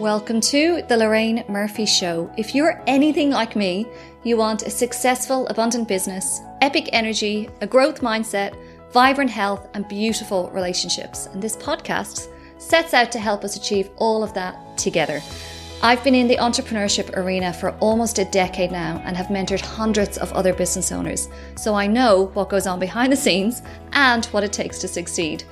Welcome 0.00 0.40
to 0.40 0.80
the 0.88 0.96
Lorraine 0.96 1.44
Murphy 1.46 1.84
Show. 1.84 2.32
If 2.38 2.54
you're 2.54 2.82
anything 2.86 3.28
like 3.28 3.54
me, 3.54 3.86
you 4.24 4.38
want 4.38 4.62
a 4.62 4.70
successful, 4.70 5.46
abundant 5.48 5.88
business, 5.88 6.40
epic 6.62 6.88
energy, 6.94 7.50
a 7.60 7.66
growth 7.66 8.00
mindset, 8.00 8.56
vibrant 8.92 9.28
health, 9.28 9.68
and 9.74 9.86
beautiful 9.88 10.48
relationships. 10.52 11.26
And 11.26 11.42
this 11.42 11.54
podcast 11.54 12.28
sets 12.56 12.94
out 12.94 13.12
to 13.12 13.18
help 13.18 13.44
us 13.44 13.56
achieve 13.56 13.90
all 13.96 14.24
of 14.24 14.32
that 14.32 14.78
together. 14.78 15.20
I've 15.82 16.02
been 16.02 16.14
in 16.14 16.28
the 16.28 16.38
entrepreneurship 16.38 17.14
arena 17.18 17.52
for 17.52 17.72
almost 17.80 18.18
a 18.18 18.24
decade 18.24 18.72
now 18.72 19.02
and 19.04 19.18
have 19.18 19.26
mentored 19.26 19.60
hundreds 19.60 20.16
of 20.16 20.32
other 20.32 20.54
business 20.54 20.92
owners, 20.92 21.28
so 21.56 21.74
I 21.74 21.86
know 21.86 22.30
what 22.32 22.48
goes 22.48 22.66
on 22.66 22.80
behind 22.80 23.12
the 23.12 23.16
scenes 23.16 23.60
and 23.92 24.24
what 24.26 24.44
it 24.44 24.52
takes 24.54 24.78
to 24.78 24.88
succeed. 24.88 25.44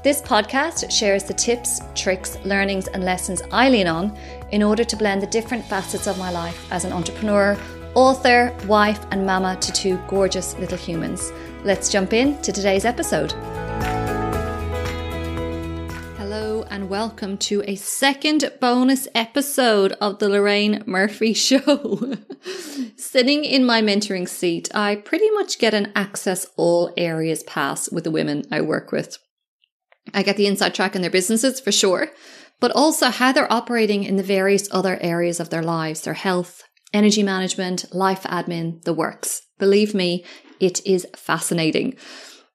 This 0.00 0.22
podcast 0.22 0.92
shares 0.92 1.24
the 1.24 1.34
tips, 1.34 1.80
tricks, 1.96 2.38
learnings, 2.44 2.86
and 2.86 3.02
lessons 3.04 3.42
I 3.50 3.68
lean 3.68 3.88
on 3.88 4.16
in 4.52 4.62
order 4.62 4.84
to 4.84 4.96
blend 4.96 5.20
the 5.20 5.26
different 5.26 5.64
facets 5.64 6.06
of 6.06 6.16
my 6.16 6.30
life 6.30 6.70
as 6.70 6.84
an 6.84 6.92
entrepreneur, 6.92 7.58
author, 7.96 8.56
wife, 8.68 9.04
and 9.10 9.26
mama 9.26 9.56
to 9.56 9.72
two 9.72 10.00
gorgeous 10.06 10.56
little 10.58 10.78
humans. 10.78 11.32
Let's 11.64 11.90
jump 11.90 12.12
in 12.12 12.40
to 12.42 12.52
today's 12.52 12.84
episode. 12.84 13.32
Hello, 16.16 16.62
and 16.70 16.88
welcome 16.88 17.36
to 17.38 17.64
a 17.66 17.74
second 17.74 18.52
bonus 18.60 19.08
episode 19.16 19.94
of 20.00 20.20
the 20.20 20.28
Lorraine 20.28 20.84
Murphy 20.86 21.32
Show. 21.34 22.14
Sitting 22.96 23.44
in 23.44 23.66
my 23.66 23.82
mentoring 23.82 24.28
seat, 24.28 24.72
I 24.72 24.94
pretty 24.94 25.28
much 25.32 25.58
get 25.58 25.74
an 25.74 25.90
access 25.96 26.46
all 26.56 26.94
areas 26.96 27.42
pass 27.42 27.90
with 27.90 28.04
the 28.04 28.12
women 28.12 28.44
I 28.52 28.60
work 28.60 28.92
with. 28.92 29.18
I 30.14 30.22
get 30.22 30.36
the 30.36 30.46
inside 30.46 30.74
track 30.74 30.94
in 30.94 31.02
their 31.02 31.10
businesses 31.10 31.60
for 31.60 31.72
sure, 31.72 32.08
but 32.60 32.72
also 32.72 33.10
how 33.10 33.32
they're 33.32 33.52
operating 33.52 34.04
in 34.04 34.16
the 34.16 34.22
various 34.22 34.68
other 34.70 34.98
areas 35.00 35.40
of 35.40 35.50
their 35.50 35.62
lives, 35.62 36.02
their 36.02 36.14
health, 36.14 36.62
energy 36.92 37.22
management, 37.22 37.94
life 37.94 38.22
admin, 38.22 38.82
the 38.84 38.94
works. 38.94 39.42
Believe 39.58 39.94
me, 39.94 40.24
it 40.60 40.84
is 40.86 41.06
fascinating. 41.16 41.96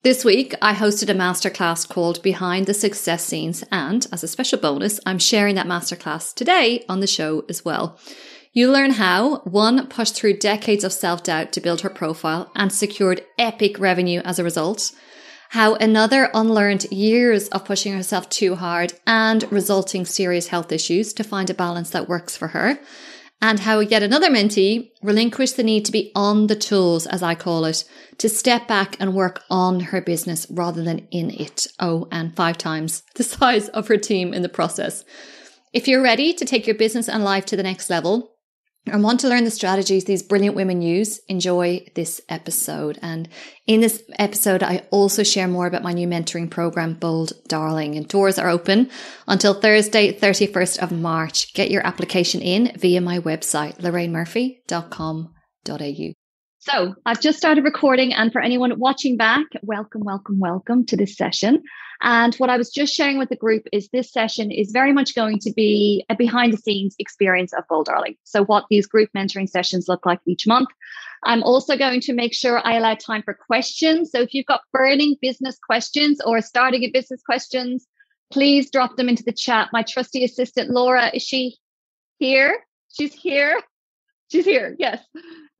This 0.04 0.26
week, 0.26 0.54
I 0.62 0.74
hosted 0.74 1.10
a 1.10 1.14
masterclass 1.14 1.88
called 1.88 2.22
Behind 2.22 2.66
the 2.66 2.74
Success 2.74 3.24
Scenes, 3.24 3.64
and 3.72 4.06
as 4.12 4.22
a 4.22 4.28
special 4.28 4.60
bonus, 4.60 5.00
I'm 5.06 5.20
sharing 5.20 5.56
that 5.56 5.68
masterclass 5.68 6.34
today 6.34 6.84
on 6.90 7.00
the 7.00 7.08
show 7.08 7.46
as 7.48 7.64
well. 7.64 7.98
You 8.52 8.70
learn 8.70 8.92
how 8.92 9.38
one 9.40 9.88
pushed 9.88 10.16
through 10.16 10.40
decades 10.40 10.84
of 10.84 10.92
self 10.92 11.24
doubt 11.24 11.54
to 11.54 11.62
build 11.62 11.82
her 11.82 11.90
profile 11.90 12.52
and 12.54 12.72
secured 12.72 13.24
epic 13.40 13.80
revenue 13.80 14.22
as 14.26 14.40
a 14.40 14.44
result 14.44 14.92
how 15.54 15.76
another 15.76 16.32
unlearned 16.34 16.84
years 16.92 17.48
of 17.50 17.64
pushing 17.64 17.94
herself 17.94 18.28
too 18.28 18.56
hard 18.56 18.92
and 19.06 19.46
resulting 19.52 20.04
serious 20.04 20.48
health 20.48 20.72
issues 20.72 21.14
to 21.14 21.24
find 21.24 21.48
a 21.48 21.54
balance 21.54 21.92
that 21.92 22.10
works 22.10 22.36
for 22.36 22.48
her. 22.48 22.80
And 23.40 23.60
how 23.60 23.80
yet 23.80 24.02
another 24.02 24.32
mentee 24.32 24.90
relinquished 25.04 25.56
the 25.56 25.62
need 25.62 25.86
to 25.86 25.92
be 25.92 26.12
on 26.16 26.48
the 26.48 26.56
tools, 26.56 27.06
as 27.06 27.22
I 27.22 27.36
call 27.36 27.66
it, 27.66 27.84
to 28.18 28.30
step 28.30 28.68
back 28.68 28.96
and 29.00 29.14
work 29.14 29.44
on 29.52 29.80
her 29.80 30.02
business 30.02 30.48
rather 30.50 30.82
than 30.82 31.08
in 31.12 31.30
it. 31.30 31.68
Oh, 31.80 32.08
and 32.12 32.36
five 32.36 32.58
times 32.58 33.04
the 33.14 33.24
size 33.24 33.70
of 33.70 33.90
her 33.90 33.98
team 33.98 34.34
in 34.34 34.42
the 34.42 34.50
process. 34.50 35.06
If 35.72 35.88
you're 35.88 36.02
ready 36.02 36.34
to 36.34 36.46
take 36.46 36.66
your 36.66 36.76
business 36.76 37.08
and 37.08 37.24
life 37.24 37.46
to 37.46 37.56
the 37.56 37.62
next 37.62 37.92
level, 37.92 38.33
and 38.86 39.04
want 39.04 39.22
to 39.22 39.30
learn 39.30 39.46
the 39.46 39.52
strategies 39.52 40.06
these 40.06 40.24
brilliant 40.24 40.56
women 40.56 40.82
use, 40.82 41.20
enjoy 41.30 41.86
this 41.96 42.20
episode. 42.28 43.00
And 43.02 43.30
in 43.66 43.82
this 43.82 44.04
episode, 44.20 44.62
I 44.62 44.86
also 44.92 45.24
share 45.24 45.48
more 45.48 45.68
about 45.68 45.84
my 45.84 45.94
new 45.94 46.08
mentoring 46.08 46.50
program, 46.50 46.96
Bold 46.96 47.32
Darling. 47.48 47.96
And 47.96 48.08
doors 48.08 48.38
are 48.38 48.50
open 48.50 48.90
until 49.28 49.54
Thursday, 49.54 50.12
31st 50.12 50.80
of 50.80 50.92
March. 50.92 51.54
Get 51.54 51.72
your 51.72 51.86
application 51.88 52.42
in 52.42 52.74
via 52.78 53.00
my 53.00 53.20
website, 53.20 53.80
lorrainemurphy.com.au. 53.80 56.23
So 56.66 56.96
I've 57.06 57.20
just 57.20 57.38
started 57.38 57.66
recording. 57.66 58.14
And 58.14 58.32
for 58.32 58.42
anyone 58.42 58.80
watching 58.80 59.18
back, 59.18 59.48
welcome, 59.64 60.02
welcome, 60.06 60.40
welcome 60.40 60.86
to 60.86 60.96
this 60.96 61.18
session. 61.18 61.62
And 62.02 62.34
what 62.36 62.50
I 62.50 62.56
was 62.56 62.70
just 62.70 62.94
sharing 62.94 63.18
with 63.18 63.28
the 63.28 63.36
group 63.36 63.64
is 63.74 63.90
this 63.90 64.14
session 64.14 64.50
is 64.50 64.72
very 64.72 64.94
much 64.94 65.14
going 65.14 65.40
to 65.40 65.52
be 65.52 66.06
a 66.10 66.16
behind 66.16 66.54
the 66.54 66.58
scenes 66.58 66.96
experience 67.00 67.52
of 67.52 67.68
Bold 67.68 67.88
Darling. 67.88 68.16
So, 68.24 68.46
what 68.46 68.64
these 68.70 68.88
group 68.88 69.10
mentoring 69.14 69.50
sessions 69.50 69.90
look 69.90 70.06
like 70.06 70.22
each 70.26 70.48
month. 70.48 70.70
I'm 71.26 71.44
also 71.44 71.76
going 71.78 72.00
to 72.00 72.14
make 72.14 72.34
sure 72.34 72.66
I 72.66 72.78
allow 72.78 72.96
time 72.96 73.24
for 73.24 73.34
questions. 73.34 74.12
So, 74.12 74.22
if 74.22 74.34
you've 74.34 74.46
got 74.46 74.62
burning 74.72 75.18
business 75.22 75.58
questions 75.60 76.22
or 76.26 76.40
starting 76.40 76.84
a 76.84 76.92
business 76.92 77.22
questions, 77.26 77.86
please 78.32 78.72
drop 78.72 78.96
them 78.96 79.10
into 79.10 79.24
the 79.24 79.34
chat. 79.34 79.68
My 79.74 79.84
trusty 79.84 80.24
assistant, 80.24 80.70
Laura, 80.70 81.12
is 81.14 81.24
she 81.24 81.58
here? 82.20 82.58
She's 82.94 83.14
here. 83.14 83.62
She's 84.32 84.46
here. 84.46 84.78
Yes. 84.80 85.06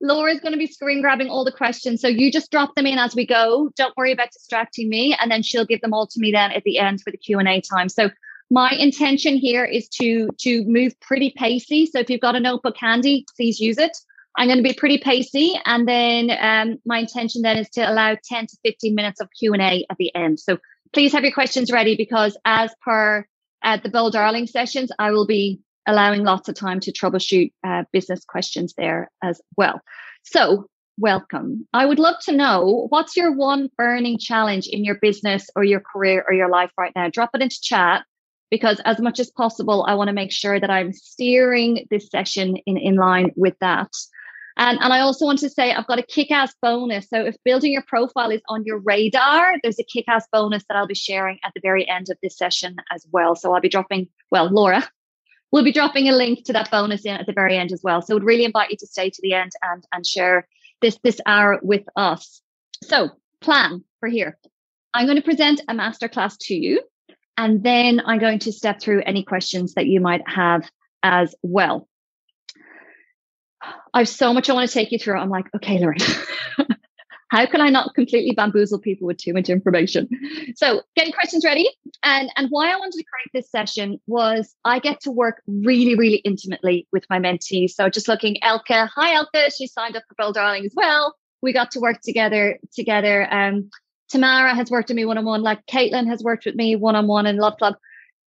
Laura's 0.04 0.40
going 0.40 0.52
to 0.52 0.58
be 0.58 0.66
screen 0.66 1.00
grabbing 1.00 1.28
all 1.28 1.44
the 1.44 1.52
questions. 1.52 2.02
So 2.02 2.08
you 2.08 2.30
just 2.30 2.50
drop 2.50 2.74
them 2.74 2.86
in 2.86 2.98
as 2.98 3.14
we 3.14 3.26
go. 3.26 3.70
Don't 3.74 3.96
worry 3.96 4.12
about 4.12 4.30
distracting 4.32 4.90
me. 4.90 5.16
And 5.18 5.30
then 5.30 5.42
she'll 5.42 5.64
give 5.64 5.80
them 5.80 5.94
all 5.94 6.06
to 6.06 6.20
me 6.20 6.30
then 6.30 6.52
at 6.52 6.62
the 6.64 6.78
end 6.78 7.00
for 7.00 7.10
the 7.10 7.16
Q&A 7.16 7.62
time. 7.62 7.88
So 7.88 8.10
my 8.50 8.70
intention 8.72 9.36
here 9.36 9.64
is 9.64 9.88
to, 10.00 10.28
to 10.40 10.62
move 10.66 10.92
pretty 11.00 11.32
pacey. 11.36 11.86
So 11.86 12.00
if 12.00 12.10
you've 12.10 12.20
got 12.20 12.36
a 12.36 12.40
notebook 12.40 12.76
handy, 12.78 13.24
please 13.34 13.58
use 13.58 13.78
it. 13.78 13.96
I'm 14.36 14.46
going 14.48 14.58
to 14.58 14.62
be 14.62 14.74
pretty 14.74 14.98
pacey. 14.98 15.54
And 15.64 15.88
then 15.88 16.30
um, 16.38 16.78
my 16.84 16.98
intention 16.98 17.40
then 17.40 17.56
is 17.56 17.70
to 17.70 17.90
allow 17.90 18.16
10 18.22 18.46
to 18.48 18.56
15 18.62 18.94
minutes 18.94 19.20
of 19.22 19.30
Q&A 19.38 19.86
at 19.88 19.96
the 19.96 20.14
end. 20.14 20.38
So 20.38 20.58
please 20.92 21.12
have 21.12 21.22
your 21.22 21.32
questions 21.32 21.72
ready 21.72 21.96
because 21.96 22.36
as 22.44 22.74
per 22.84 23.26
uh, 23.62 23.78
the 23.82 23.88
Bold 23.88 24.12
Darling 24.12 24.46
sessions, 24.48 24.92
I 24.98 25.12
will 25.12 25.26
be 25.26 25.60
allowing 25.86 26.24
lots 26.24 26.48
of 26.48 26.54
time 26.54 26.80
to 26.80 26.92
troubleshoot 26.92 27.52
uh, 27.66 27.84
business 27.92 28.24
questions 28.24 28.74
there 28.76 29.10
as 29.22 29.40
well. 29.56 29.80
So, 30.22 30.66
welcome. 30.96 31.66
I 31.72 31.86
would 31.86 31.98
love 31.98 32.16
to 32.24 32.32
know 32.32 32.86
what's 32.88 33.16
your 33.16 33.32
one 33.32 33.68
burning 33.76 34.18
challenge 34.18 34.66
in 34.68 34.84
your 34.84 34.96
business 34.96 35.48
or 35.56 35.64
your 35.64 35.80
career 35.80 36.24
or 36.26 36.34
your 36.34 36.48
life 36.48 36.70
right 36.78 36.92
now? 36.94 37.08
Drop 37.08 37.30
it 37.34 37.42
into 37.42 37.60
chat 37.60 38.04
because, 38.50 38.80
as 38.84 39.00
much 39.00 39.20
as 39.20 39.30
possible, 39.30 39.84
I 39.88 39.94
want 39.94 40.08
to 40.08 40.14
make 40.14 40.32
sure 40.32 40.58
that 40.60 40.70
I'm 40.70 40.92
steering 40.92 41.86
this 41.90 42.08
session 42.08 42.56
in, 42.66 42.76
in 42.76 42.96
line 42.96 43.32
with 43.36 43.54
that. 43.60 43.90
And, 44.56 44.78
and 44.80 44.92
I 44.92 45.00
also 45.00 45.26
want 45.26 45.40
to 45.40 45.50
say 45.50 45.72
I've 45.72 45.88
got 45.88 45.98
a 45.98 46.04
kick 46.04 46.30
ass 46.30 46.54
bonus. 46.62 47.08
So, 47.08 47.24
if 47.24 47.36
building 47.44 47.72
your 47.72 47.84
profile 47.86 48.30
is 48.30 48.42
on 48.48 48.64
your 48.64 48.78
radar, 48.78 49.56
there's 49.62 49.80
a 49.80 49.84
kick 49.84 50.04
ass 50.08 50.26
bonus 50.32 50.64
that 50.68 50.76
I'll 50.76 50.86
be 50.86 50.94
sharing 50.94 51.38
at 51.44 51.52
the 51.54 51.60
very 51.60 51.88
end 51.88 52.06
of 52.10 52.18
this 52.22 52.38
session 52.38 52.76
as 52.92 53.04
well. 53.10 53.34
So, 53.34 53.52
I'll 53.52 53.60
be 53.60 53.68
dropping, 53.68 54.08
well, 54.30 54.48
Laura 54.50 54.88
we'll 55.54 55.62
be 55.62 55.72
dropping 55.72 56.08
a 56.08 56.12
link 56.12 56.44
to 56.44 56.52
that 56.52 56.68
bonus 56.68 57.04
in 57.04 57.14
at 57.14 57.26
the 57.26 57.32
very 57.32 57.56
end 57.56 57.70
as 57.70 57.80
well. 57.80 58.02
So 58.02 58.16
we'd 58.16 58.24
really 58.24 58.44
invite 58.44 58.72
you 58.72 58.76
to 58.78 58.88
stay 58.88 59.08
to 59.08 59.22
the 59.22 59.34
end 59.34 59.52
and 59.62 59.86
and 59.92 60.04
share 60.04 60.48
this 60.82 60.98
this 61.04 61.20
hour 61.26 61.60
with 61.62 61.84
us. 61.94 62.42
So 62.82 63.10
plan 63.40 63.84
for 64.00 64.08
here. 64.08 64.36
I'm 64.92 65.06
going 65.06 65.16
to 65.16 65.22
present 65.22 65.60
a 65.68 65.72
masterclass 65.72 66.36
to 66.46 66.54
you, 66.54 66.82
and 67.38 67.62
then 67.62 68.02
I'm 68.04 68.18
going 68.18 68.40
to 68.40 68.52
step 68.52 68.80
through 68.80 69.02
any 69.06 69.22
questions 69.22 69.74
that 69.74 69.86
you 69.86 70.00
might 70.00 70.28
have 70.28 70.68
as 71.04 71.36
well. 71.42 71.88
I've 73.94 74.08
so 74.08 74.34
much 74.34 74.50
I 74.50 74.54
want 74.54 74.68
to 74.68 74.74
take 74.74 74.90
you 74.90 74.98
through. 74.98 75.20
I'm 75.20 75.30
like, 75.30 75.46
okay, 75.54 75.78
Lorraine, 75.78 76.00
how 77.34 77.46
can 77.46 77.60
I 77.60 77.68
not 77.68 77.94
completely 77.96 78.32
bamboozle 78.32 78.78
people 78.78 79.08
with 79.08 79.16
too 79.16 79.32
much 79.32 79.48
information? 79.48 80.08
So 80.54 80.82
getting 80.94 81.12
questions 81.12 81.44
ready. 81.44 81.68
And, 82.04 82.30
and 82.36 82.46
why 82.50 82.70
I 82.70 82.76
wanted 82.76 82.96
to 82.98 83.04
create 83.04 83.30
this 83.32 83.50
session 83.50 84.00
was 84.06 84.54
I 84.64 84.78
get 84.78 85.00
to 85.00 85.10
work 85.10 85.42
really, 85.48 85.96
really 85.96 86.18
intimately 86.18 86.86
with 86.92 87.04
my 87.10 87.18
mentees. 87.18 87.70
So 87.70 87.88
just 87.88 88.06
looking, 88.06 88.36
Elka, 88.44 88.88
hi 88.94 89.16
Elka, 89.16 89.50
she 89.56 89.66
signed 89.66 89.96
up 89.96 90.04
for 90.08 90.14
Bold 90.16 90.36
Darling 90.36 90.64
as 90.64 90.74
well. 90.76 91.16
We 91.42 91.52
got 91.52 91.72
to 91.72 91.80
work 91.80 92.02
together 92.02 92.60
together. 92.72 93.26
Um, 93.34 93.68
Tamara 94.10 94.54
has 94.54 94.70
worked 94.70 94.90
with 94.90 94.96
me 94.96 95.04
one-on-one, 95.04 95.42
like 95.42 95.66
Caitlin 95.66 96.06
has 96.06 96.22
worked 96.22 96.44
with 96.44 96.54
me 96.54 96.76
one-on-one 96.76 97.26
in 97.26 97.38
Love 97.38 97.56
Club 97.58 97.74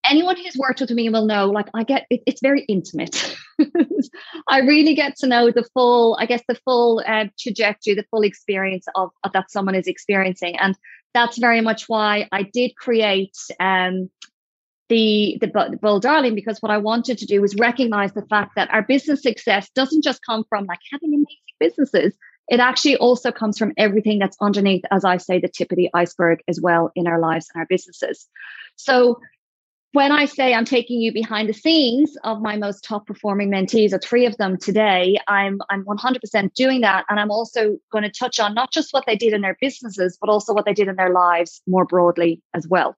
anyone 0.04 0.36
who's 0.38 0.56
worked 0.56 0.82
with 0.82 0.92
me 0.92 1.10
will 1.10 1.26
know 1.26 1.48
like 1.48 1.68
i 1.74 1.84
get 1.84 2.06
it, 2.10 2.22
it's 2.26 2.42
very 2.42 2.62
intimate. 2.64 3.36
I 4.48 4.60
really 4.60 4.94
get 4.94 5.16
to 5.18 5.28
know 5.28 5.52
the 5.52 5.66
full 5.74 6.18
i 6.20 6.26
guess 6.26 6.44
the 6.48 6.60
full 6.66 7.04
uh, 7.06 7.26
trajectory 7.40 7.94
the 7.94 8.06
full 8.12 8.24
experience 8.24 8.86
of, 8.96 9.12
of, 9.24 9.32
that 9.34 9.52
someone 9.52 9.76
is 9.76 9.88
experiencing. 9.88 10.58
And 10.58 10.76
that's 11.14 11.38
very 11.38 11.62
much 11.62 11.86
why 11.88 12.28
i 12.32 12.44
did 12.44 12.76
create 12.76 13.36
um, 13.60 14.10
the, 14.90 15.38
the 15.42 15.78
Bold 15.82 16.02
Darling 16.02 16.36
because 16.36 16.62
what 16.62 16.72
i 16.72 16.78
wanted 16.78 17.18
to 17.18 17.26
do 17.26 17.42
was 17.42 17.56
recognize 17.56 18.14
the 18.14 18.26
fact 18.26 18.54
that 18.56 18.70
our 18.72 18.82
business 18.82 19.22
success 19.22 19.70
doesn't 19.76 20.04
just 20.04 20.26
come 20.26 20.46
from 20.48 20.66
like 20.66 20.80
having 20.92 21.10
amazing 21.14 21.38
businesses. 21.60 22.14
It 22.50 22.62
actually 22.62 22.96
also 22.96 23.32
comes 23.34 23.58
from 23.58 23.74
everything 23.76 24.20
that's 24.20 24.38
underneath 24.40 24.84
as 24.92 25.04
i 25.04 25.18
say 25.18 25.40
the 25.40 25.50
tip 25.50 25.72
of 25.72 25.76
the 25.76 25.90
iceberg 25.94 26.40
as 26.48 26.62
well 26.62 26.92
in 26.96 27.08
our 27.08 27.20
lives 27.20 27.50
and 27.54 27.60
our 27.60 27.68
businesses. 27.68 28.28
So 28.78 29.20
when 29.94 30.12
I 30.12 30.26
say 30.26 30.54
I'm 30.54 30.66
taking 30.66 31.00
you 31.00 31.14
behind 31.14 31.48
the 31.50 31.54
scenes 31.54 32.16
of 32.24 32.42
my 32.42 32.58
most 32.58 32.84
top 32.84 33.08
performing 33.08 33.50
mentees, 33.50 33.94
or 33.94 34.00
three 34.00 34.26
of 34.26 34.38
them 34.38 34.58
today, 34.58 35.18
I'm 35.28 35.60
I'm 35.70 35.86
100% 35.86 36.54
doing 36.54 36.82
that, 36.82 37.06
and 37.10 37.20
I'm 37.20 37.32
also 37.32 37.78
going 37.92 38.04
to 38.04 38.12
touch 38.12 38.40
on 38.40 38.54
not 38.54 38.72
just 38.72 38.94
what 38.94 39.06
they 39.06 39.16
did 39.16 39.34
in 39.34 39.42
their 39.42 39.58
businesses, 39.62 40.18
but 40.20 40.30
also 40.30 40.54
what 40.54 40.66
they 40.66 40.74
did 40.74 40.88
in 40.88 40.96
their 40.96 41.12
lives 41.12 41.62
more 41.68 41.86
broadly 41.86 42.42
as 42.54 42.68
well. 42.68 42.96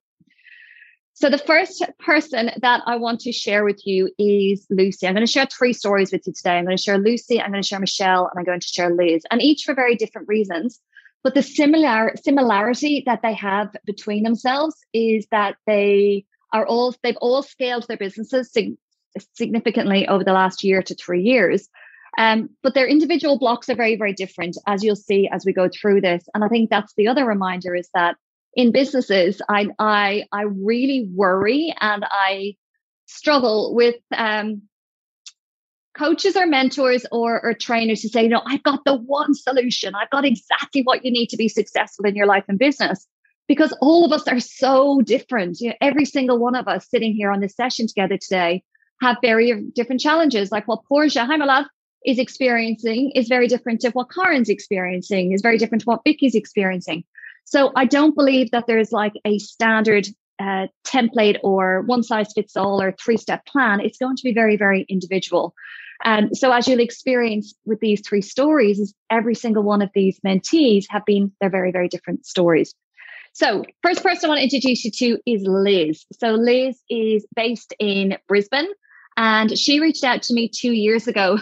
So 1.13 1.29
the 1.29 1.37
first 1.37 1.83
person 1.99 2.49
that 2.61 2.81
I 2.85 2.95
want 2.95 3.19
to 3.21 3.33
share 3.33 3.65
with 3.65 3.85
you 3.85 4.09
is 4.17 4.65
Lucy. 4.69 5.05
I'm 5.05 5.13
going 5.13 5.25
to 5.25 5.31
share 5.31 5.47
three 5.47 5.73
stories 5.73 6.13
with 6.13 6.25
you 6.25 6.31
today. 6.31 6.57
I'm 6.57 6.63
going 6.63 6.77
to 6.77 6.81
share 6.81 6.97
Lucy, 6.97 7.41
I'm 7.41 7.51
going 7.51 7.61
to 7.61 7.67
share 7.67 7.79
Michelle, 7.79 8.27
and 8.27 8.39
I'm 8.39 8.45
going 8.45 8.61
to 8.61 8.67
share 8.67 8.95
Liz, 8.95 9.23
and 9.29 9.41
each 9.41 9.63
for 9.63 9.75
very 9.75 9.95
different 9.95 10.27
reasons. 10.27 10.79
But 11.21 11.33
the 11.35 11.43
similar 11.43 12.13
similarity 12.23 13.03
that 13.05 13.21
they 13.21 13.33
have 13.33 13.75
between 13.85 14.23
themselves 14.23 14.75
is 14.93 15.27
that 15.31 15.57
they 15.67 16.25
are 16.53 16.65
all 16.65 16.95
they've 17.03 17.17
all 17.17 17.41
scaled 17.43 17.87
their 17.87 17.97
businesses 17.97 18.51
sig- 18.51 18.77
significantly 19.33 20.07
over 20.07 20.23
the 20.23 20.33
last 20.33 20.63
year 20.63 20.81
to 20.83 20.95
three 20.95 21.21
years. 21.21 21.69
Um, 22.17 22.49
but 22.63 22.73
their 22.73 22.87
individual 22.87 23.37
blocks 23.37 23.69
are 23.69 23.75
very, 23.75 23.95
very 23.95 24.13
different, 24.13 24.57
as 24.67 24.83
you'll 24.83 24.95
see 24.95 25.29
as 25.31 25.45
we 25.45 25.53
go 25.53 25.69
through 25.69 26.01
this. 26.01 26.23
And 26.33 26.43
I 26.43 26.47
think 26.47 26.69
that's 26.69 26.93
the 26.95 27.07
other 27.07 27.23
reminder 27.25 27.75
is 27.75 27.89
that 27.93 28.15
in 28.55 28.71
businesses, 28.71 29.41
I 29.47 29.67
I 29.77 30.25
I 30.31 30.43
really 30.43 31.07
worry 31.13 31.73
and 31.79 32.03
I 32.09 32.55
struggle 33.05 33.73
with 33.75 33.95
um, 34.15 34.63
coaches 35.97 36.35
or 36.35 36.47
mentors 36.47 37.05
or, 37.11 37.43
or 37.43 37.53
trainers 37.53 38.01
to 38.01 38.09
say, 38.09 38.23
you 38.23 38.29
know, 38.29 38.41
I've 38.45 38.63
got 38.63 38.85
the 38.85 38.95
one 38.95 39.33
solution. 39.33 39.95
I've 39.95 40.09
got 40.09 40.25
exactly 40.25 40.81
what 40.83 41.03
you 41.03 41.11
need 41.11 41.27
to 41.27 41.37
be 41.37 41.49
successful 41.49 42.05
in 42.05 42.15
your 42.15 42.25
life 42.25 42.45
and 42.47 42.57
business. 42.57 43.05
Because 43.49 43.75
all 43.81 44.05
of 44.05 44.13
us 44.13 44.25
are 44.29 44.39
so 44.39 45.01
different. 45.01 45.59
You 45.59 45.69
know, 45.69 45.75
every 45.81 46.05
single 46.05 46.37
one 46.37 46.55
of 46.55 46.69
us 46.69 46.87
sitting 46.89 47.13
here 47.13 47.31
on 47.31 47.41
this 47.41 47.55
session 47.55 47.87
together 47.87 48.17
today 48.17 48.63
have 49.01 49.17
very 49.21 49.65
different 49.75 49.99
challenges. 49.99 50.51
Like 50.51 50.67
what 50.67 50.85
Portia, 50.87 51.27
love, 51.27 51.65
is 52.05 52.19
experiencing 52.19 53.11
is 53.15 53.27
very 53.27 53.47
different 53.47 53.81
to 53.81 53.89
what 53.89 54.09
Karen's 54.09 54.49
experiencing, 54.49 55.33
is 55.33 55.41
very 55.41 55.57
different 55.57 55.81
to 55.81 55.85
what 55.85 56.01
Vicky's 56.05 56.35
experiencing. 56.35 57.03
So 57.43 57.71
I 57.75 57.85
don't 57.85 58.15
believe 58.15 58.51
that 58.51 58.67
there's 58.67 58.91
like 58.91 59.13
a 59.25 59.39
standard 59.39 60.07
uh, 60.39 60.67
template 60.85 61.37
or 61.43 61.81
one 61.81 62.03
size 62.03 62.31
fits 62.33 62.55
all 62.55 62.81
or 62.81 62.93
three 62.93 63.17
step 63.17 63.45
plan. 63.45 63.81
It's 63.81 63.97
going 63.97 64.15
to 64.15 64.23
be 64.23 64.33
very, 64.33 64.55
very 64.55 64.85
individual. 64.87 65.53
And 66.05 66.37
so 66.37 66.51
as 66.51 66.67
you'll 66.67 66.79
experience 66.79 67.53
with 67.65 67.79
these 67.81 68.01
three 68.07 68.21
stories, 68.21 68.79
is 68.79 68.93
every 69.09 69.35
single 69.35 69.63
one 69.63 69.81
of 69.81 69.89
these 69.93 70.19
mentees 70.25 70.85
have 70.89 71.03
been 71.05 71.31
they're 71.41 71.49
very, 71.49 71.71
very 71.71 71.89
different 71.89 72.25
stories. 72.25 72.73
So, 73.39 73.63
first 73.81 74.03
person 74.03 74.25
I 74.25 74.33
want 74.33 74.39
to 74.39 74.43
introduce 74.43 74.83
you 74.83 74.91
to 74.91 75.17
is 75.25 75.43
Liz. 75.43 76.05
So, 76.11 76.31
Liz 76.31 76.77
is 76.89 77.25
based 77.37 77.73
in 77.79 78.17
Brisbane 78.27 78.67
and 79.15 79.57
she 79.57 79.79
reached 79.79 80.03
out 80.03 80.21
to 80.23 80.33
me 80.33 80.49
two 80.49 80.73
years 80.73 81.07
ago 81.07 81.39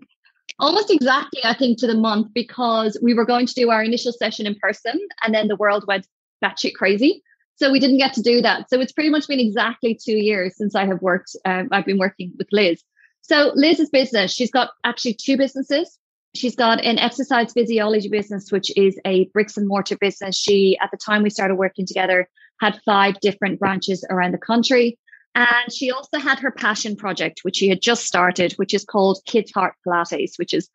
almost 0.58 0.90
exactly, 0.90 1.42
I 1.44 1.54
think, 1.54 1.78
to 1.78 1.86
the 1.86 1.96
month 1.96 2.34
because 2.34 2.98
we 3.00 3.14
were 3.14 3.24
going 3.24 3.46
to 3.46 3.54
do 3.54 3.70
our 3.70 3.80
initial 3.80 4.12
session 4.12 4.44
in 4.44 4.56
person 4.56 4.98
and 5.22 5.32
then 5.32 5.46
the 5.46 5.54
world 5.54 5.84
went 5.86 6.08
batshit 6.44 6.74
crazy. 6.74 7.22
So 7.54 7.70
we 7.70 7.78
didn't 7.78 7.98
get 7.98 8.14
to 8.14 8.22
do 8.22 8.42
that. 8.42 8.68
So 8.68 8.80
it's 8.80 8.90
pretty 8.90 9.10
much 9.10 9.28
been 9.28 9.38
exactly 9.38 9.94
two 9.94 10.16
years 10.16 10.56
since 10.56 10.74
I 10.74 10.84
have 10.84 11.00
worked, 11.00 11.36
um, 11.44 11.68
I've 11.70 11.86
been 11.86 11.98
working 11.98 12.32
with 12.38 12.48
Liz. 12.50 12.82
So 13.22 13.52
Liz's 13.54 13.90
business, 13.90 14.32
she's 14.34 14.50
got 14.50 14.70
actually 14.82 15.14
two 15.14 15.36
businesses. 15.36 15.96
She's 16.36 16.56
got 16.56 16.84
an 16.84 16.98
exercise 16.98 17.52
physiology 17.52 18.08
business, 18.08 18.52
which 18.52 18.76
is 18.76 18.98
a 19.04 19.24
bricks 19.26 19.56
and 19.56 19.66
mortar 19.66 19.96
business. 19.96 20.36
She, 20.36 20.78
at 20.82 20.90
the 20.90 20.96
time 20.96 21.22
we 21.22 21.30
started 21.30 21.56
working 21.56 21.86
together, 21.86 22.28
had 22.60 22.80
five 22.84 23.18
different 23.20 23.58
branches 23.58 24.04
around 24.10 24.32
the 24.32 24.38
country. 24.38 24.98
And 25.34 25.72
she 25.72 25.90
also 25.90 26.18
had 26.18 26.38
her 26.38 26.50
passion 26.50 26.96
project, 26.96 27.40
which 27.42 27.56
she 27.56 27.68
had 27.68 27.82
just 27.82 28.04
started, 28.04 28.54
which 28.54 28.72
is 28.72 28.84
called 28.84 29.18
Kids 29.26 29.52
Heart 29.52 29.74
Pilates, 29.86 30.38
which 30.38 30.54
is 30.54 30.70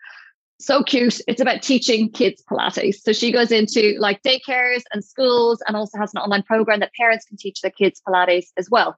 so 0.60 0.84
cute. 0.84 1.19
It's 1.28 1.42
about 1.42 1.64
teaching 1.64 2.12
kids 2.12 2.44
Pilates. 2.50 2.98
So 3.02 3.14
she 3.14 3.31
goes 3.31 3.52
into 3.52 3.96
like 4.00 4.22
daycares 4.22 4.84
and 4.94 5.04
schools 5.04 5.62
and 5.68 5.75
also 5.75 5.98
has 5.98 6.14
an 6.14 6.22
online 6.22 6.44
program 6.44 6.80
that 6.81 6.92
parents 6.94 7.25
can 7.25 7.38
teach 7.38 7.62
their 7.62 7.72
kids 7.72 8.02
Pilates 8.07 8.48
as 8.57 8.69
well. 8.69 8.96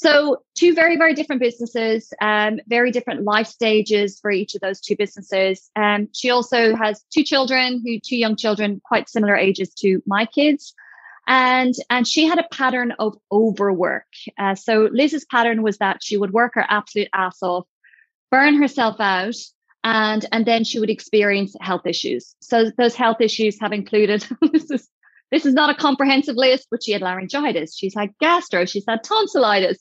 So, 0.00 0.42
two 0.54 0.74
very, 0.74 0.96
very 0.96 1.12
different 1.12 1.42
businesses, 1.42 2.12
um, 2.20 2.60
very 2.68 2.92
different 2.92 3.24
life 3.24 3.48
stages 3.48 4.20
for 4.20 4.30
each 4.30 4.54
of 4.54 4.60
those 4.60 4.80
two 4.80 4.94
businesses. 4.94 5.70
Um, 5.74 6.08
she 6.14 6.30
also 6.30 6.76
has 6.76 7.04
two 7.12 7.24
children, 7.24 7.82
who 7.84 7.98
two 7.98 8.16
young 8.16 8.36
children, 8.36 8.80
quite 8.84 9.08
similar 9.08 9.36
ages 9.36 9.74
to 9.80 10.00
my 10.06 10.24
kids 10.24 10.72
and 11.28 11.74
and 11.90 12.08
she 12.08 12.26
had 12.26 12.38
a 12.38 12.48
pattern 12.50 12.92
of 12.98 13.16
overwork. 13.30 14.06
Uh, 14.38 14.54
so 14.54 14.88
Liz's 14.90 15.26
pattern 15.26 15.62
was 15.62 15.76
that 15.78 15.98
she 16.02 16.16
would 16.16 16.32
work 16.32 16.52
her 16.54 16.64
absolute 16.68 17.08
ass 17.12 17.42
off, 17.42 17.66
burn 18.30 18.54
herself 18.54 18.96
out, 18.98 19.36
and 19.84 20.24
and 20.32 20.46
then 20.46 20.64
she 20.64 20.80
would 20.80 20.90
experience 20.90 21.54
health 21.60 21.86
issues. 21.86 22.34
So 22.40 22.70
those 22.76 22.96
health 22.96 23.20
issues 23.20 23.60
have 23.60 23.72
included 23.72 24.26
this 24.52 24.70
is 24.70 24.88
this 25.30 25.44
is 25.44 25.52
not 25.52 25.68
a 25.68 25.74
comprehensive 25.74 26.36
list, 26.36 26.68
but 26.70 26.82
she 26.82 26.92
had 26.92 27.02
laryngitis, 27.02 27.76
she's 27.76 27.94
had 27.94 28.14
gastro, 28.18 28.64
she's 28.64 28.84
had 28.88 29.04
tonsillitis. 29.04 29.78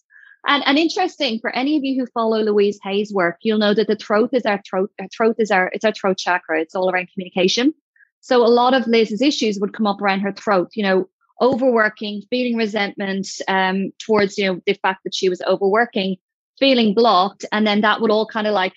And, 0.47 0.63
and 0.65 0.77
interesting 0.77 1.39
for 1.39 1.53
any 1.53 1.75
of 1.75 1.83
you 1.83 1.99
who 1.99 2.07
follow 2.07 2.39
Louise 2.39 2.79
Hay's 2.83 3.13
work, 3.13 3.38
you'll 3.41 3.57
know 3.57 3.73
that 3.73 3.88
the 3.88 3.97
throat 3.97 4.29
is 4.31 4.45
our 4.45 4.61
throat. 4.67 4.89
Our 4.99 5.07
throat 5.09 5.35
is 5.39 5.51
our 5.51 5.69
it's 5.73 5.83
our 5.83 5.91
throat 5.91 6.17
chakra. 6.17 6.61
It's 6.61 6.73
all 6.73 6.89
around 6.89 7.09
communication. 7.13 7.73
So 8.21 8.44
a 8.44 8.47
lot 8.47 8.73
of 8.73 8.88
Liz's 8.88 9.21
issues 9.21 9.59
would 9.59 9.73
come 9.73 9.85
up 9.85 10.01
around 10.01 10.21
her 10.21 10.31
throat. 10.31 10.69
You 10.73 10.83
know, 10.83 11.09
overworking, 11.41 12.23
feeling 12.29 12.55
resentment 12.55 13.27
um, 13.49 13.91
towards 13.99 14.38
you 14.38 14.47
know 14.47 14.61
the 14.65 14.73
fact 14.73 15.01
that 15.03 15.13
she 15.13 15.27
was 15.27 15.41
overworking, 15.41 16.15
feeling 16.57 16.94
blocked, 16.94 17.45
and 17.51 17.67
then 17.67 17.81
that 17.81 17.99
would 17.99 18.11
all 18.11 18.25
kind 18.25 18.47
of 18.47 18.53
like 18.53 18.73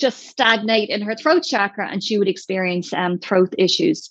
just 0.00 0.26
stagnate 0.26 0.88
in 0.90 1.02
her 1.02 1.14
throat 1.14 1.44
chakra, 1.44 1.88
and 1.88 2.02
she 2.02 2.18
would 2.18 2.28
experience 2.28 2.92
um, 2.92 3.18
throat 3.18 3.54
issues. 3.58 4.10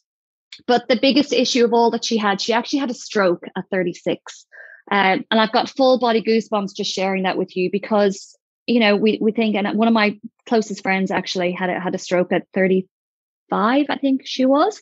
But 0.66 0.88
the 0.88 1.00
biggest 1.00 1.34
issue 1.34 1.66
of 1.66 1.74
all 1.74 1.92
that 1.92 2.06
she 2.06 2.18
had, 2.18 2.40
she 2.40 2.54
actually 2.54 2.80
had 2.80 2.90
a 2.90 2.96
stroke 2.96 3.44
at 3.56 3.66
36. 3.70 4.46
Um, 4.90 5.26
and 5.30 5.40
I've 5.40 5.52
got 5.52 5.70
full 5.70 6.00
body 6.00 6.22
goosebumps 6.22 6.76
just 6.76 6.94
sharing 6.94 7.24
that 7.24 7.38
with 7.38 7.56
you 7.58 7.70
because 7.72 8.38
you 8.66 8.80
know 8.80 8.96
we 8.96 9.18
we 9.22 9.32
think, 9.32 9.56
and 9.56 9.78
one 9.78 9.88
of 9.88 9.94
my 9.94 10.20
closest 10.46 10.82
friends 10.82 11.12
actually 11.12 11.52
had 11.52 11.70
a, 11.70 11.80
had 11.80 11.94
a 11.94 12.00
stroke 12.00 12.32
at 12.32 12.48
35, 12.54 13.86
I 13.90 13.98
think 13.98 14.22
she 14.26 14.46
was. 14.46 14.82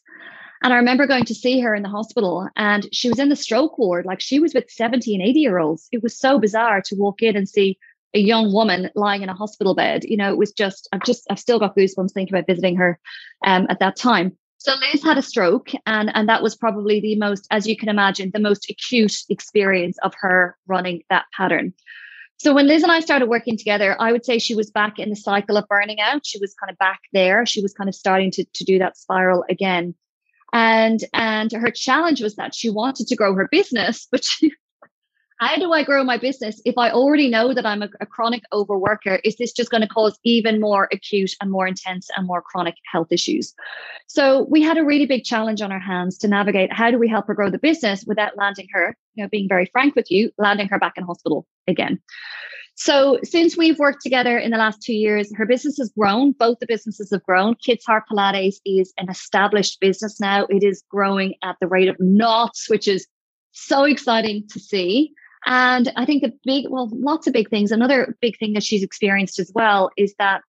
And 0.64 0.74
I 0.74 0.78
remember 0.78 1.06
going 1.06 1.26
to 1.26 1.36
see 1.36 1.60
her 1.60 1.76
in 1.76 1.84
the 1.84 1.90
hospital 1.90 2.50
and 2.56 2.88
she 2.92 3.10
was 3.10 3.20
in 3.20 3.30
the 3.30 3.36
stroke 3.36 3.78
ward. 3.78 4.06
Like 4.06 4.22
she 4.22 4.40
was 4.40 4.54
with 4.54 4.70
70 4.70 5.14
and 5.14 5.24
80 5.24 5.40
year 5.40 5.60
olds. 5.60 5.88
It 5.92 6.02
was 6.02 6.18
so 6.18 6.40
bizarre 6.40 6.82
to 6.86 6.96
walk 6.96 7.22
in 7.22 7.36
and 7.36 7.48
see 7.48 7.78
a 8.16 8.20
young 8.20 8.54
woman 8.54 8.90
lying 8.96 9.22
in 9.22 9.30
a 9.30 9.36
hospital 9.36 9.76
bed. 9.76 10.06
You 10.06 10.18
know, 10.18 10.32
it 10.32 10.38
was 10.38 10.54
just, 10.54 10.88
I've 10.92 11.04
just, 11.04 11.28
I've 11.30 11.40
still 11.40 11.60
got 11.60 11.76
goosebumps 11.76 12.14
thinking 12.14 12.34
about 12.34 12.48
visiting 12.48 12.78
her 12.78 13.00
um, 13.46 13.68
at 13.70 13.80
that 13.80 13.98
time. 13.98 14.38
So 14.66 14.74
Liz 14.74 15.04
had 15.04 15.20
a 15.20 15.22
stroke, 15.22 15.70
and 15.86 16.10
and 16.16 16.28
that 16.28 16.42
was 16.42 16.56
probably 16.56 17.00
the 17.00 17.16
most, 17.18 17.46
as 17.52 17.68
you 17.68 17.78
can 17.78 17.88
imagine, 17.88 18.32
the 18.34 18.40
most 18.40 18.68
acute 18.68 19.16
experience 19.30 20.00
of 20.02 20.16
her 20.22 20.58
running 20.66 21.04
that 21.12 21.26
pattern. 21.38 21.72
So 22.38 22.52
when 22.52 22.66
Liz 22.66 22.82
and 22.82 22.92
I 22.92 23.00
started 23.00 23.30
working 23.30 23.58
together, 23.58 23.96
I 24.00 24.12
would 24.12 24.26
say 24.26 24.40
she 24.40 24.56
was 24.56 24.72
back 24.72 24.98
in 24.98 25.12
the 25.12 25.16
cycle 25.16 25.56
of 25.56 25.68
burning 25.68 26.00
out. 26.00 26.26
She 26.26 26.40
was 26.40 26.56
kind 26.56 26.72
of 26.72 26.80
back 26.80 27.02
there. 27.14 27.46
She 27.46 27.62
was 27.62 27.76
kind 27.76 27.88
of 27.88 27.94
starting 27.94 28.32
to 28.32 28.44
to 28.44 28.64
do 28.64 28.80
that 28.80 28.98
spiral 28.98 29.46
again 29.48 29.94
and 30.56 31.02
and 31.14 31.52
her 31.52 31.70
challenge 31.70 32.22
was 32.22 32.36
that 32.38 32.56
she 32.56 32.70
wanted 32.70 33.08
to 33.08 33.16
grow 33.16 33.36
her 33.36 33.48
business 33.52 34.08
but 34.12 34.24
she, 34.24 34.52
how 35.40 35.56
do 35.58 35.72
i 35.72 35.84
grow 35.84 36.04
my 36.04 36.18
business 36.18 36.62
if 36.66 36.78
i 36.78 36.90
already 36.90 37.30
know 37.30 37.54
that 37.54 37.66
i'm 37.66 37.82
a, 37.82 37.90
a 38.00 38.06
chronic 38.06 38.44
overworker 38.54 39.20
is 39.24 39.36
this 39.38 39.52
just 39.52 39.70
going 39.70 39.82
to 39.82 39.88
cause 39.88 40.18
even 40.24 40.60
more 40.60 40.88
acute 40.92 41.32
and 41.42 41.52
more 41.52 41.68
intense 41.68 42.08
and 42.16 42.28
more 42.28 42.42
chronic 42.42 42.76
health 42.92 43.12
issues 43.12 43.54
so 44.08 44.48
we 44.50 44.62
had 44.62 44.78
a 44.78 44.86
really 44.86 45.06
big 45.06 45.24
challenge 45.24 45.62
on 45.62 45.72
our 45.72 45.80
hands 45.80 46.18
to 46.18 46.28
navigate 46.28 46.72
how 46.72 46.90
do 46.90 46.98
we 46.98 47.08
help 47.08 47.28
her 47.28 47.34
grow 47.34 47.50
the 47.50 47.60
business 47.60 48.04
without 48.06 48.38
landing 48.38 48.68
her 48.72 48.96
you 49.16 49.24
know 49.24 49.30
being 49.30 49.48
very 49.48 49.66
frank 49.72 49.96
with 49.96 50.10
you 50.10 50.32
landing 50.38 50.68
her 50.68 50.80
back 50.80 50.94
in 50.98 51.04
hospital 51.04 51.46
again 51.68 52.00
so 52.78 53.20
since 53.24 53.56
we've 53.56 53.80
worked 53.80 54.02
together 54.04 54.38
in 54.38 54.52
the 54.52 54.58
last 54.58 54.82
two 54.82 54.94
years, 54.94 55.34
her 55.36 55.46
business 55.46 55.78
has 55.78 55.94
grown. 55.98 56.34
Both 56.34 56.60
the 56.60 56.68
businesses 56.68 57.10
have 57.12 57.24
grown. 57.24 57.56
Kids 57.56 57.86
Heart 57.86 58.04
Pilates 58.12 58.58
is 58.66 58.94
an 58.98 59.10
established 59.10 59.80
business 59.80 60.20
now. 60.20 60.46
It 60.50 60.62
is 60.62 60.84
growing 60.90 61.36
at 61.42 61.56
the 61.62 61.68
rate 61.68 61.88
of 61.88 61.96
knots, 62.00 62.70
which 62.70 62.90
is 62.90 63.08
so 63.54 63.86
exciting 63.86 64.46
to 64.50 64.60
see. 64.60 65.14
And 65.46 65.92
I 65.96 66.06
think 66.06 66.24
the 66.24 66.34
big, 66.44 66.66
well, 66.70 66.90
lots 66.92 67.28
of 67.28 67.34
big 67.34 67.50
things. 67.50 67.72
Another 67.72 68.18
big 68.22 68.38
thing 68.40 68.54
that 68.54 68.64
she's 68.64 68.84
experienced 68.84 69.40
as 69.40 69.52
well 69.54 69.92
is 69.98 70.16
that 70.20 70.42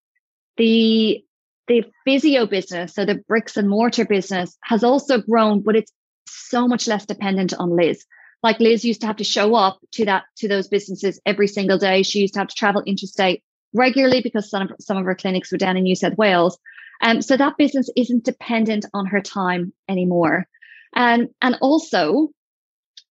the 0.56 1.22
the 1.68 1.84
physio 2.04 2.46
business, 2.46 2.94
so 2.94 3.04
the 3.04 3.16
bricks 3.26 3.56
and 3.56 3.68
mortar 3.68 4.04
business, 4.04 4.56
has 4.62 4.84
also 4.84 5.20
grown, 5.20 5.62
but 5.62 5.74
it's 5.74 5.92
so 6.28 6.68
much 6.68 6.86
less 6.86 7.04
dependent 7.04 7.52
on 7.54 7.70
Liz 7.70 8.06
like 8.42 8.60
Liz 8.60 8.84
used 8.84 9.00
to 9.00 9.06
have 9.06 9.16
to 9.16 9.24
show 9.24 9.54
up 9.54 9.78
to 9.92 10.04
that 10.04 10.24
to 10.36 10.48
those 10.48 10.68
businesses 10.68 11.20
every 11.26 11.48
single 11.48 11.78
day. 11.78 12.02
She 12.02 12.20
used 12.20 12.34
to 12.34 12.40
have 12.40 12.48
to 12.48 12.54
travel 12.54 12.82
interstate 12.86 13.42
regularly 13.72 14.20
because 14.22 14.48
some 14.48 14.62
of 14.62 14.70
some 14.80 14.96
of 14.96 15.04
her 15.04 15.14
clinics 15.14 15.50
were 15.50 15.58
down 15.58 15.76
in 15.76 15.84
New 15.84 15.96
South 15.96 16.16
Wales. 16.16 16.58
Um, 17.02 17.22
so 17.22 17.36
that 17.36 17.56
business 17.58 17.90
isn't 17.96 18.24
dependent 18.24 18.86
on 18.94 19.06
her 19.06 19.20
time 19.20 19.72
anymore. 19.88 20.46
And 20.94 21.28
and 21.42 21.56
also 21.60 22.30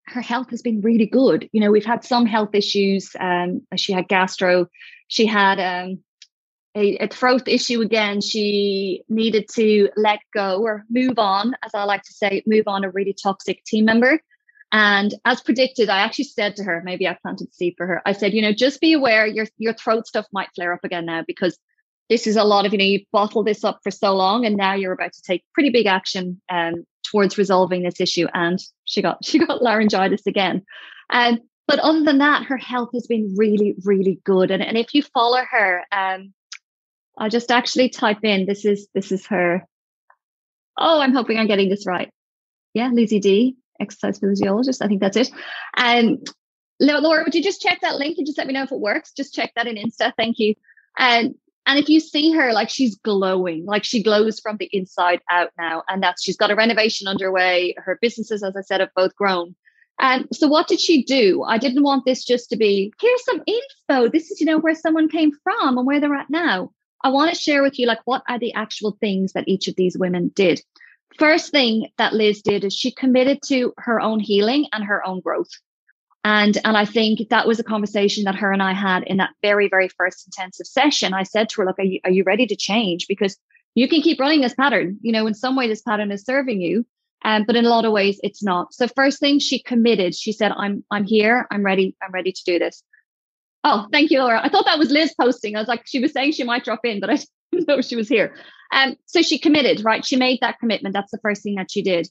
her 0.08 0.22
health 0.22 0.50
has 0.52 0.62
been 0.62 0.82
really 0.82 1.06
good. 1.06 1.50
You 1.52 1.62
know, 1.62 1.72
we've 1.72 1.86
had 1.86 2.04
some 2.04 2.26
health 2.26 2.54
issues. 2.54 3.16
Um, 3.20 3.62
she 3.76 3.92
had 3.92 4.08
gastro, 4.08 4.68
she 5.08 5.26
had 5.26 5.60
um, 5.60 6.00
a, 6.76 6.98
a, 6.98 7.08
throat 7.08 7.48
issue 7.48 7.82
again. 7.82 8.22
She 8.22 9.04
needed 9.10 9.48
to 9.54 9.90
let 9.96 10.20
go 10.34 10.62
or 10.62 10.84
move 10.90 11.18
on, 11.18 11.56
as 11.64 11.74
I 11.74 11.84
like 11.84 12.04
to 12.04 12.14
say, 12.14 12.44
move 12.46 12.68
on 12.68 12.84
a 12.84 12.92
really 12.92 13.14
toxic 13.14 13.64
team 13.66 13.86
member. 13.86 14.20
And 14.72 15.14
as 15.24 15.42
predicted, 15.42 15.90
I 15.90 16.00
actually 16.00 16.26
said 16.26 16.56
to 16.58 16.64
her, 16.64 16.82
maybe 16.84 17.08
I 17.08 17.18
planted 17.22 17.54
seed 17.54 17.76
for 17.78 17.88
her. 17.88 18.02
I 18.06 18.12
said, 18.12 18.34
you 18.34 18.42
know, 18.42 18.52
just 18.52 18.82
be 18.82 18.94
aware 18.94 19.26
your 19.26 19.46
your 19.58 19.74
throat 19.74 20.08
stuff 20.08 20.26
might 20.34 20.50
flare 20.56 20.74
up 20.74 20.84
again 20.84 21.06
now 21.06 21.24
because 21.26 21.58
this 22.10 22.28
is 22.28 22.36
a 22.36 22.44
lot 22.44 22.66
of, 22.66 22.72
you 22.72 22.78
know, 22.78 22.86
you've 22.86 23.12
bottled 23.12 23.48
this 23.48 23.64
up 23.64 23.80
for 23.84 23.92
so 23.92 24.14
long 24.14 24.46
and 24.46 24.56
now 24.56 24.74
you're 24.74 24.94
about 24.94 25.14
to 25.14 25.22
take 25.22 25.44
pretty 25.54 25.70
big 25.70 25.88
action 25.88 26.42
um, 26.50 26.86
towards 27.04 27.38
resolving 27.38 27.84
this 27.84 28.00
issue. 28.00 28.28
And 28.34 28.60
she 28.86 29.02
got 29.02 29.18
she 29.26 29.40
got 29.40 29.62
laryngitis 29.62 30.28
again. 30.28 30.64
Um, 31.10 31.40
but 31.68 31.80
other 31.80 32.04
than 32.04 32.20
that, 32.20 32.44
her 32.44 32.58
health 32.58 32.90
has 32.94 33.08
been 33.08 33.34
really, 33.36 33.76
really 33.84 34.20
good. 34.24 34.52
And, 34.52 34.62
and 34.62 34.78
if 34.78 34.94
you 34.94 35.02
follow 35.02 35.42
her, 35.50 35.84
um, 35.92 36.32
I'll 37.18 37.30
just 37.30 37.50
actually 37.50 37.90
type 37.90 38.24
in 38.24 38.46
this 38.46 38.66
is 38.66 38.88
this 38.94 39.12
is 39.12 39.26
her. 39.28 39.66
Oh, 40.78 41.00
I'm 41.00 41.14
hoping 41.14 41.40
I'm 41.40 41.48
getting 41.48 41.70
this 41.70 41.88
right. 41.88 42.12
Yeah, 42.74 42.90
Lizzie 42.94 43.20
D, 43.20 43.56
exercise 43.80 44.20
physiologist. 44.20 44.84
I 44.84 44.88
think 44.88 45.00
that's 45.00 45.18
it. 45.18 45.32
And 45.76 46.18
um, 46.18 46.24
Laura, 46.80 47.24
would 47.24 47.34
you 47.34 47.42
just 47.42 47.62
check 47.62 47.80
that 47.82 47.96
link 47.96 48.18
and 48.18 48.28
just 48.28 48.38
let 48.38 48.48
me 48.48 48.54
know 48.54 48.64
if 48.64 48.72
it 48.72 48.80
works? 48.80 49.14
Just 49.14 49.34
check 49.34 49.54
that 49.56 49.66
in 49.66 49.76
Insta. 49.76 50.12
Thank 50.18 50.40
you. 50.40 50.56
And 50.98 51.36
and 51.66 51.80
if 51.80 51.90
you 51.90 52.00
see 52.00 52.32
her, 52.32 52.54
like 52.54 52.70
she's 52.70 52.96
glowing, 52.96 53.66
like 53.66 53.84
she 53.84 54.04
glows 54.04 54.40
from 54.40 54.58
the 54.58 54.70
inside 54.72 55.22
out 55.30 55.52
now. 55.58 55.84
And 55.90 56.02
that's 56.02 56.24
she's 56.24 56.38
got 56.38 56.52
a 56.52 56.56
renovation 56.56 57.08
underway. 57.08 57.74
Her 57.78 57.98
businesses, 58.02 58.44
as 58.44 58.56
I 58.56 58.62
said, 58.62 58.82
have 58.82 58.94
both 58.96 59.16
grown. 59.16 59.56
And 60.00 60.28
so 60.32 60.48
what 60.48 60.68
did 60.68 60.80
she 60.80 61.04
do? 61.04 61.44
I 61.44 61.58
didn't 61.58 61.84
want 61.84 62.06
this 62.06 62.24
just 62.24 62.50
to 62.50 62.58
be 62.58 62.94
here's 63.00 63.26
some 63.26 63.42
info. 63.48 64.10
This 64.10 64.30
is, 64.30 64.40
you 64.40 64.46
know, 64.46 64.60
where 64.60 64.76
someone 64.76 65.10
came 65.10 65.32
from 65.44 65.78
and 65.78 65.88
where 65.88 66.00
they're 66.00 66.14
at 66.14 66.30
now. 66.30 66.72
I 67.02 67.10
want 67.10 67.34
to 67.34 67.40
share 67.40 67.64
with 67.64 67.80
you 67.80 67.88
like 67.88 68.02
what 68.06 68.24
are 68.28 68.40
the 68.40 68.54
actual 68.54 68.98
things 69.00 69.34
that 69.34 69.48
each 69.48 69.68
of 69.68 69.76
these 69.76 69.98
women 69.98 70.32
did. 70.36 70.62
First 71.18 71.52
thing 71.52 71.90
that 71.98 72.14
Liz 72.14 72.42
did 72.42 72.64
is 72.64 72.74
she 72.74 72.92
committed 72.92 73.40
to 73.48 73.74
her 73.78 74.02
own 74.02 74.20
healing 74.20 74.68
and 74.74 74.84
her 74.84 75.06
own 75.08 75.22
growth. 75.22 75.50
And, 76.26 76.58
and 76.66 76.76
I 76.76 76.86
think 76.86 77.30
that 77.30 77.48
was 77.48 77.60
a 77.60 77.64
conversation 77.64 78.24
that 78.24 78.34
her 78.34 78.52
and 78.52 78.64
I 78.64 78.74
had 78.74 79.04
in 79.04 79.18
that 79.18 79.30
very, 79.44 79.70
very 79.70 79.90
first 79.90 80.26
intensive 80.26 80.66
session. 80.66 81.14
I 81.14 81.22
said 81.22 81.50
to 81.50 81.62
her, 81.62 81.68
look, 81.68 81.78
are 81.78 81.84
you, 81.84 82.00
are 82.04 82.10
you 82.10 82.24
ready 82.24 82.48
to 82.48 82.56
change? 82.56 83.06
Because 83.08 83.38
you 83.76 83.88
can 83.88 84.02
keep 84.02 84.20
running 84.20 84.42
this 84.42 84.56
pattern. 84.56 84.98
You 85.04 85.12
know, 85.12 85.28
in 85.28 85.36
some 85.36 85.56
way, 85.56 85.68
this 85.68 85.84
pattern 85.84 86.12
is 86.12 86.24
serving 86.24 86.62
you. 86.62 86.84
Um, 87.24 87.44
but 87.46 87.56
in 87.56 87.66
a 87.66 87.70
lot 87.70 87.86
of 87.86 87.92
ways, 87.92 88.20
it's 88.24 88.42
not. 88.42 88.74
So 88.74 88.88
first 88.88 89.20
thing 89.20 89.38
she 89.38 89.62
committed, 89.62 90.16
she 90.16 90.32
said, 90.32 90.52
I'm, 90.52 90.84
I'm 90.90 91.04
here. 91.04 91.46
I'm 91.52 91.64
ready. 91.64 91.96
I'm 92.02 92.12
ready 92.12 92.32
to 92.32 92.42
do 92.44 92.58
this. 92.58 92.82
Oh, 93.64 93.86
thank 93.92 94.10
you, 94.10 94.20
Laura. 94.20 94.42
I 94.44 94.50
thought 94.50 94.66
that 94.66 94.80
was 94.80 94.90
Liz 94.90 95.14
posting. 95.20 95.56
I 95.56 95.60
was 95.60 95.68
like, 95.68 95.84
she 95.86 96.00
was 96.00 96.12
saying 96.12 96.32
she 96.32 96.44
might 96.44 96.66
drop 96.66 96.82
in, 96.86 97.02
but 97.02 97.12
I 97.12 97.20
didn't 97.52 97.68
know 97.68 97.82
she 97.82 97.96
was 97.96 98.10
here. 98.10 98.34
Um, 98.72 98.96
so 99.06 99.22
she 99.22 99.38
committed, 99.38 99.86
right? 99.86 100.04
She 100.04 100.16
made 100.16 100.40
that 100.42 100.58
commitment. 100.58 100.94
That's 100.94 101.12
the 101.12 101.20
first 101.22 101.44
thing 101.44 101.56
that 101.56 101.70
she 101.70 101.84
did. 101.84 102.10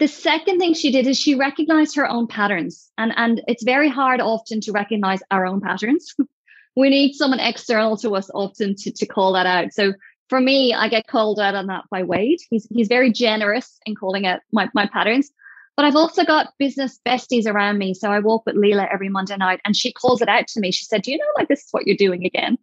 The 0.00 0.08
second 0.08 0.58
thing 0.58 0.72
she 0.72 0.90
did 0.90 1.06
is 1.06 1.18
she 1.18 1.34
recognized 1.34 1.94
her 1.96 2.08
own 2.08 2.26
patterns. 2.26 2.90
And, 2.96 3.12
and 3.16 3.42
it's 3.46 3.62
very 3.62 3.90
hard 3.90 4.20
often 4.22 4.62
to 4.62 4.72
recognize 4.72 5.20
our 5.30 5.46
own 5.46 5.60
patterns. 5.60 6.14
we 6.76 6.88
need 6.88 7.12
someone 7.12 7.38
external 7.38 7.98
to 7.98 8.16
us 8.16 8.30
often 8.34 8.74
to, 8.76 8.90
to 8.92 9.06
call 9.06 9.34
that 9.34 9.44
out. 9.44 9.74
So 9.74 9.92
for 10.30 10.40
me, 10.40 10.72
I 10.72 10.88
get 10.88 11.06
called 11.06 11.38
out 11.38 11.54
on 11.54 11.66
that 11.66 11.84
by 11.90 12.02
Wade. 12.02 12.38
He's, 12.48 12.66
he's 12.70 12.88
very 12.88 13.12
generous 13.12 13.78
in 13.84 13.94
calling 13.94 14.26
out 14.26 14.40
my, 14.52 14.70
my 14.72 14.86
patterns. 14.86 15.30
But 15.76 15.84
I've 15.84 15.96
also 15.96 16.24
got 16.24 16.54
business 16.58 16.98
besties 17.06 17.46
around 17.46 17.76
me. 17.76 17.92
So 17.92 18.10
I 18.10 18.20
walk 18.20 18.46
with 18.46 18.56
Leila 18.56 18.88
every 18.90 19.10
Monday 19.10 19.36
night 19.36 19.60
and 19.66 19.76
she 19.76 19.92
calls 19.92 20.22
it 20.22 20.28
out 20.28 20.46
to 20.48 20.60
me. 20.60 20.72
She 20.72 20.86
said, 20.86 21.02
Do 21.02 21.12
you 21.12 21.18
know, 21.18 21.24
like, 21.36 21.48
this 21.48 21.64
is 21.64 21.68
what 21.72 21.86
you're 21.86 21.96
doing 21.96 22.24
again? 22.24 22.56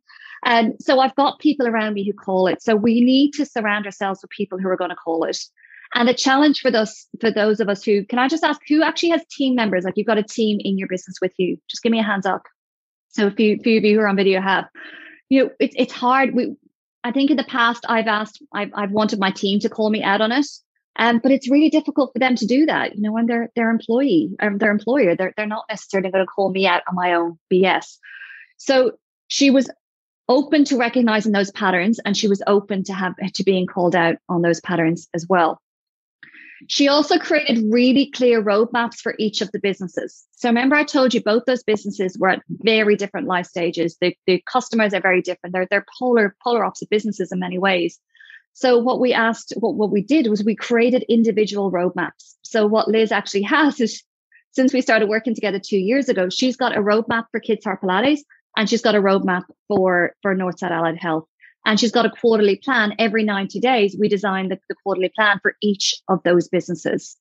And 0.43 0.73
so 0.79 0.99
I've 0.99 1.15
got 1.15 1.39
people 1.39 1.67
around 1.67 1.93
me 1.93 2.03
who 2.03 2.13
call 2.13 2.47
it. 2.47 2.63
So 2.63 2.75
we 2.75 3.01
need 3.01 3.33
to 3.33 3.45
surround 3.45 3.85
ourselves 3.85 4.21
with 4.23 4.31
people 4.31 4.57
who 4.57 4.69
are 4.69 4.77
going 4.77 4.89
to 4.89 4.95
call 4.95 5.23
it. 5.23 5.37
And 5.93 6.07
the 6.07 6.13
challenge 6.13 6.59
for 6.59 6.71
those 6.71 7.07
for 7.19 7.31
those 7.31 7.59
of 7.59 7.69
us 7.69 7.83
who 7.83 8.05
can 8.05 8.19
I 8.19 8.27
just 8.27 8.43
ask 8.43 8.59
who 8.67 8.83
actually 8.83 9.09
has 9.09 9.21
team 9.31 9.55
members? 9.55 9.83
Like 9.83 9.93
you've 9.95 10.07
got 10.07 10.17
a 10.17 10.23
team 10.23 10.59
in 10.61 10.77
your 10.77 10.87
business 10.87 11.17
with 11.21 11.33
you. 11.37 11.57
Just 11.69 11.83
give 11.83 11.91
me 11.91 11.99
a 11.99 12.03
hands 12.03 12.25
up. 12.25 12.43
So 13.09 13.27
a 13.27 13.31
few, 13.31 13.57
few 13.57 13.77
of 13.77 13.83
you 13.83 13.95
who 13.95 14.01
are 14.01 14.07
on 14.07 14.15
video 14.15 14.41
have. 14.41 14.65
You 15.29 15.45
know, 15.45 15.49
it's 15.59 15.75
it's 15.77 15.93
hard. 15.93 16.35
We 16.35 16.55
I 17.03 17.11
think 17.11 17.31
in 17.31 17.37
the 17.37 17.43
past 17.43 17.85
I've 17.87 18.07
asked 18.07 18.41
I've 18.53 18.71
I've 18.73 18.91
wanted 18.91 19.19
my 19.19 19.31
team 19.31 19.59
to 19.61 19.69
call 19.69 19.89
me 19.89 20.03
out 20.03 20.21
on 20.21 20.31
it. 20.31 20.45
Um, 20.99 21.19
but 21.19 21.31
it's 21.31 21.49
really 21.49 21.69
difficult 21.69 22.11
for 22.11 22.19
them 22.19 22.35
to 22.35 22.47
do 22.47 22.65
that, 22.65 22.95
you 22.95 23.03
know, 23.03 23.11
when 23.11 23.27
they're 23.27 23.51
their 23.55 23.69
employee 23.69 24.35
or 24.41 24.47
um, 24.47 24.57
their 24.57 24.71
employer, 24.71 25.15
they're 25.15 25.33
they're 25.37 25.45
not 25.45 25.65
necessarily 25.69 26.09
going 26.09 26.25
to 26.25 26.27
call 26.27 26.49
me 26.51 26.65
out 26.65 26.81
on 26.89 26.95
my 26.95 27.13
own 27.13 27.37
BS. 27.53 27.97
So 28.57 28.93
she 29.27 29.51
was 29.51 29.69
open 30.27 30.65
to 30.65 30.77
recognizing 30.77 31.31
those 31.31 31.51
patterns 31.51 31.99
and 32.03 32.17
she 32.17 32.27
was 32.27 32.41
open 32.47 32.83
to 32.85 32.93
have 32.93 33.15
to 33.33 33.43
being 33.43 33.67
called 33.67 33.95
out 33.95 34.15
on 34.27 34.41
those 34.41 34.59
patterns 34.59 35.07
as 35.13 35.25
well. 35.29 35.61
She 36.67 36.87
also 36.87 37.19
created 37.19 37.63
really 37.69 38.09
clear 38.09 38.43
roadmaps 38.43 38.95
for 38.95 39.13
each 39.19 39.41
of 39.41 39.51
the 39.51 39.59
businesses. 39.59 40.25
So 40.31 40.49
remember, 40.49 40.75
I 40.75 40.83
told 40.83 41.13
you 41.13 41.21
both 41.21 41.45
those 41.45 41.63
businesses 41.63 42.17
were 42.17 42.29
at 42.29 42.41
very 42.49 42.95
different 42.95 43.27
life 43.27 43.45
stages. 43.45 43.95
The, 44.01 44.15
the 44.25 44.43
customers 44.51 44.93
are 44.93 45.01
very 45.01 45.21
different. 45.21 45.53
They're, 45.53 45.67
they're 45.69 45.85
polar, 45.99 46.35
polar 46.43 46.65
opposite 46.65 46.89
businesses 46.89 47.31
in 47.31 47.39
many 47.39 47.59
ways. 47.59 47.99
So 48.53 48.79
what 48.79 48.99
we 48.99 49.13
asked, 49.13 49.53
what, 49.57 49.75
what 49.75 49.91
we 49.91 50.01
did 50.01 50.27
was 50.27 50.43
we 50.43 50.55
created 50.55 51.05
individual 51.07 51.71
roadmaps. 51.71 52.35
So 52.41 52.65
what 52.65 52.87
Liz 52.87 53.11
actually 53.11 53.41
has 53.43 53.79
is 53.79 54.03
since 54.51 54.73
we 54.73 54.81
started 54.81 55.09
working 55.09 55.35
together 55.35 55.59
two 55.59 55.77
years 55.77 56.09
ago, 56.09 56.29
she's 56.29 56.57
got 56.57 56.75
a 56.75 56.81
roadmap 56.81 57.25
for 57.31 57.39
Kids 57.39 57.63
Heart 57.63 57.81
Pilates 57.83 58.21
and 58.55 58.67
she's 58.67 58.81
got 58.81 58.95
a 58.95 59.01
roadmap 59.01 59.43
for, 59.67 60.15
for 60.23 60.35
Northside 60.35 60.71
Allied 60.71 60.97
Health 60.97 61.27
and 61.67 61.77
she's 61.79 61.91
got 61.91 62.05
a 62.05 62.09
quarterly 62.09 62.55
plan. 62.55 62.95
Every 62.97 63.23
90 63.23 63.59
days 63.59 63.95
we 63.99 64.07
design 64.07 64.47
the, 64.47 64.57
the 64.69 64.75
quarterly 64.75 65.11
plan 65.13 65.39
for 65.41 65.55
each 65.61 65.93
of 66.07 66.23
those 66.23 66.47
businesses. 66.47 67.17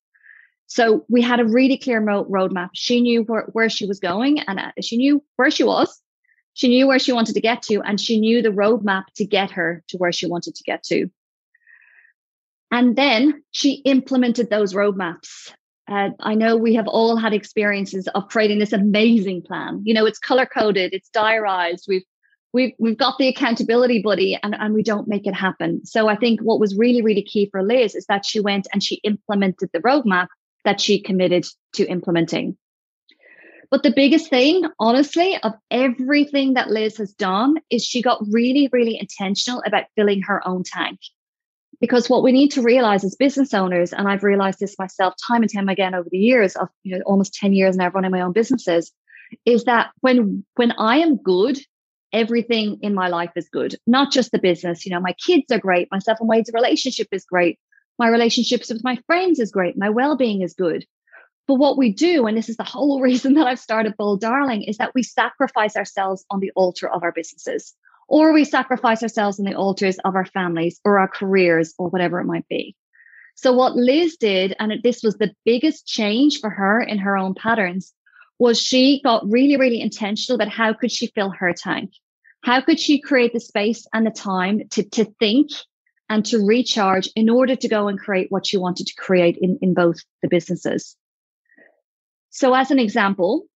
So 0.69 1.05
we 1.09 1.21
had 1.21 1.41
a 1.41 1.45
really 1.45 1.76
clear 1.76 2.00
roadmap. 2.00 2.71
She 2.73 3.00
knew 3.00 3.25
where, 3.25 3.49
where 3.53 3.69
she 3.69 3.87
was 3.87 3.99
going 3.99 4.38
and 4.41 4.61
uh, 4.61 4.71
she 4.81 4.97
knew 4.97 5.23
where 5.35 5.50
she 5.50 5.65
was. 5.65 6.00
She 6.55 6.69
knew 6.69 6.87
where 6.87 7.00
she 7.00 7.12
wanted 7.12 7.35
to 7.35 7.41
get 7.41 7.61
to 7.62 7.83
and 7.83 8.00
she 8.00 8.21
knew 8.21 8.41
the 8.41 8.50
roadmap 8.50 9.07
to 9.17 9.26
get 9.26 9.50
her 9.50 9.83
to 9.88 9.99
where 9.99 10.12
she 10.12 10.29
wanted 10.29 10.55
to 10.55 10.62
get 10.62 10.85
to. 10.85 11.11
And 12.71 12.95
then 12.95 13.43
she 13.50 13.83
implemented 13.85 14.49
those 14.49 14.75
roadmaps. 14.75 15.53
Uh, 15.88 16.11
I 16.21 16.35
know 16.35 16.57
we 16.57 16.75
have 16.75 16.88
all 16.88 17.17
had 17.17 17.33
experiences 17.33 18.09
of 18.15 18.29
creating 18.29 18.61
this 18.61 18.73
amazing 18.73 19.43
plan. 19.43 19.83
You 19.85 19.95
know, 19.95 20.07
it's 20.07 20.19
color 20.21 20.47
coded, 20.47 20.95
it's 20.95 21.09
diarized. 21.11 21.87
We've 21.88 22.05
we've 22.57 22.73
we've 22.79 22.97
got 22.97 23.19
the 23.19 23.29
accountability 23.29 24.01
buddy 24.01 24.39
and, 24.43 24.55
and 24.59 24.73
we 24.73 24.83
don't 24.83 25.07
make 25.07 25.27
it 25.27 25.35
happen. 25.35 25.85
So 25.85 26.09
I 26.09 26.17
think 26.17 26.41
what 26.41 26.59
was 26.59 26.75
really, 26.75 27.03
really 27.03 27.23
key 27.23 27.49
for 27.51 27.63
Liz 27.63 27.95
is 27.95 28.07
that 28.07 28.25
she 28.25 28.41
went 28.41 28.67
and 28.73 28.83
she 28.83 28.97
implemented 29.05 29.69
the 29.73 29.81
roadmap 29.81 30.29
that 30.65 30.81
she 30.81 30.99
committed 30.99 31.47
to 31.75 31.87
implementing. 31.87 32.57
But 33.71 33.83
the 33.83 33.93
biggest 33.95 34.31
thing, 34.31 34.65
honestly, 34.79 35.37
of 35.43 35.53
everything 35.71 36.55
that 36.55 36.71
Liz 36.71 36.97
has 36.97 37.13
done 37.13 37.57
is 37.69 37.85
she 37.85 38.01
got 38.01 38.25
really, 38.31 38.71
really 38.73 38.99
intentional 38.99 39.63
about 39.67 39.85
filling 39.95 40.23
her 40.23 40.41
own 40.49 40.63
tank. 40.65 40.99
Because 41.79 42.09
what 42.09 42.23
we 42.23 42.33
need 42.33 42.53
to 42.53 42.63
realize 42.63 43.05
as 43.05 43.17
business 43.17 43.53
owners, 43.53 43.93
and 43.93 44.09
I've 44.09 44.23
realized 44.23 44.61
this 44.61 44.79
myself 44.79 45.13
time 45.29 45.43
and 45.43 45.53
time 45.53 45.69
again 45.69 45.95
over 45.95 46.09
the 46.11 46.17
years 46.17 46.57
of 46.57 46.69
you 46.85 46.97
know 46.97 47.03
almost 47.05 47.35
10 47.35 47.53
years 47.53 47.77
now 47.77 47.91
running 47.91 48.13
my 48.13 48.23
own 48.23 48.33
businesses, 48.33 48.93
is 49.45 49.65
that 49.65 49.91
when 50.01 50.43
when 50.55 50.73
I 50.79 50.99
am 50.99 51.17
good 51.17 51.59
everything 52.13 52.79
in 52.83 52.95
my 52.95 53.09
life 53.09 53.33
is 53.37 53.49
good, 53.49 53.77
not 53.87 54.13
just 54.13 54.33
the 54.33 54.39
business. 54.39 54.87
You 54.87 54.93
know, 54.93 55.01
my 55.01 55.15
kids 55.15 55.51
are 55.51 55.59
great. 55.59 55.89
Myself 55.91 56.19
and 56.21 56.29
Wade's 56.29 56.51
relationship 56.53 57.09
is 57.13 57.25
great. 57.25 57.59
My 57.99 58.09
relationships 58.09 58.69
with 58.69 58.85
my 58.85 58.99
friends 59.07 59.41
is 59.41 59.51
great. 59.51 59.79
My 59.79 59.91
well 59.91 60.17
being 60.17 60.43
is 60.43 60.55
good. 60.55 60.85
But 61.47 61.55
what 61.55 61.79
we 61.79 61.93
do, 61.93 62.27
and 62.27 62.37
this 62.37 62.49
is 62.49 62.57
the 62.57 62.65
whole 62.65 63.01
reason 63.11 63.35
that 63.35 63.47
I've 63.47 63.61
started 63.61 63.97
Bold 63.97 64.21
Darling, 64.21 64.63
is 64.63 64.79
that 64.79 64.93
we 64.95 65.03
sacrifice 65.03 65.77
ourselves 65.77 66.25
on 66.31 66.41
the 66.41 66.53
altar 66.57 66.89
of 66.89 67.03
our 67.03 67.13
businesses, 67.13 67.75
or 68.09 68.33
we 68.33 68.45
sacrifice 68.45 69.03
ourselves 69.03 69.39
on 69.39 69.47
the 69.47 69.55
altars 69.55 69.99
of 70.05 70.15
our 70.15 70.27
families 70.27 70.81
or 70.85 70.99
our 70.99 71.09
careers 71.09 71.75
or 71.79 71.89
whatever 71.89 72.21
it 72.21 72.25
might 72.25 72.49
be. 72.49 72.77
So, 73.35 73.53
what 73.53 73.77
Liz 73.77 74.17
did, 74.17 74.57
and 74.59 74.73
this 74.83 75.03
was 75.03 75.19
the 75.19 75.35
biggest 75.45 75.87
change 75.87 76.41
for 76.41 76.51
her 76.51 76.81
in 76.81 76.99
her 76.99 77.17
own 77.17 77.35
patterns, 77.35 77.93
was 78.38 78.61
she 78.61 79.00
got 79.02 79.28
really, 79.31 79.57
really 79.57 79.81
intentional 79.81 80.40
about 80.40 80.52
how 80.52 80.73
could 80.73 80.93
she 80.93 81.07
fill 81.09 81.31
her 81.31 81.52
tank? 81.52 81.90
How 82.45 82.61
could 82.61 82.78
she 82.78 83.00
create 83.00 83.33
the 83.33 83.40
space 83.40 83.87
and 83.93 84.07
the 84.07 84.11
time 84.11 84.69
to, 84.71 84.83
to 84.90 85.05
think 85.19 85.50
and 86.09 86.25
to 86.26 86.38
recharge 86.38 87.09
in 87.16 87.28
order 87.28 87.57
to 87.57 87.69
go 87.69 87.88
and 87.88 87.99
create 87.99 88.31
what 88.31 88.47
she 88.47 88.57
wanted 88.57 88.87
to 88.87 88.95
create 88.95 89.38
in, 89.40 89.59
in 89.62 89.75
both 89.75 89.97
the 90.23 90.28
businesses? 90.28 90.97
So 92.31 92.55
as 92.55 92.71
an 92.71 92.78
example, 92.78 93.47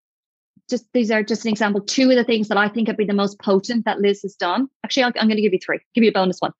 just 0.69 0.85
these 0.93 1.11
are 1.11 1.21
just 1.21 1.45
an 1.45 1.51
example, 1.51 1.81
two 1.81 2.09
of 2.09 2.15
the 2.15 2.23
things 2.23 2.47
that 2.47 2.57
I 2.57 2.67
think 2.67 2.87
have 2.87 2.97
been 2.97 3.07
the 3.07 3.13
most 3.13 3.39
potent 3.39 3.85
that 3.85 3.99
Liz 3.99 4.21
has 4.23 4.35
done. 4.35 4.67
Actually, 4.83 5.03
i 5.03 5.07
am 5.07 5.27
going 5.27 5.35
to 5.35 5.41
give 5.41 5.53
you 5.53 5.59
three, 5.63 5.79
give 5.93 6.03
you 6.03 6.09
a 6.09 6.13
bonus 6.13 6.39
one. 6.39 6.53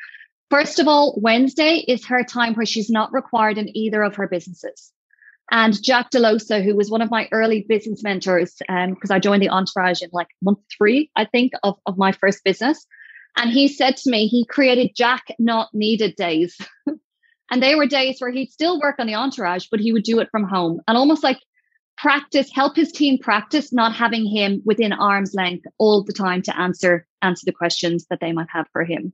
First 0.52 0.80
of 0.80 0.88
all, 0.88 1.18
Wednesday 1.20 1.84
is 1.88 2.06
her 2.06 2.24
time 2.24 2.54
where 2.54 2.66
she's 2.66 2.90
not 2.90 3.12
required 3.14 3.58
in 3.58 3.76
either 3.76 4.04
of 4.04 4.16
her 4.18 4.28
businesses. 4.28 4.92
And 5.52 5.82
Jack 5.84 6.12
Delosa, 6.12 6.64
who 6.64 6.76
was 6.76 6.90
one 6.90 7.02
of 7.02 7.12
my 7.12 7.28
early 7.34 7.66
business 7.68 8.04
mentors, 8.04 8.56
because 8.58 9.12
um, 9.12 9.16
I 9.16 9.20
joined 9.20 9.44
the 9.44 9.50
entourage 9.50 10.02
in 10.02 10.10
like 10.14 10.30
month 10.42 10.60
three, 10.76 11.12
I 11.18 11.26
think, 11.26 11.52
of, 11.64 11.78
of 11.86 11.98
my 11.98 12.14
first 12.14 12.44
business. 12.46 12.88
And 13.36 13.52
he 13.52 13.68
said 13.68 13.98
to 13.98 14.10
me, 14.10 14.28
he 14.28 14.46
created 14.46 14.96
Jack 14.96 15.24
not 15.40 15.70
needed 15.74 16.16
days. 16.16 16.58
and 17.52 17.62
they 17.62 17.76
were 17.76 17.86
days 17.86 18.20
where 18.20 18.32
he'd 18.32 18.52
still 18.52 18.80
work 18.80 18.96
on 18.98 19.08
the 19.08 19.16
entourage, 19.16 19.68
but 19.70 19.82
he 19.82 19.92
would 19.92 20.04
do 20.04 20.20
it 20.20 20.30
from 20.32 20.46
home. 20.46 20.80
And 20.88 20.98
almost 20.98 21.24
like 21.24 21.40
practice, 21.98 22.50
help 22.54 22.76
his 22.76 22.92
team 22.92 23.18
practice 23.18 23.74
not 23.74 23.94
having 23.94 24.26
him 24.26 24.62
within 24.66 24.94
arm's 24.94 25.34
length 25.34 25.66
all 25.78 26.04
the 26.04 26.14
time 26.14 26.42
to 26.44 26.58
answer 26.58 27.06
answer 27.22 27.44
the 27.46 27.52
questions 27.52 28.06
that 28.10 28.20
they 28.22 28.32
might 28.32 28.50
have 28.52 28.68
for 28.72 28.84
him. 28.84 29.14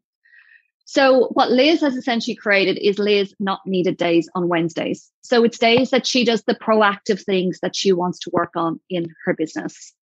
So 0.89 1.27
what 1.34 1.51
Liz 1.51 1.82
has 1.82 1.98
essentially 1.98 2.34
created 2.34 2.77
is 2.77 2.98
Liz 2.98 3.34
not 3.41 3.60
needed 3.65 3.98
days 3.98 4.29
on 4.36 4.48
Wednesdays. 4.48 5.12
So 5.22 5.44
it's 5.44 5.58
days 5.58 5.89
that 5.89 6.08
she 6.08 6.24
does 6.24 6.44
the 6.44 6.56
proactive 6.56 7.22
things 7.25 7.60
that 7.62 7.75
she 7.75 7.91
wants 7.91 8.20
to 8.20 8.29
work 8.32 8.51
on 8.56 8.79
in 8.89 9.13
her 9.25 9.34
business. 9.34 9.94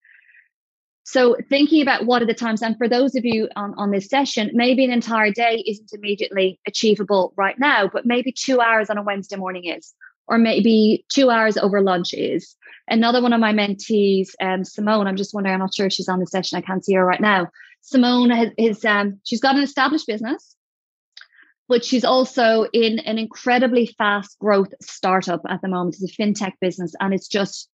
So 1.05 1.37
thinking 1.49 1.81
about 1.81 2.05
what 2.05 2.21
are 2.21 2.27
the 2.27 2.35
times, 2.35 2.61
and 2.61 2.77
for 2.77 2.87
those 2.87 3.15
of 3.15 3.25
you 3.25 3.49
on, 3.57 3.73
on 3.79 3.93
this 3.93 4.11
session, 4.11 4.51
maybe 4.53 4.85
an 4.85 4.93
entire 4.93 5.31
day 5.31 5.65
isn't 5.67 5.91
immediately 5.95 6.61
achievable 6.67 7.33
right 7.35 7.59
now, 7.59 7.89
but 7.91 8.05
maybe 8.05 8.31
two 8.31 8.61
hours 8.61 8.91
on 8.91 8.99
a 8.99 9.03
Wednesday 9.03 9.37
morning 9.37 9.65
is, 9.65 9.95
or 10.27 10.37
maybe 10.37 11.07
two 11.09 11.31
hours 11.31 11.57
over 11.57 11.81
lunch 11.81 12.13
is. 12.13 12.57
Another 12.89 13.23
one 13.23 13.33
of 13.33 13.41
my 13.41 13.55
mentees, 13.55 14.33
um, 14.39 14.65
Simone, 14.65 15.07
I'm 15.07 15.17
just 15.17 15.33
wondering, 15.33 15.55
I'm 15.55 15.61
not 15.61 15.73
sure 15.73 15.87
if 15.87 15.95
she's 15.95 16.11
on 16.11 16.21
the 16.21 16.27
session. 16.27 16.59
I 16.59 16.61
can't 16.61 16.85
see 16.85 16.93
her 16.93 17.07
right 17.07 17.23
now. 17.23 17.49
Simone 17.81 18.29
has, 18.29 18.51
is, 18.59 18.85
um, 18.85 19.19
she's 19.25 19.41
got 19.41 19.57
an 19.57 19.63
established 19.63 20.07
business, 20.07 20.54
but 21.69 21.85
she's 21.85 22.05
also 22.05 22.67
in 22.73 22.99
an 23.01 23.19
incredibly 23.19 23.87
fast 23.87 24.39
growth 24.39 24.73
startup 24.83 25.43
at 25.49 25.63
the 25.63 25.69
moment. 25.69 25.97
It's 25.99 26.13
a 26.13 26.23
fintech 26.23 26.53
business 26.61 26.95
and 27.01 27.15
it's 27.15 27.29
just 27.29 27.69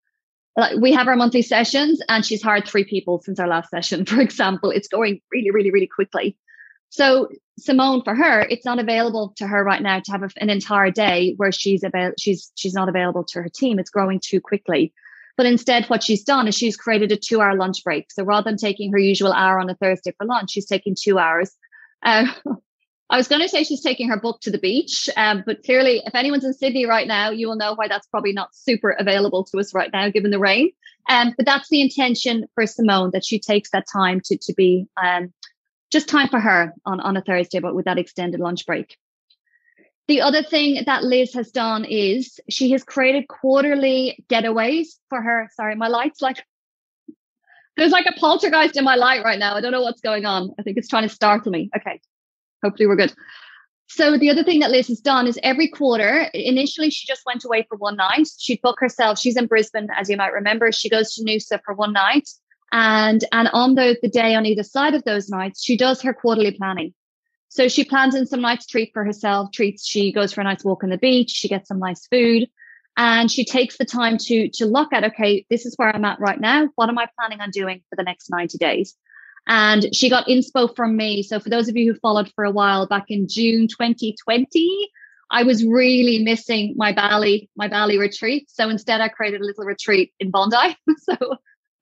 like 0.57 0.77
we 0.77 0.93
have 0.93 1.09
our 1.09 1.17
monthly 1.17 1.43
sessions 1.43 2.01
and 2.09 2.25
she's 2.25 2.43
hired 2.43 2.67
three 2.67 2.85
people 2.85 3.21
since 3.21 3.41
our 3.41 3.49
last 3.49 3.71
session 3.71 4.05
for 4.05 4.21
example. 4.21 4.71
It's 4.71 4.89
going 4.89 5.21
really 5.33 5.51
really 5.51 5.71
really 5.71 5.89
quickly. 5.89 6.37
So 6.91 7.29
simone 7.59 8.03
for 8.03 8.15
her 8.15 8.41
it's 8.43 8.65
not 8.65 8.79
available 8.79 9.35
to 9.37 9.47
her 9.47 9.63
right 9.63 9.83
now 9.83 10.01
to 10.01 10.13
have 10.13 10.23
an 10.37 10.51
entire 10.51 10.91
day 10.91 11.35
where 11.37 11.53
she's 11.53 11.85
about 11.85 12.19
she's 12.19 12.51
she's 12.55 12.75
not 12.75 12.89
available 12.89 13.25
to 13.25 13.43
her 13.43 13.49
team. 13.49 13.79
It's 13.79 13.91
growing 13.91 14.21
too 14.21 14.41
quickly. 14.41 14.93
But 15.37 15.47
instead 15.47 15.87
what 15.87 16.03
she's 16.03 16.23
done 16.23 16.49
is 16.49 16.55
she's 16.55 16.77
created 16.77 17.11
a 17.13 17.17
two 17.17 17.41
hour 17.41 17.57
lunch 17.57 17.83
break. 17.83 18.13
So 18.13 18.23
rather 18.25 18.51
than 18.51 18.57
taking 18.57 18.93
her 18.93 18.99
usual 18.99 19.33
hour 19.33 19.59
on 19.59 19.69
a 19.69 19.75
thursday 19.75 20.13
for 20.17 20.27
lunch 20.27 20.53
she's 20.53 20.67
taking 20.67 20.95
two 20.95 21.19
hours 21.19 21.51
uh, 22.03 22.27
I 23.11 23.17
was 23.17 23.27
going 23.27 23.43
to 23.43 23.49
say 23.49 23.65
she's 23.65 23.83
taking 23.83 24.09
her 24.09 24.19
book 24.19 24.41
to 24.43 24.53
the 24.53 24.59
beach, 24.59 25.11
um, 25.17 25.43
but 25.45 25.65
clearly, 25.65 26.01
if 26.07 26.15
anyone's 26.15 26.45
in 26.45 26.55
Sydney 26.55 26.87
right 26.87 27.09
now, 27.09 27.31
you 27.31 27.49
will 27.49 27.57
know 27.57 27.75
why 27.75 27.89
that's 27.89 28.07
probably 28.07 28.33
not 28.33 28.55
super 28.55 28.91
available 28.91 29.43
to 29.45 29.59
us 29.59 29.75
right 29.75 29.91
now, 29.93 30.09
given 30.11 30.31
the 30.31 30.39
rain. 30.39 30.71
Um, 31.09 31.35
but 31.37 31.45
that's 31.45 31.69
the 31.71 31.81
intention 31.81 32.47
for 32.55 32.69
Simone 32.69 33.11
that 33.13 33.25
she 33.25 33.41
takes 33.41 33.71
that 33.71 33.87
time 33.93 34.21
to 34.27 34.39
to 34.39 34.55
be 34.55 34.87
um, 35.03 35.33
just 35.91 36.09
time 36.09 36.29
for 36.29 36.39
her 36.39 36.73
on 36.87 37.01
on 37.01 37.17
a 37.17 37.21
Thursday, 37.21 37.59
but 37.59 37.75
with 37.75 37.87
that 37.87 37.99
extended 37.99 38.39
lunch 38.39 38.65
break. 38.65 38.97
The 40.07 40.21
other 40.21 40.45
thing 40.45 40.85
that 40.87 41.03
Liz 41.03 41.35
has 41.35 41.51
done 41.51 41.85
is 41.85 42.39
she 42.49 42.71
has 42.73 42.85
created 42.85 43.27
quarterly 43.27 44.25
getaways 44.29 44.87
for 45.09 45.21
her. 45.21 45.49
Sorry, 45.57 45.75
my 45.75 45.89
light's 45.89 46.23
like 46.23 46.45
there's 47.77 47.93
like 47.93 48.07
a 48.07 48.21
poltergeist 48.21 48.77
in 48.77 48.85
my 48.85 48.95
light 48.95 49.25
right 49.25 49.39
now. 49.39 49.57
I 49.57 49.61
don't 49.61 49.73
know 49.73 49.83
what's 49.83 50.01
going 50.01 50.27
on. 50.27 50.55
I 50.61 50.63
think 50.63 50.77
it's 50.77 50.89
trying 50.89 51.09
to 51.09 51.09
startle 51.09 51.51
me. 51.51 51.71
Okay 51.77 52.01
hopefully 52.63 52.87
we're 52.87 52.97
good. 52.97 53.15
So 53.89 54.17
the 54.17 54.31
other 54.31 54.45
thing 54.45 54.61
that 54.61 54.71
Liz 54.71 54.87
has 54.87 55.01
done 55.01 55.27
is 55.27 55.39
every 55.43 55.69
quarter, 55.69 56.29
initially 56.33 56.91
she 56.91 57.09
just 57.09 57.27
went 57.27 57.45
away 57.45 57.67
for 57.69 57.77
one 57.77 57.97
night. 57.97 58.29
She'd 58.39 58.63
book 58.63 58.79
herself. 58.79 59.19
She's 59.19 59.37
in 59.37 59.47
Brisbane, 59.47 59.89
as 59.97 60.09
you 60.09 60.17
might 60.17 60.33
remember. 60.33 60.71
She 60.71 60.89
goes 60.89 61.13
to 61.15 61.25
Noosa 61.25 61.61
for 61.65 61.75
one 61.75 61.93
night. 61.93 62.29
And, 62.71 63.25
and 63.33 63.49
on 63.53 63.75
the, 63.75 63.99
the 64.01 64.09
day 64.09 64.37
on 64.37 64.47
either 64.47 64.63
side 64.63 64.95
of 64.95 65.03
those 65.03 65.29
nights, 65.29 65.65
she 65.65 65.77
does 65.77 66.03
her 66.03 66.15
quarterly 66.15 66.53
planning. 66.53 66.95
So 67.49 67.67
she 67.67 67.85
plans 67.85 68.15
in 68.15 68.27
some 68.27 68.41
nice 68.41 68.65
treat 68.65 68.93
for 68.93 69.05
herself, 69.05 69.51
treats, 69.51 69.85
she 69.85 70.13
goes 70.13 70.33
for 70.33 70.41
a 70.41 70.45
nice 70.45 70.63
walk 70.63 70.85
on 70.85 70.91
the 70.91 70.97
beach, 70.97 71.31
she 71.31 71.49
gets 71.49 71.67
some 71.67 71.81
nice 71.81 72.07
food, 72.07 72.49
and 72.97 73.29
she 73.29 73.45
takes 73.45 73.77
the 73.77 73.85
time 73.85 74.19
to, 74.19 74.49
to 74.51 74.67
look 74.67 74.93
at, 74.93 75.03
okay, 75.03 75.45
this 75.51 75.67
is 75.67 75.75
where 75.75 75.93
I'm 75.93 76.05
at 76.05 76.21
right 76.21 76.41
now. 76.41 76.69
What 76.77 76.89
am 76.89 76.99
I 76.99 77.09
planning 77.19 77.41
on 77.41 77.51
doing 77.51 77.83
for 77.91 77.97
the 77.97 78.05
next 78.05 78.31
90 78.31 78.57
days? 78.59 78.95
And 79.47 79.95
she 79.95 80.09
got 80.09 80.27
inspo 80.27 80.75
from 80.75 80.97
me. 80.97 81.23
So, 81.23 81.41
for 81.41 81.49
those 81.49 81.69
of 81.69 81.77
you 81.77 81.93
who 81.93 81.99
followed 81.99 82.31
for 82.35 82.45
a 82.45 82.51
while 82.51 82.87
back 82.87 83.07
in 83.09 83.27
June 83.29 83.67
2020, 83.69 84.91
I 85.31 85.45
was 85.45 85.65
really 85.65 86.23
missing 86.25 86.75
my 86.77 86.93
Bali, 86.93 87.49
my 87.57 87.69
Bali 87.69 87.99
retreat. 87.99 88.51
So 88.51 88.69
instead, 88.69 89.01
I 89.01 89.09
created 89.09 89.41
a 89.41 89.45
little 89.45 89.65
retreat 89.65 90.13
in 90.19 90.31
Bondi. 90.31 90.77
so 90.99 91.17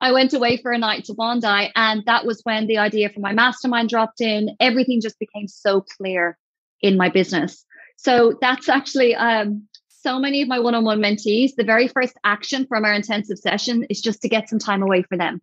I 0.00 0.12
went 0.12 0.34
away 0.34 0.58
for 0.58 0.70
a 0.70 0.78
night 0.78 1.04
to 1.04 1.14
Bondi, 1.14 1.72
and 1.74 2.04
that 2.06 2.26
was 2.26 2.40
when 2.44 2.66
the 2.66 2.78
idea 2.78 3.08
for 3.08 3.20
my 3.20 3.32
mastermind 3.32 3.88
dropped 3.88 4.20
in. 4.20 4.54
Everything 4.60 5.00
just 5.00 5.18
became 5.18 5.48
so 5.48 5.80
clear 5.80 6.36
in 6.82 6.96
my 6.96 7.08
business. 7.08 7.64
So 7.96 8.38
that's 8.40 8.68
actually 8.68 9.14
um, 9.16 9.66
so 9.88 10.20
many 10.20 10.42
of 10.42 10.48
my 10.48 10.60
one-on-one 10.60 11.00
mentees. 11.00 11.54
The 11.56 11.64
very 11.64 11.88
first 11.88 12.14
action 12.22 12.66
from 12.66 12.84
our 12.84 12.92
intensive 12.92 13.38
session 13.38 13.84
is 13.88 14.00
just 14.00 14.22
to 14.22 14.28
get 14.28 14.48
some 14.48 14.58
time 14.58 14.82
away 14.82 15.02
for 15.02 15.16
them 15.16 15.40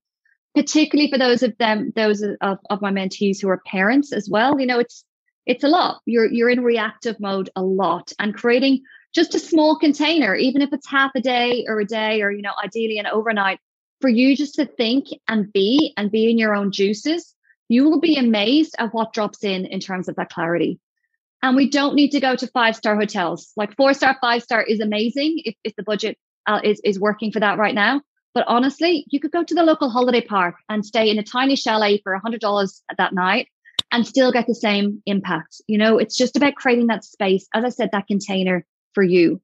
particularly 0.55 1.11
for 1.11 1.17
those 1.17 1.43
of 1.43 1.57
them, 1.57 1.91
those 1.95 2.21
of, 2.21 2.59
of 2.69 2.81
my 2.81 2.91
mentees 2.91 3.41
who 3.41 3.49
are 3.49 3.61
parents 3.65 4.13
as 4.13 4.29
well. 4.29 4.59
You 4.59 4.65
know, 4.65 4.79
it's 4.79 5.03
it's 5.45 5.63
a 5.63 5.67
lot. 5.67 6.01
You're 6.05 6.31
you're 6.31 6.49
in 6.49 6.63
reactive 6.63 7.19
mode 7.19 7.49
a 7.55 7.61
lot, 7.61 8.11
and 8.19 8.33
creating 8.33 8.81
just 9.13 9.35
a 9.35 9.39
small 9.39 9.77
container, 9.77 10.35
even 10.35 10.61
if 10.61 10.73
it's 10.73 10.89
half 10.89 11.11
a 11.15 11.21
day 11.21 11.65
or 11.67 11.79
a 11.79 11.85
day, 11.85 12.21
or 12.21 12.31
you 12.31 12.41
know, 12.41 12.53
ideally 12.63 12.97
an 12.97 13.07
overnight, 13.07 13.59
for 14.01 14.09
you 14.09 14.35
just 14.35 14.55
to 14.55 14.65
think 14.65 15.07
and 15.27 15.51
be 15.53 15.93
and 15.97 16.11
be 16.11 16.29
in 16.29 16.37
your 16.37 16.55
own 16.55 16.71
juices. 16.71 17.33
You 17.67 17.89
will 17.89 17.99
be 17.99 18.17
amazed 18.17 18.75
at 18.77 18.93
what 18.93 19.13
drops 19.13 19.43
in 19.43 19.65
in 19.65 19.79
terms 19.79 20.07
of 20.07 20.15
that 20.15 20.29
clarity. 20.29 20.79
And 21.41 21.55
we 21.55 21.69
don't 21.69 21.95
need 21.95 22.11
to 22.11 22.19
go 22.19 22.35
to 22.35 22.47
five 22.47 22.75
star 22.75 22.95
hotels. 22.95 23.51
Like 23.55 23.75
four 23.75 23.93
star, 23.93 24.17
five 24.21 24.43
star 24.43 24.63
is 24.63 24.79
amazing 24.79 25.41
if, 25.45 25.55
if 25.63 25.75
the 25.75 25.83
budget 25.83 26.17
uh, 26.47 26.59
is, 26.63 26.79
is 26.83 26.99
working 26.99 27.31
for 27.31 27.39
that 27.39 27.57
right 27.57 27.75
now. 27.75 28.01
But 28.35 28.45
honestly, 28.47 29.05
you 29.09 29.21
could 29.21 29.31
go 29.31 29.43
to 29.43 29.55
the 29.55 29.63
local 29.63 29.89
holiday 29.89 30.19
park 30.19 30.55
and 30.67 30.85
stay 30.85 31.09
in 31.09 31.17
a 31.17 31.23
tiny 31.23 31.55
chalet 31.55 32.01
for 32.03 32.19
$100 32.19 32.81
that 32.97 33.13
night 33.13 33.47
and 33.93 34.05
still 34.05 34.33
get 34.33 34.45
the 34.45 34.53
same 34.53 35.01
impact. 35.05 35.61
You 35.67 35.77
know, 35.77 35.97
it's 35.97 36.17
just 36.17 36.35
about 36.35 36.55
creating 36.55 36.87
that 36.87 37.05
space, 37.05 37.47
as 37.53 37.63
I 37.63 37.69
said, 37.69 37.89
that 37.93 38.07
container 38.07 38.65
for 38.93 39.03
you. 39.03 39.41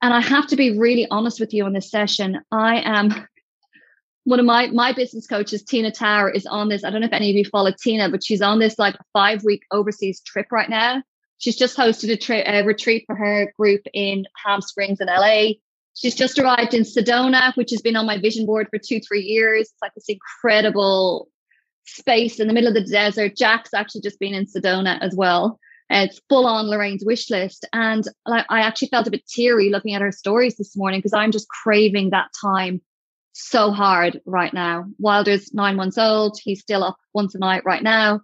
And 0.00 0.14
I 0.14 0.20
have 0.20 0.46
to 0.48 0.56
be 0.56 0.78
really 0.78 1.06
honest 1.10 1.40
with 1.40 1.52
you 1.52 1.66
on 1.66 1.74
this 1.74 1.90
session. 1.90 2.40
I 2.50 2.80
am 2.80 3.10
one 4.24 4.40
of 4.40 4.46
my 4.46 4.68
my 4.68 4.92
business 4.94 5.26
coaches, 5.26 5.62
Tina 5.62 5.92
Tower, 5.92 6.30
is 6.30 6.46
on 6.46 6.70
this. 6.70 6.84
I 6.84 6.90
don't 6.90 7.02
know 7.02 7.08
if 7.08 7.12
any 7.12 7.30
of 7.30 7.36
you 7.36 7.44
follow 7.44 7.70
Tina, 7.70 8.08
but 8.08 8.24
she's 8.24 8.40
on 8.40 8.58
this 8.58 8.78
like 8.78 8.96
five 9.12 9.44
week 9.44 9.62
overseas 9.70 10.22
trip 10.22 10.46
right 10.50 10.70
now. 10.70 11.02
She's 11.36 11.56
just 11.56 11.76
hosted 11.76 12.10
a, 12.10 12.16
tri- 12.16 12.44
a 12.46 12.64
retreat 12.64 13.04
for 13.06 13.14
her 13.14 13.52
group 13.58 13.82
in 13.92 14.24
Palm 14.42 14.62
Springs 14.62 15.00
in 15.00 15.08
LA. 15.08 15.54
She's 15.94 16.14
just 16.14 16.38
arrived 16.38 16.74
in 16.74 16.82
Sedona, 16.82 17.54
which 17.56 17.70
has 17.70 17.82
been 17.82 17.96
on 17.96 18.06
my 18.06 18.18
vision 18.18 18.46
board 18.46 18.68
for 18.70 18.78
two, 18.78 19.00
three 19.00 19.22
years. 19.22 19.62
It's 19.62 19.82
like 19.82 19.94
this 19.94 20.08
incredible 20.08 21.28
space 21.84 22.40
in 22.40 22.48
the 22.48 22.54
middle 22.54 22.68
of 22.68 22.74
the 22.74 22.90
desert. 22.90 23.36
Jack's 23.36 23.74
actually 23.74 24.00
just 24.02 24.18
been 24.18 24.34
in 24.34 24.46
Sedona 24.46 24.98
as 25.00 25.14
well. 25.14 25.58
it's 25.90 26.20
full 26.28 26.46
on 26.46 26.66
Lorraine's 26.66 27.04
wish 27.04 27.28
list. 27.30 27.66
And 27.72 28.04
I, 28.26 28.44
I 28.48 28.60
actually 28.60 28.88
felt 28.88 29.06
a 29.06 29.10
bit 29.10 29.26
teary 29.26 29.68
looking 29.70 29.94
at 29.94 30.02
her 30.02 30.12
stories 30.12 30.56
this 30.56 30.76
morning 30.76 31.00
because 31.00 31.12
I'm 31.12 31.32
just 31.32 31.48
craving 31.48 32.10
that 32.10 32.30
time 32.40 32.80
so 33.32 33.70
hard 33.70 34.20
right 34.24 34.52
now. 34.52 34.86
Wilder's 34.98 35.52
nine 35.52 35.76
months 35.76 35.98
old. 35.98 36.38
He's 36.42 36.60
still 36.60 36.84
up 36.84 36.96
once 37.12 37.34
a 37.34 37.38
night 37.38 37.64
right 37.64 37.82
now. 37.82 38.20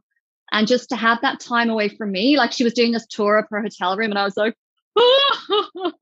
And 0.50 0.66
just 0.66 0.88
to 0.90 0.96
have 0.96 1.20
that 1.22 1.40
time 1.40 1.68
away 1.68 1.88
from 1.90 2.10
me, 2.10 2.38
like 2.38 2.52
she 2.52 2.64
was 2.64 2.72
doing 2.72 2.92
this 2.92 3.06
tour 3.06 3.38
of 3.38 3.46
her 3.50 3.60
hotel 3.60 3.96
room, 3.96 4.10
and 4.10 4.18
I 4.18 4.24
was 4.24 4.36
like, 4.36 4.54
ah! 4.98 5.92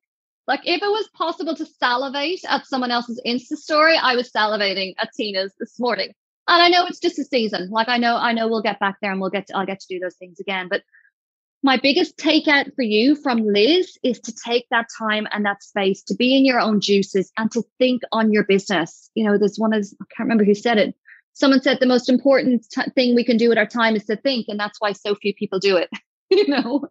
Like 0.47 0.61
if 0.65 0.83
it 0.83 0.89
was 0.89 1.09
possible 1.15 1.57
to 1.57 1.67
salivate 1.67 2.41
at 2.49 2.67
someone 2.67 2.91
else's 2.91 3.21
Insta 3.27 3.57
story, 3.57 3.97
I 3.97 4.15
was 4.15 4.31
salivating 4.31 4.95
at 4.99 5.11
Tina's 5.17 5.53
this 5.59 5.79
morning. 5.79 6.13
And 6.49 6.63
I 6.63 6.69
know 6.69 6.87
it's 6.87 7.01
just 7.01 7.19
a 7.19 7.25
season. 7.25 7.71
Like 7.71 7.89
I 7.89 7.99
know, 7.99 8.17
I 8.17 8.33
know 8.33 8.47
we'll 8.47 8.63
get 8.63 8.79
back 8.79 8.99
there 9.03 9.11
and 9.11 9.21
we'll 9.21 9.31
get 9.31 9.49
to, 9.49 9.57
I'll 9.57 9.67
get 9.67 9.81
to 9.81 9.87
do 9.89 9.99
those 9.99 10.15
things 10.15 10.39
again. 10.39 10.69
But 10.71 10.83
my 11.63 11.79
biggest 11.79 12.17
takeout 12.17 12.73
for 12.77 12.83
you 12.83 13.17
from 13.17 13.45
Liz 13.45 13.99
is 14.05 14.21
to 14.21 14.33
take 14.33 14.67
that 14.71 14.87
time 14.97 15.27
and 15.33 15.45
that 15.45 15.65
space 15.65 16.03
to 16.05 16.15
be 16.15 16.37
in 16.37 16.45
your 16.45 16.61
own 16.61 16.81
juices 16.81 17.33
and 17.37 17.51
to 17.51 17.65
think 17.79 18.03
on 18.13 18.33
your 18.33 18.45
business. 18.45 19.11
You 19.17 19.25
know, 19.25 19.37
there's 19.37 19.59
one 19.59 19.73
of, 19.73 19.85
I 20.01 20.05
can't 20.17 20.27
remember 20.29 20.45
who 20.45 20.55
said 20.55 20.79
it. 20.79 20.95
Someone 21.33 21.61
said 21.61 21.81
the 21.81 21.87
most 21.87 22.09
important 22.09 22.67
t- 22.71 22.91
thing 22.95 23.17
we 23.17 23.25
can 23.25 23.37
do 23.37 23.49
with 23.49 23.59
our 23.59 23.67
time 23.67 23.97
is 23.97 24.05
to 24.05 24.17
think. 24.17 24.47
And 24.49 24.61
that's 24.61 24.81
why 24.81 24.93
so 24.93 25.17
few 25.17 25.35
people 25.35 25.59
do 25.59 25.77
it. 25.77 25.91
you 26.31 26.47
know, 26.47 26.87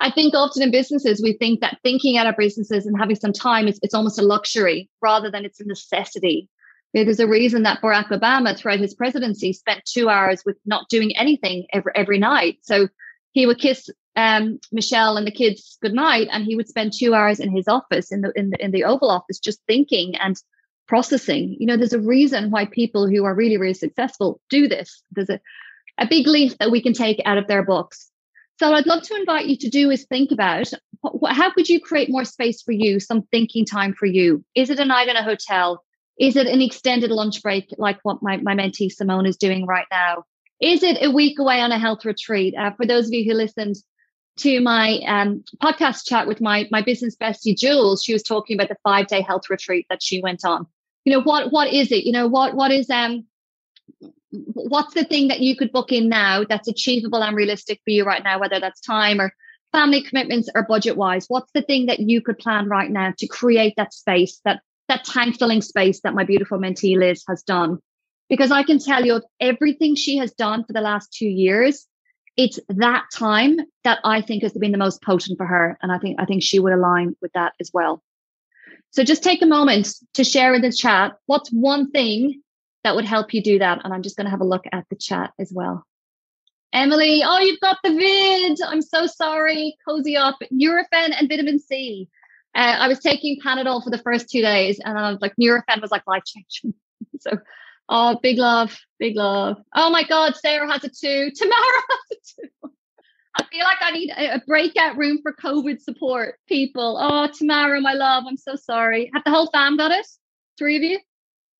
I 0.00 0.10
think 0.10 0.34
often 0.34 0.62
in 0.62 0.70
businesses, 0.70 1.22
we 1.22 1.34
think 1.34 1.60
that 1.60 1.78
thinking 1.82 2.16
at 2.16 2.26
our 2.26 2.34
businesses 2.36 2.86
and 2.86 2.98
having 2.98 3.16
some 3.16 3.34
time 3.34 3.68
is 3.68 3.78
it's 3.82 3.94
almost 3.94 4.18
a 4.18 4.22
luxury 4.22 4.88
rather 5.02 5.30
than 5.30 5.44
it's 5.44 5.60
a 5.60 5.66
necessity. 5.66 6.48
There's 6.94 7.20
a 7.20 7.28
reason 7.28 7.62
that 7.64 7.80
Barack 7.80 8.08
Obama, 8.08 8.56
throughout 8.56 8.80
his 8.80 8.94
presidency, 8.94 9.52
spent 9.52 9.84
two 9.84 10.08
hours 10.08 10.42
with 10.44 10.56
not 10.64 10.88
doing 10.88 11.16
anything 11.16 11.66
every 11.72 11.92
every 11.94 12.18
night. 12.18 12.58
So 12.62 12.88
he 13.32 13.46
would 13.46 13.58
kiss 13.58 13.88
um, 14.16 14.58
Michelle 14.72 15.16
and 15.16 15.26
the 15.26 15.30
kids 15.30 15.78
goodnight, 15.82 16.28
and 16.32 16.44
he 16.44 16.56
would 16.56 16.68
spend 16.68 16.92
two 16.92 17.14
hours 17.14 17.38
in 17.38 17.54
his 17.54 17.68
office 17.68 18.10
in 18.10 18.22
the 18.22 18.32
in 18.34 18.50
the 18.50 18.64
in 18.64 18.70
the 18.72 18.84
Oval 18.84 19.10
Office 19.10 19.38
just 19.38 19.60
thinking 19.68 20.16
and 20.16 20.36
processing. 20.88 21.56
You 21.60 21.66
know, 21.66 21.76
there's 21.76 21.92
a 21.92 22.00
reason 22.00 22.50
why 22.50 22.64
people 22.64 23.06
who 23.06 23.24
are 23.24 23.34
really 23.34 23.58
really 23.58 23.74
successful 23.74 24.40
do 24.50 24.66
this. 24.66 25.02
There's 25.12 25.30
a 25.30 25.40
a 25.98 26.06
big 26.08 26.26
leaf 26.26 26.56
that 26.58 26.70
we 26.70 26.82
can 26.82 26.94
take 26.94 27.20
out 27.24 27.38
of 27.38 27.46
their 27.46 27.62
books. 27.62 28.09
So 28.60 28.74
I'd 28.74 28.86
love 28.86 29.02
to 29.04 29.16
invite 29.16 29.46
you 29.46 29.56
to 29.56 29.70
do 29.70 29.90
is 29.90 30.04
think 30.04 30.30
about 30.30 30.70
how 31.30 31.50
could 31.50 31.70
you 31.70 31.80
create 31.80 32.10
more 32.10 32.26
space 32.26 32.60
for 32.60 32.72
you, 32.72 33.00
some 33.00 33.22
thinking 33.32 33.64
time 33.64 33.94
for 33.94 34.04
you? 34.04 34.44
Is 34.54 34.68
it 34.68 34.78
a 34.78 34.84
night 34.84 35.08
in 35.08 35.16
a 35.16 35.22
hotel? 35.22 35.82
Is 36.18 36.36
it 36.36 36.46
an 36.46 36.60
extended 36.60 37.10
lunch 37.10 37.42
break 37.42 37.74
like 37.78 37.98
what 38.02 38.22
my, 38.22 38.36
my 38.36 38.54
mentee 38.54 38.92
Simone 38.92 39.24
is 39.24 39.38
doing 39.38 39.64
right 39.64 39.86
now? 39.90 40.24
Is 40.60 40.82
it 40.82 40.98
a 41.00 41.10
week 41.10 41.38
away 41.38 41.62
on 41.62 41.72
a 41.72 41.78
health 41.78 42.04
retreat? 42.04 42.54
Uh, 42.54 42.72
for 42.72 42.84
those 42.84 43.06
of 43.06 43.14
you 43.14 43.24
who 43.24 43.34
listened 43.34 43.76
to 44.40 44.60
my 44.60 45.00
um, 45.06 45.42
podcast 45.62 46.06
chat 46.06 46.26
with 46.26 46.42
my 46.42 46.68
my 46.70 46.82
business 46.82 47.16
bestie 47.16 47.56
Jules, 47.56 48.02
she 48.02 48.12
was 48.12 48.22
talking 48.22 48.58
about 48.58 48.68
the 48.68 48.76
five 48.84 49.06
day 49.06 49.22
health 49.22 49.48
retreat 49.48 49.86
that 49.88 50.02
she 50.02 50.20
went 50.20 50.44
on. 50.44 50.66
You 51.06 51.14
know 51.14 51.22
what 51.22 51.50
what 51.50 51.72
is 51.72 51.90
it? 51.90 52.04
You 52.04 52.12
know 52.12 52.28
what 52.28 52.54
what 52.54 52.70
is 52.70 52.90
um 52.90 53.24
what's 54.32 54.94
the 54.94 55.04
thing 55.04 55.28
that 55.28 55.40
you 55.40 55.56
could 55.56 55.72
book 55.72 55.92
in 55.92 56.08
now 56.08 56.44
that's 56.48 56.68
achievable 56.68 57.22
and 57.22 57.36
realistic 57.36 57.80
for 57.84 57.90
you 57.90 58.04
right 58.04 58.22
now, 58.22 58.38
whether 58.38 58.60
that's 58.60 58.80
time 58.80 59.20
or 59.20 59.32
family 59.72 60.02
commitments 60.02 60.48
or 60.54 60.62
budget 60.64 60.96
wise? 60.96 61.26
What's 61.28 61.50
the 61.52 61.62
thing 61.62 61.86
that 61.86 62.00
you 62.00 62.20
could 62.20 62.38
plan 62.38 62.68
right 62.68 62.90
now 62.90 63.12
to 63.18 63.26
create 63.26 63.74
that 63.76 63.92
space, 63.92 64.40
that 64.44 64.60
that 64.88 65.04
tank 65.04 65.38
filling 65.38 65.62
space 65.62 66.00
that 66.00 66.14
my 66.14 66.24
beautiful 66.24 66.58
mentee 66.58 66.96
Liz 66.96 67.24
has 67.28 67.42
done? 67.42 67.78
Because 68.28 68.52
I 68.52 68.62
can 68.62 68.78
tell 68.78 69.04
you 69.04 69.20
everything 69.40 69.96
she 69.96 70.16
has 70.18 70.32
done 70.32 70.64
for 70.64 70.72
the 70.72 70.80
last 70.80 71.12
two 71.12 71.28
years, 71.28 71.86
it's 72.36 72.60
that 72.68 73.04
time 73.12 73.58
that 73.82 73.98
I 74.04 74.22
think 74.22 74.44
has 74.44 74.52
been 74.52 74.72
the 74.72 74.78
most 74.78 75.02
potent 75.02 75.36
for 75.36 75.46
her. 75.46 75.76
And 75.82 75.90
I 75.90 75.98
think 75.98 76.20
I 76.20 76.24
think 76.24 76.42
she 76.42 76.60
would 76.60 76.72
align 76.72 77.16
with 77.20 77.32
that 77.32 77.54
as 77.60 77.70
well. 77.74 78.02
So 78.92 79.04
just 79.04 79.22
take 79.22 79.42
a 79.42 79.46
moment 79.46 79.94
to 80.14 80.24
share 80.24 80.54
in 80.54 80.62
the 80.62 80.72
chat 80.72 81.12
what's 81.26 81.50
one 81.50 81.90
thing 81.90 82.42
that 82.84 82.96
would 82.96 83.04
help 83.04 83.34
you 83.34 83.42
do 83.42 83.58
that. 83.58 83.80
And 83.84 83.92
I'm 83.92 84.02
just 84.02 84.16
going 84.16 84.24
to 84.26 84.30
have 84.30 84.40
a 84.40 84.46
look 84.46 84.64
at 84.72 84.86
the 84.88 84.96
chat 84.96 85.32
as 85.38 85.52
well. 85.52 85.86
Emily, 86.72 87.22
oh, 87.24 87.38
you've 87.40 87.60
got 87.60 87.78
the 87.82 87.90
vid. 87.90 88.60
I'm 88.62 88.82
so 88.82 89.06
sorry. 89.06 89.76
Cozy 89.86 90.16
up. 90.16 90.36
Nurofen 90.52 91.12
and 91.18 91.28
vitamin 91.28 91.58
C. 91.58 92.08
Uh, 92.54 92.76
I 92.78 92.88
was 92.88 93.00
taking 93.00 93.40
Panadol 93.40 93.82
for 93.82 93.90
the 93.90 93.98
first 93.98 94.28
two 94.28 94.40
days, 94.40 94.80
and 94.84 94.98
I 94.98 95.10
was 95.10 95.20
like, 95.20 95.34
Nurofen 95.40 95.80
was 95.80 95.90
like 95.90 96.06
life 96.06 96.24
changing. 96.24 96.74
so, 97.20 97.38
oh, 97.88 98.18
big 98.22 98.38
love, 98.38 98.76
big 98.98 99.16
love. 99.16 99.58
Oh 99.74 99.90
my 99.90 100.02
God, 100.04 100.36
Sarah 100.36 100.70
has 100.70 100.84
it 100.84 100.96
too. 100.96 101.30
Tamara 101.36 101.82
has 101.90 102.10
it 102.10 102.28
too. 102.36 102.70
I 103.36 103.44
feel 103.44 103.64
like 103.64 103.78
I 103.80 103.92
need 103.92 104.10
a, 104.10 104.34
a 104.34 104.42
breakout 104.46 104.96
room 104.96 105.20
for 105.22 105.32
COVID 105.32 105.80
support 105.80 106.40
people. 106.48 106.98
Oh, 107.00 107.28
Tamara, 107.28 107.80
my 107.80 107.92
love, 107.92 108.24
I'm 108.26 108.36
so 108.36 108.56
sorry. 108.56 109.10
Have 109.14 109.22
the 109.24 109.30
whole 109.30 109.48
fam 109.52 109.76
got 109.76 109.92
it? 109.92 110.06
Three 110.58 110.76
of 110.76 110.82
you? 110.82 110.98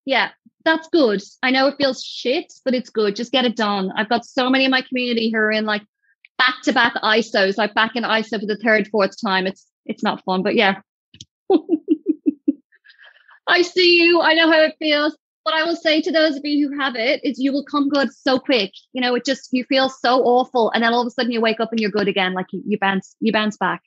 Yeah, 0.05 0.31
that's 0.65 0.89
good. 0.89 1.23
I 1.43 1.51
know 1.51 1.67
it 1.69 1.77
feels 1.79 2.03
shit, 2.03 2.53
but 2.65 2.75
it's 2.75 2.91
good. 2.91 3.17
Just 3.17 3.33
get 3.33 3.45
it 3.45 3.57
done. 3.57 3.93
I've 3.97 4.09
got 4.09 4.25
so 4.25 4.51
many 4.51 4.65
in 4.65 4.71
my 4.71 4.83
community 4.83 5.31
who 5.31 5.39
are 5.39 5.51
in 5.51 5.65
like 5.65 5.83
back 6.39 6.57
to 6.65 6.73
back 6.73 6.95
ISOs, 7.03 7.59
like 7.59 7.75
back 7.75 7.97
in 7.97 8.05
ISO 8.05 8.41
for 8.41 8.47
the 8.47 8.59
third, 8.63 8.89
fourth 8.89 9.15
time. 9.21 9.47
It's 9.47 9.67
it's 9.87 10.03
not 10.03 10.25
fun, 10.25 10.43
but 10.43 10.55
yeah. 10.55 10.81
I 13.47 13.63
see 13.63 14.03
you. 14.03 14.21
I 14.21 14.35
know 14.35 14.51
how 14.51 14.61
it 14.61 14.77
feels. 14.79 15.17
What 15.43 15.55
I 15.55 15.65
will 15.65 15.77
say 15.77 16.03
to 16.03 16.13
those 16.13 16.37
of 16.37 16.45
you 16.45 16.69
who 16.69 16.79
have 16.79 16.95
it 16.97 17.21
is 17.25 17.39
you 17.39 17.51
will 17.53 17.65
come 17.65 17.89
good 17.89 18.13
so 18.13 18.39
quick. 18.39 18.73
You 18.93 19.01
know, 19.01 19.15
it 19.15 19.25
just 19.25 19.49
you 19.53 19.65
feel 19.65 19.89
so 19.89 20.23
awful, 20.23 20.71
and 20.73 20.85
then 20.85 20.93
all 20.93 21.01
of 21.01 21.07
a 21.07 21.11
sudden 21.11 21.33
you 21.33 21.41
wake 21.41 21.61
up 21.61 21.71
and 21.73 21.81
you're 21.81 21.91
good 21.91 22.09
again. 22.09 22.35
Like 22.35 22.47
you, 22.53 22.63
you 22.67 22.79
bounce, 22.79 23.17
you 23.21 23.33
bounce 23.33 23.57
back. 23.57 23.83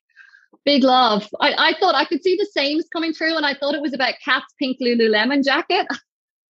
Big 0.66 0.84
love. 0.84 1.28
I, 1.40 1.54
I 1.70 1.74
thought 1.80 1.94
I 1.94 2.06
could 2.06 2.24
see 2.24 2.36
the 2.36 2.48
same 2.52 2.80
coming 2.92 3.14
through, 3.14 3.38
and 3.38 3.46
I 3.46 3.54
thought 3.54 3.76
it 3.76 3.82
was 3.82 3.94
about 3.94 4.16
Cat's 4.24 4.54
pink 4.58 4.78
Lululemon 4.82 5.44
jacket. 5.44 5.88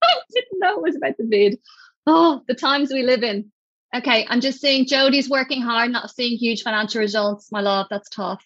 I 0.04 0.22
didn't 0.34 0.60
know 0.60 0.78
it 0.78 0.82
was 0.82 0.96
about 0.96 1.18
the 1.18 1.26
vid. 1.26 1.60
Oh, 2.06 2.42
the 2.48 2.56
times 2.56 2.92
we 2.92 3.04
live 3.04 3.24
in. 3.24 3.52
Okay, 3.96 4.26
I'm 4.28 4.42
just 4.42 4.60
seeing 4.60 4.88
Jody's 4.88 5.30
working 5.30 5.62
hard, 5.62 5.92
not 5.92 6.10
seeing 6.10 6.38
huge 6.38 6.64
financial 6.64 7.00
results. 7.00 7.52
My 7.52 7.62
love, 7.62 7.88
that's 7.90 8.10
tough. 8.10 8.44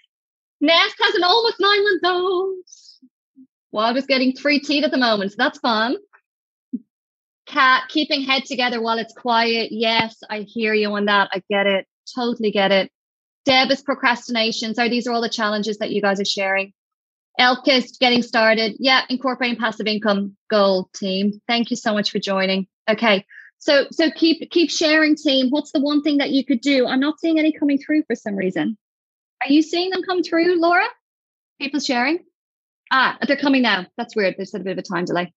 Nest 0.60 0.96
has 1.02 1.16
an 1.16 1.24
almost 1.24 1.56
nine 1.60 1.84
month 1.84 2.02
old. 2.06 2.58
Well, 3.72 3.94
just 3.94 4.08
getting 4.08 4.34
three 4.34 4.60
teeth 4.60 4.84
at 4.84 4.92
the 4.92 4.98
moment, 4.98 5.32
so 5.32 5.36
that's 5.38 5.60
fun. 5.60 5.98
Cat 7.46 7.84
keeping 7.88 8.22
head 8.22 8.44
together 8.46 8.82
while 8.82 8.98
it's 8.98 9.14
quiet. 9.14 9.70
Yes, 9.72 10.18
I 10.30 10.42
hear 10.42 10.74
you 10.74 10.92
on 10.94 11.06
that. 11.06 11.30
I 11.32 11.42
get 11.50 11.66
it. 11.66 11.88
Totally 12.14 12.52
get 12.52 12.72
it. 12.72 12.92
Deb 13.46 13.72
is 13.72 13.82
procrastination. 13.82 14.76
So 14.76 14.90
these 14.90 15.08
are 15.08 15.14
all 15.14 15.22
the 15.22 15.30
challenges 15.30 15.78
that 15.78 15.92
you 15.92 16.02
guys 16.02 16.20
are 16.20 16.26
sharing. 16.26 16.74
Elkist 17.40 18.00
getting 18.00 18.24
started. 18.24 18.76
Yeah, 18.80 19.02
incorporating 19.10 19.58
passive 19.60 19.88
income 19.88 20.36
goal 20.50 20.90
team. 20.96 21.40
Thank 21.48 21.70
you 21.70 21.78
so 21.78 21.94
much 21.94 22.12
for 22.12 22.20
joining. 22.20 22.68
Okay. 22.90 23.26
So 23.60 23.88
so 23.92 24.12
keep 24.12 24.50
keep 24.52 24.70
sharing 24.70 25.16
team. 25.16 25.50
What's 25.50 25.72
the 25.72 25.80
one 25.80 26.02
thing 26.02 26.18
that 26.18 26.32
you 26.32 26.46
could 26.46 26.62
do? 26.62 26.88
I'm 26.88 27.00
not 27.00 27.20
seeing 27.20 27.40
any 27.40 27.52
coming 27.52 27.78
through 27.78 28.04
for 28.08 28.16
some 28.16 28.36
reason. 28.36 28.78
Are 29.44 29.52
you 29.52 29.62
seeing 29.62 29.90
them 29.92 30.04
come 30.04 30.24
through, 30.24 30.60
Laura? 30.60 30.86
People 31.60 31.80
sharing? 31.80 32.20
Ah, 32.92 33.18
they're 33.28 33.38
coming 33.38 33.62
now. 33.62 33.86
That's 33.98 34.16
weird. 34.16 34.36
There's 34.38 34.54
a 34.54 34.60
bit 34.60 34.72
of 34.72 34.78
a 34.78 34.82
time 34.82 35.06
delay. 35.06 35.34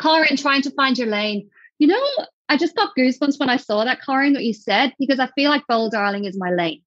Corin, 0.00 0.36
trying 0.36 0.62
to 0.62 0.70
find 0.72 0.98
your 0.98 1.08
lane. 1.08 1.48
You 1.78 1.88
know, 1.88 2.06
I 2.48 2.56
just 2.56 2.76
got 2.76 2.90
goosebumps 2.96 3.38
when 3.38 3.48
I 3.48 3.56
saw 3.56 3.84
that, 3.84 4.04
Corin, 4.04 4.34
what 4.34 4.44
you 4.44 4.52
said, 4.52 4.92
because 4.98 5.18
I 5.18 5.28
feel 5.34 5.50
like 5.50 5.66
Bold 5.68 5.92
Darling 5.92 6.24
is 6.24 6.36
my 6.38 6.50
lane 6.50 6.82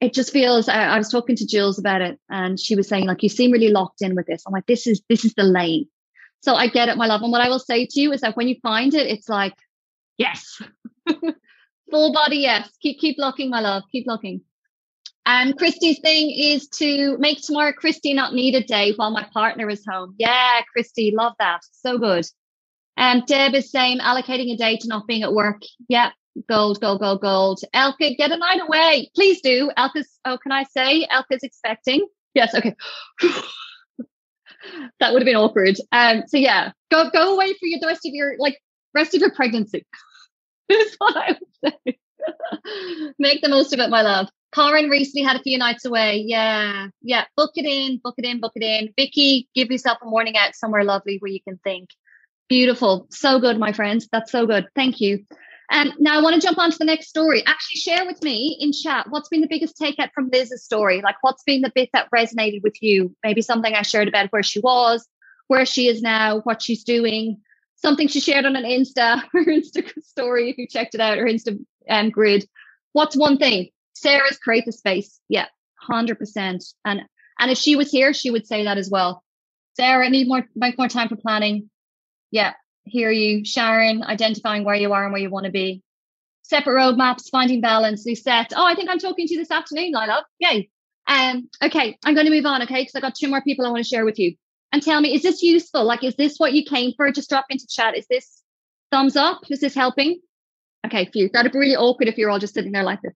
it 0.00 0.14
just 0.14 0.32
feels 0.32 0.68
I, 0.68 0.84
I, 0.84 0.98
was 0.98 1.10
talking 1.10 1.36
to 1.36 1.46
Jules 1.46 1.78
about 1.78 2.00
it 2.00 2.18
and 2.30 2.58
she 2.58 2.74
was 2.74 2.88
saying 2.88 3.06
like 3.06 3.22
you 3.22 3.28
seem 3.28 3.50
really 3.50 3.68
locked 3.68 4.00
in 4.00 4.14
with 4.14 4.26
this. 4.26 4.42
I'm 4.46 4.52
like, 4.52 4.66
this 4.66 4.86
is 4.86 5.02
this 5.08 5.24
is 5.24 5.34
the 5.34 5.42
lane. 5.42 5.86
So 6.40 6.54
I 6.54 6.68
get 6.68 6.88
it, 6.88 6.96
my 6.96 7.06
love. 7.06 7.22
And 7.22 7.30
what 7.30 7.42
I 7.42 7.48
will 7.48 7.58
say 7.58 7.86
to 7.86 8.00
you 8.00 8.12
is 8.12 8.22
that 8.22 8.36
when 8.36 8.48
you 8.48 8.56
find 8.62 8.94
it, 8.94 9.06
it's 9.06 9.28
like, 9.28 9.54
yes. 10.16 10.60
Full 11.90 12.12
body, 12.12 12.38
yes. 12.38 12.70
Keep 12.80 13.00
keep 13.00 13.18
locking 13.18 13.50
my 13.50 13.60
love. 13.60 13.82
Keep 13.92 14.06
locking 14.06 14.40
And 15.26 15.58
Christy's 15.58 15.98
thing 15.98 16.30
is 16.30 16.68
to 16.68 17.18
make 17.18 17.42
tomorrow 17.42 17.72
Christy 17.72 18.14
not 18.14 18.32
need 18.32 18.54
a 18.54 18.64
day 18.64 18.94
while 18.96 19.10
my 19.10 19.26
partner 19.34 19.68
is 19.68 19.84
home. 19.86 20.14
Yeah, 20.18 20.60
Christy, 20.72 21.12
love 21.14 21.34
that. 21.38 21.60
So 21.72 21.98
good. 21.98 22.24
And 22.96 23.26
Deb 23.26 23.54
is 23.54 23.70
saying 23.70 23.98
allocating 23.98 24.52
a 24.52 24.56
day 24.56 24.76
to 24.78 24.88
not 24.88 25.06
being 25.06 25.22
at 25.22 25.32
work. 25.32 25.62
Yeah, 25.88 26.10
gold, 26.48 26.80
gold, 26.80 27.00
gold, 27.00 27.20
gold. 27.20 27.60
Elka, 27.74 28.16
get 28.16 28.32
a 28.32 28.36
night 28.36 28.60
away. 28.60 29.10
Please 29.14 29.40
do. 29.40 29.70
Elka's, 29.76 30.08
oh, 30.24 30.38
can 30.38 30.52
I 30.52 30.64
say 30.64 31.06
Elka's 31.06 31.42
expecting? 31.42 32.06
Yes, 32.34 32.54
okay. 32.54 32.74
that 35.00 35.12
would 35.12 35.22
have 35.22 35.26
been 35.26 35.36
awkward. 35.36 35.76
Um, 35.92 36.22
so 36.26 36.36
yeah, 36.36 36.72
go 36.90 37.10
go 37.10 37.34
away 37.34 37.52
for 37.54 37.66
your, 37.66 37.80
the 37.80 37.86
rest 37.86 38.06
of 38.06 38.12
your 38.12 38.34
like 38.38 38.58
rest 38.94 39.14
of 39.14 39.20
your 39.20 39.32
pregnancy. 39.32 39.86
is 40.68 40.94
what 40.98 41.16
I 41.16 41.36
would 41.38 41.74
say. 41.86 41.98
Make 43.18 43.42
the 43.42 43.48
most 43.48 43.72
of 43.72 43.80
it, 43.80 43.90
my 43.90 44.02
love. 44.02 44.28
Corin 44.52 44.88
recently 44.88 45.22
had 45.22 45.36
a 45.36 45.42
few 45.42 45.58
nights 45.58 45.84
away. 45.84 46.24
Yeah, 46.26 46.88
yeah. 47.02 47.24
Book 47.36 47.52
it 47.54 47.66
in, 47.66 48.00
book 48.02 48.14
it 48.18 48.24
in, 48.24 48.40
book 48.40 48.52
it 48.56 48.62
in. 48.62 48.92
Vicky, 48.96 49.48
give 49.54 49.70
yourself 49.70 49.98
a 50.02 50.06
morning 50.06 50.36
out 50.36 50.54
somewhere 50.54 50.84
lovely 50.84 51.18
where 51.18 51.30
you 51.30 51.40
can 51.40 51.58
think. 51.62 51.90
Beautiful. 52.48 53.06
So 53.10 53.38
good, 53.38 53.58
my 53.58 53.72
friends. 53.72 54.08
That's 54.10 54.32
so 54.32 54.46
good. 54.46 54.66
Thank 54.74 55.00
you. 55.00 55.24
Um, 55.70 55.92
now 55.98 56.18
I 56.18 56.22
want 56.22 56.34
to 56.34 56.40
jump 56.40 56.58
on 56.58 56.70
to 56.70 56.78
the 56.78 56.84
next 56.84 57.08
story. 57.08 57.44
Actually, 57.46 57.76
share 57.76 58.04
with 58.04 58.22
me 58.22 58.56
in 58.60 58.72
chat 58.72 59.06
what's 59.08 59.28
been 59.28 59.40
the 59.40 59.46
biggest 59.48 59.78
takeout 59.78 60.10
from 60.12 60.28
Liz's 60.32 60.64
story. 60.64 61.00
Like, 61.00 61.16
what's 61.20 61.44
been 61.44 61.62
the 61.62 61.72
bit 61.74 61.90
that 61.92 62.10
resonated 62.10 62.62
with 62.62 62.82
you? 62.82 63.14
Maybe 63.22 63.40
something 63.40 63.72
I 63.74 63.82
shared 63.82 64.08
about 64.08 64.30
where 64.32 64.42
she 64.42 64.58
was, 64.60 65.06
where 65.46 65.64
she 65.64 65.86
is 65.86 66.02
now, 66.02 66.40
what 66.40 66.60
she's 66.60 66.82
doing. 66.82 67.40
Something 67.76 68.08
she 68.08 68.20
shared 68.20 68.44
on 68.44 68.56
an 68.56 68.64
Insta, 68.64 69.22
her 69.32 69.44
Insta 69.44 69.88
story. 70.02 70.50
If 70.50 70.58
you 70.58 70.66
checked 70.66 70.94
it 70.94 71.00
out, 71.00 71.18
her 71.18 71.24
Insta 71.24 71.58
um, 71.88 72.10
grid. 72.10 72.48
What's 72.92 73.16
one 73.16 73.38
thing? 73.38 73.68
Sarah's 73.94 74.38
create 74.38 74.64
the 74.66 74.72
space. 74.72 75.20
Yeah, 75.28 75.46
hundred 75.76 76.18
percent. 76.18 76.64
And 76.84 77.02
and 77.38 77.50
if 77.50 77.58
she 77.58 77.76
was 77.76 77.90
here, 77.90 78.12
she 78.12 78.30
would 78.30 78.46
say 78.46 78.64
that 78.64 78.76
as 78.76 78.90
well. 78.90 79.22
Sarah, 79.76 80.04
I 80.04 80.08
need 80.08 80.26
more 80.26 80.44
make 80.56 80.76
more 80.76 80.88
time 80.88 81.08
for 81.08 81.16
planning. 81.16 81.70
Yeah, 82.32 82.54
hear 82.90 83.10
you, 83.10 83.44
Sharon, 83.44 84.02
identifying 84.02 84.64
where 84.64 84.74
you 84.74 84.92
are 84.92 85.04
and 85.04 85.12
where 85.12 85.22
you 85.22 85.30
want 85.30 85.46
to 85.46 85.52
be. 85.52 85.82
Separate 86.42 86.74
roadmaps, 86.74 87.30
finding 87.30 87.60
balance, 87.60 88.06
set. 88.22 88.52
Oh, 88.54 88.66
I 88.66 88.74
think 88.74 88.90
I'm 88.90 88.98
talking 88.98 89.26
to 89.26 89.34
you 89.34 89.40
this 89.40 89.50
afternoon, 89.50 89.92
Lila. 89.92 90.24
Yay. 90.38 90.68
Um, 91.06 91.48
okay, 91.62 91.96
I'm 92.04 92.14
going 92.14 92.26
to 92.26 92.32
move 92.32 92.46
on, 92.46 92.62
okay, 92.62 92.82
because 92.82 92.94
I 92.94 93.00
got 93.00 93.14
two 93.14 93.28
more 93.28 93.42
people 93.42 93.66
I 93.66 93.70
want 93.70 93.82
to 93.82 93.88
share 93.88 94.04
with 94.04 94.18
you. 94.18 94.34
And 94.72 94.82
tell 94.82 95.00
me, 95.00 95.14
is 95.14 95.22
this 95.22 95.42
useful? 95.42 95.84
Like, 95.84 96.04
is 96.04 96.14
this 96.16 96.36
what 96.38 96.52
you 96.52 96.64
came 96.64 96.92
for? 96.96 97.10
Just 97.10 97.28
drop 97.28 97.46
into 97.50 97.66
chat. 97.68 97.96
Is 97.96 98.06
this 98.08 98.42
thumbs 98.90 99.16
up? 99.16 99.40
Is 99.50 99.60
this 99.60 99.74
helping? 99.74 100.20
Okay, 100.86 101.06
phew. 101.12 101.28
That'd 101.32 101.52
be 101.52 101.58
really 101.58 101.76
awkward 101.76 102.08
if 102.08 102.16
you're 102.18 102.30
all 102.30 102.38
just 102.38 102.54
sitting 102.54 102.72
there 102.72 102.84
like 102.84 103.00
this. 103.02 103.14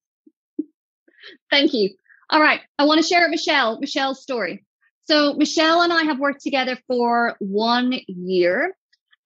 Thank 1.50 1.72
you. 1.72 1.90
All 2.30 2.40
right. 2.40 2.60
I 2.78 2.84
want 2.84 3.00
to 3.00 3.06
share 3.06 3.28
Michelle, 3.28 3.78
Michelle's 3.80 4.22
story. 4.22 4.64
So 5.04 5.34
Michelle 5.34 5.82
and 5.82 5.92
I 5.92 6.02
have 6.04 6.18
worked 6.18 6.42
together 6.42 6.78
for 6.86 7.36
one 7.38 7.94
year. 8.06 8.74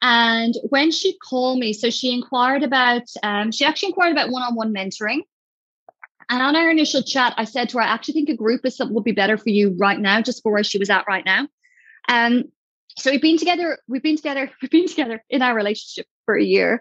And 0.00 0.54
when 0.68 0.90
she 0.90 1.18
called 1.18 1.58
me, 1.58 1.72
so 1.72 1.90
she 1.90 2.12
inquired 2.12 2.62
about, 2.62 3.02
um, 3.22 3.50
she 3.50 3.64
actually 3.64 3.88
inquired 3.88 4.12
about 4.12 4.30
one 4.30 4.42
on 4.42 4.54
one 4.54 4.72
mentoring. 4.72 5.20
And 6.30 6.42
on 6.42 6.56
our 6.56 6.70
initial 6.70 7.02
chat, 7.02 7.34
I 7.36 7.44
said 7.44 7.70
to 7.70 7.78
her, 7.78 7.82
I 7.82 7.88
actually 7.88 8.14
think 8.14 8.28
a 8.28 8.36
group 8.36 8.64
is 8.64 8.76
something 8.76 8.94
would 8.94 9.04
be 9.04 9.12
better 9.12 9.36
for 9.36 9.48
you 9.48 9.74
right 9.78 9.98
now, 9.98 10.20
just 10.20 10.42
for 10.42 10.52
where 10.52 10.62
she 10.62 10.78
was 10.78 10.90
at 10.90 11.06
right 11.08 11.24
now. 11.24 11.48
Um, 12.08 12.44
so 12.96 13.10
we've 13.10 13.22
been 13.22 13.38
together, 13.38 13.78
we've 13.88 14.02
been 14.02 14.16
together, 14.16 14.50
we've 14.62 14.70
been 14.70 14.88
together 14.88 15.24
in 15.30 15.42
our 15.42 15.54
relationship 15.54 16.06
for 16.26 16.36
a 16.36 16.44
year. 16.44 16.80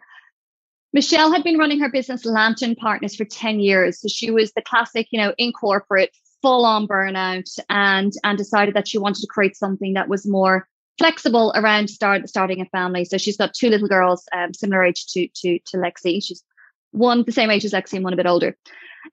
Michelle 0.93 1.32
had 1.32 1.43
been 1.43 1.58
running 1.58 1.80
her 1.80 1.89
business 1.89 2.25
Lantern 2.25 2.75
Partners 2.75 3.15
for 3.15 3.25
10 3.25 3.60
years. 3.60 4.01
So 4.01 4.08
she 4.08 4.32
was 4.32 4.51
the 4.53 4.62
classic, 4.62 5.08
you 5.12 5.19
know, 5.19 5.34
in 5.38 5.51
corporate, 5.51 6.12
full 6.41 6.65
on 6.65 6.88
burnout 6.88 7.60
and 7.69 8.13
and 8.23 8.38
decided 8.38 8.75
that 8.75 8.88
she 8.88 8.97
wanted 8.97 9.21
to 9.21 9.27
create 9.27 9.56
something 9.56 9.93
that 9.93 10.08
was 10.08 10.27
more 10.27 10.67
flexible 10.97 11.53
around 11.55 11.89
start 11.89 12.27
starting 12.27 12.62
a 12.62 12.65
family. 12.65 13.05
So 13.05 13.17
she's 13.17 13.38
got 13.38 13.53
two 13.53 13.69
little 13.69 13.88
girls, 13.88 14.25
um, 14.33 14.53
similar 14.53 14.83
age 14.83 15.05
to 15.07 15.27
to 15.27 15.60
to 15.67 15.77
Lexi. 15.77 16.23
She's 16.23 16.43
one 16.91 17.23
the 17.25 17.31
same 17.31 17.49
age 17.49 17.65
as 17.65 17.73
Lexi 17.73 17.93
and 17.93 18.03
one 18.03 18.13
a 18.13 18.17
bit 18.17 18.27
older. 18.27 18.55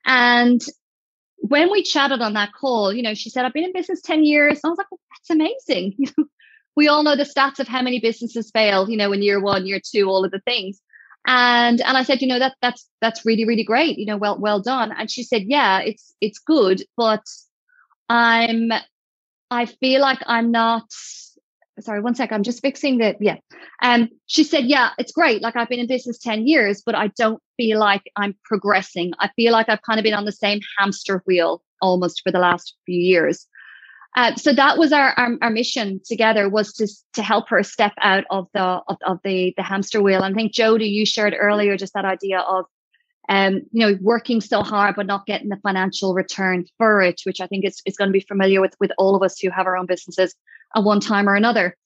And 0.05 0.63
when 1.37 1.71
we 1.71 1.83
chatted 1.83 2.23
on 2.23 2.35
that 2.35 2.53
call, 2.53 2.93
you 2.93 3.03
know, 3.03 3.15
she 3.15 3.31
said, 3.31 3.45
I've 3.45 3.53
been 3.53 3.65
in 3.65 3.73
business 3.73 4.01
10 4.01 4.25
years. 4.25 4.61
I 4.65 4.69
was 4.69 4.79
like, 4.79 4.91
well, 4.91 5.01
that's 5.11 5.31
amazing. 5.31 5.97
we 6.77 6.89
all 6.89 7.03
know 7.03 7.17
the 7.17 7.25
stats 7.25 7.61
of 7.61 7.69
how 7.69 7.83
many 7.83 8.01
businesses 8.01 8.51
fail, 8.51 8.89
you 8.89 8.97
know, 8.97 9.13
in 9.13 9.23
year 9.23 9.41
one, 9.41 9.67
year 9.67 9.81
two, 9.85 10.09
all 10.09 10.25
of 10.25 10.31
the 10.31 10.41
things. 10.41 10.81
And 11.27 11.81
and 11.81 11.97
I 11.97 12.03
said, 12.03 12.21
you 12.21 12.29
know, 12.29 12.39
that 12.39 12.55
that's 12.61 12.89
that's 13.01 13.25
really, 13.25 13.47
really 13.47 13.65
great, 13.65 13.99
you 13.99 14.07
know, 14.07 14.17
well, 14.17 14.39
well 14.39 14.61
done. 14.61 14.93
And 14.93 15.11
she 15.11 15.23
said, 15.23 15.45
Yeah, 15.45 15.81
it's 15.81 16.15
it's 16.21 16.39
good, 16.39 16.83
but 16.97 17.23
I'm 18.09 18.71
I 19.51 19.67
feel 19.67 20.01
like 20.03 20.21
I'm 20.27 20.51
not 20.51 20.85
sorry, 21.81 22.01
one 22.01 22.15
sec. 22.15 22.33
I'm 22.33 22.43
just 22.43 22.63
fixing 22.63 22.99
the 22.99 23.17
yeah. 23.21 23.37
Um, 23.83 24.09
she 24.27 24.45
said, 24.45 24.65
yeah, 24.65 24.91
it's 24.99 25.13
great. 25.13 25.43
Like 25.43 25.57
I've 25.57 25.69
been 25.69 25.81
in 25.81 25.87
business 25.87 26.19
10 26.19 26.47
years, 26.47 26.83
but 26.85 26.95
I 26.95 27.09
don't 27.09 27.43
feel 27.57 27.79
like 27.79 28.03
I'm 28.17 28.37
progressing. 28.45 29.13
I 29.19 29.31
feel 29.37 29.53
like 29.53 29.69
I've 29.69 29.83
kind 29.83 29.99
of 29.99 30.05
been 30.05 30.15
on 30.15 30.25
the 30.25 30.33
same 30.33 30.61
hamster 30.79 31.23
wheel 31.27 31.63
almost 31.81 32.23
for 32.23 32.31
the 32.31 32.39
last 32.39 32.75
few 32.87 32.99
years. 32.99 33.47
Uh, 34.17 34.35
so 34.37 34.53
that 34.53 34.79
was 34.79 34.93
our, 34.93 35.13
our, 35.17 35.37
our 35.43 35.51
mission 35.51 36.01
together 36.05 36.49
was 36.49 36.73
to 36.73 36.87
to 37.15 37.23
help 37.23 37.49
her 37.49 37.65
step 37.65 37.93
out 38.01 38.25
of 38.31 38.47
the 38.55 38.63
of, 38.63 38.97
of 39.05 39.19
the 39.25 39.53
the 39.57 39.63
hamster 39.63 40.01
wheel. 40.01 40.23
And 40.23 40.35
I 40.35 40.37
think 40.37 40.53
Jody, 40.53 40.87
you 40.87 41.05
shared 41.05 41.35
earlier 41.37 41.77
just 41.77 41.95
that 41.95 42.05
idea 42.05 42.39
of 42.39 42.67
um, 43.29 43.63
you 43.73 43.87
know, 43.87 43.99
working 44.01 44.41
so 44.41 44.63
hard 44.63 44.97
but 44.97 45.07
not 45.07 45.27
getting 45.27 45.49
the 45.49 45.57
financial 45.63 46.15
return 46.15 46.67
for 46.79 47.01
it, 47.01 47.21
which 47.25 47.41
I 47.41 47.47
think 47.47 47.65
is, 47.65 47.81
is 47.87 47.97
going 47.97 48.09
to 48.09 48.13
be 48.13 48.21
familiar 48.21 48.61
with 48.61 48.75
with 48.81 48.93
all 48.99 49.17
of 49.17 49.23
us 49.23 49.39
who 49.39 49.51
have 49.51 49.67
our 49.67 49.77
own 49.77 49.87
businesses 49.87 50.35
at 50.75 50.85
one 50.85 51.01
time 51.01 51.29
or 51.29 51.35
another. 51.35 51.77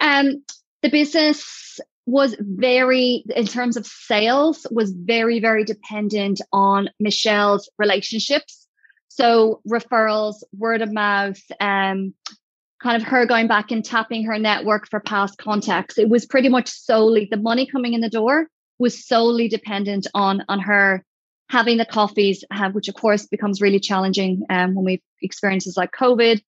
Um, 0.00 0.42
the 0.82 0.88
business 0.88 1.80
was 2.06 2.36
very, 2.38 3.24
in 3.34 3.46
terms 3.46 3.76
of 3.76 3.84
sales, 3.84 4.66
was 4.70 4.92
very, 4.92 5.40
very 5.40 5.64
dependent 5.64 6.40
on 6.52 6.88
Michelle's 7.00 7.68
relationships. 7.78 8.66
So 9.08 9.60
referrals, 9.68 10.36
word 10.56 10.82
of 10.82 10.92
mouth, 10.92 11.40
um, 11.58 12.14
kind 12.80 13.02
of 13.02 13.02
her 13.02 13.26
going 13.26 13.48
back 13.48 13.70
and 13.70 13.84
tapping 13.84 14.24
her 14.26 14.38
network 14.38 14.88
for 14.88 15.00
past 15.00 15.38
contacts. 15.38 15.98
It 15.98 16.08
was 16.08 16.26
pretty 16.26 16.48
much 16.48 16.68
solely 16.68 17.26
the 17.28 17.36
money 17.36 17.66
coming 17.66 17.94
in 17.94 18.00
the 18.00 18.10
door 18.10 18.46
was 18.78 19.06
solely 19.06 19.48
dependent 19.48 20.06
on 20.14 20.42
on 20.48 20.60
her 20.60 21.04
having 21.48 21.76
the 21.76 21.84
coffees, 21.84 22.44
uh, 22.50 22.70
which 22.70 22.88
of 22.88 22.94
course 22.94 23.26
becomes 23.26 23.60
really 23.60 23.80
challenging 23.80 24.42
um, 24.50 24.74
when 24.74 24.84
we've 24.84 25.02
experiences 25.22 25.76
like 25.76 25.92
COVID. 25.92 26.42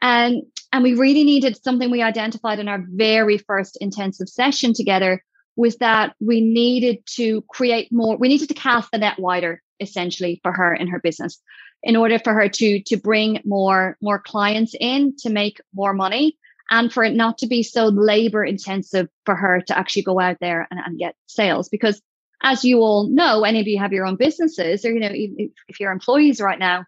And 0.00 0.42
and 0.72 0.82
we 0.82 0.94
really 0.94 1.24
needed 1.24 1.62
something 1.62 1.90
we 1.90 2.02
identified 2.02 2.58
in 2.58 2.68
our 2.68 2.84
very 2.88 3.38
first 3.38 3.76
intensive 3.80 4.28
session 4.28 4.72
together 4.74 5.22
was 5.56 5.76
that 5.76 6.14
we 6.18 6.40
needed 6.40 6.98
to 7.06 7.42
create 7.42 7.92
more, 7.92 8.16
we 8.16 8.28
needed 8.28 8.48
to 8.48 8.54
cast 8.54 8.90
the 8.90 8.98
net 8.98 9.18
wider 9.18 9.62
essentially 9.80 10.40
for 10.42 10.52
her 10.52 10.74
in 10.74 10.88
her 10.88 10.98
business 11.00 11.40
in 11.82 11.96
order 11.96 12.18
for 12.18 12.32
her 12.32 12.48
to 12.48 12.80
to 12.82 12.96
bring 12.96 13.40
more 13.44 13.96
more 14.00 14.18
clients 14.18 14.74
in 14.78 15.14
to 15.18 15.30
make 15.30 15.60
more 15.74 15.92
money 15.92 16.38
and 16.72 16.90
for 16.90 17.04
it 17.04 17.14
not 17.14 17.38
to 17.38 17.46
be 17.46 17.62
so 17.62 17.86
labor 17.88 18.42
intensive 18.42 19.06
for 19.26 19.36
her 19.36 19.60
to 19.60 19.78
actually 19.78 20.02
go 20.02 20.18
out 20.18 20.38
there 20.40 20.66
and, 20.70 20.80
and 20.84 20.98
get 20.98 21.14
sales 21.26 21.68
because 21.68 22.00
as 22.42 22.64
you 22.64 22.78
all 22.78 23.08
know 23.08 23.44
any 23.44 23.60
of 23.60 23.68
you 23.68 23.78
have 23.78 23.92
your 23.92 24.06
own 24.06 24.16
businesses 24.16 24.84
or 24.84 24.90
you 24.90 24.98
know 24.98 25.10
if, 25.12 25.50
if 25.68 25.78
you're 25.78 25.92
employees 25.92 26.40
right 26.40 26.58
now 26.58 26.84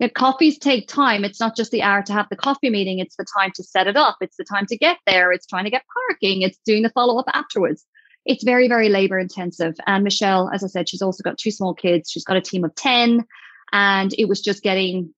you 0.00 0.06
know, 0.06 0.12
coffees 0.14 0.58
take 0.58 0.86
time. 0.86 1.24
It's 1.24 1.40
not 1.40 1.56
just 1.56 1.72
the 1.72 1.82
hour 1.82 2.02
to 2.02 2.12
have 2.12 2.28
the 2.30 2.36
coffee 2.36 2.70
meeting, 2.70 3.00
it's 3.00 3.16
the 3.16 3.26
time 3.36 3.50
to 3.56 3.64
set 3.64 3.88
it 3.88 3.96
up, 3.96 4.18
it's 4.20 4.36
the 4.36 4.44
time 4.44 4.66
to 4.66 4.76
get 4.76 4.98
there, 5.06 5.32
it's 5.32 5.46
trying 5.46 5.64
to 5.64 5.70
get 5.70 5.82
parking, 5.92 6.42
it's 6.42 6.58
doing 6.64 6.84
the 6.84 6.90
follow 6.90 7.18
up 7.18 7.26
afterwards. 7.34 7.84
It's 8.24 8.44
very, 8.44 8.68
very 8.68 8.90
labor 8.90 9.18
intensive. 9.18 9.74
And 9.86 10.04
Michelle, 10.04 10.50
as 10.52 10.62
I 10.62 10.66
said, 10.66 10.88
she's 10.88 11.02
also 11.02 11.22
got 11.22 11.38
two 11.38 11.50
small 11.50 11.74
kids. 11.74 12.10
She's 12.10 12.24
got 12.24 12.36
a 12.36 12.42
team 12.42 12.62
of 12.62 12.74
10. 12.74 13.24
And 13.72 14.14
it 14.18 14.28
was 14.28 14.40
just 14.40 14.62
getting 14.62 15.14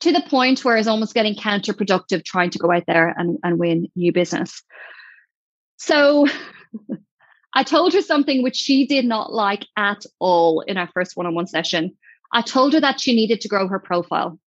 to 0.00 0.12
the 0.12 0.22
point 0.22 0.64
where 0.64 0.76
it's 0.76 0.88
almost 0.88 1.14
getting 1.14 1.34
counterproductive 1.34 2.24
trying 2.24 2.50
to 2.50 2.58
go 2.58 2.70
out 2.70 2.84
there 2.86 3.14
and, 3.16 3.38
and 3.42 3.58
win 3.58 3.88
new 3.96 4.12
business. 4.12 4.62
So 5.76 6.26
I 7.54 7.62
told 7.62 7.92
her 7.94 8.02
something 8.02 8.42
which 8.42 8.56
she 8.56 8.86
did 8.86 9.04
not 9.04 9.32
like 9.32 9.66
at 9.76 10.04
all 10.18 10.60
in 10.60 10.76
our 10.76 10.88
first 10.94 11.16
one 11.16 11.26
on 11.26 11.34
one 11.34 11.46
session. 11.46 11.96
I 12.32 12.42
told 12.42 12.74
her 12.74 12.80
that 12.80 13.00
she 13.00 13.14
needed 13.14 13.40
to 13.40 13.48
grow 13.48 13.66
her 13.68 13.78
profile. 13.78 14.38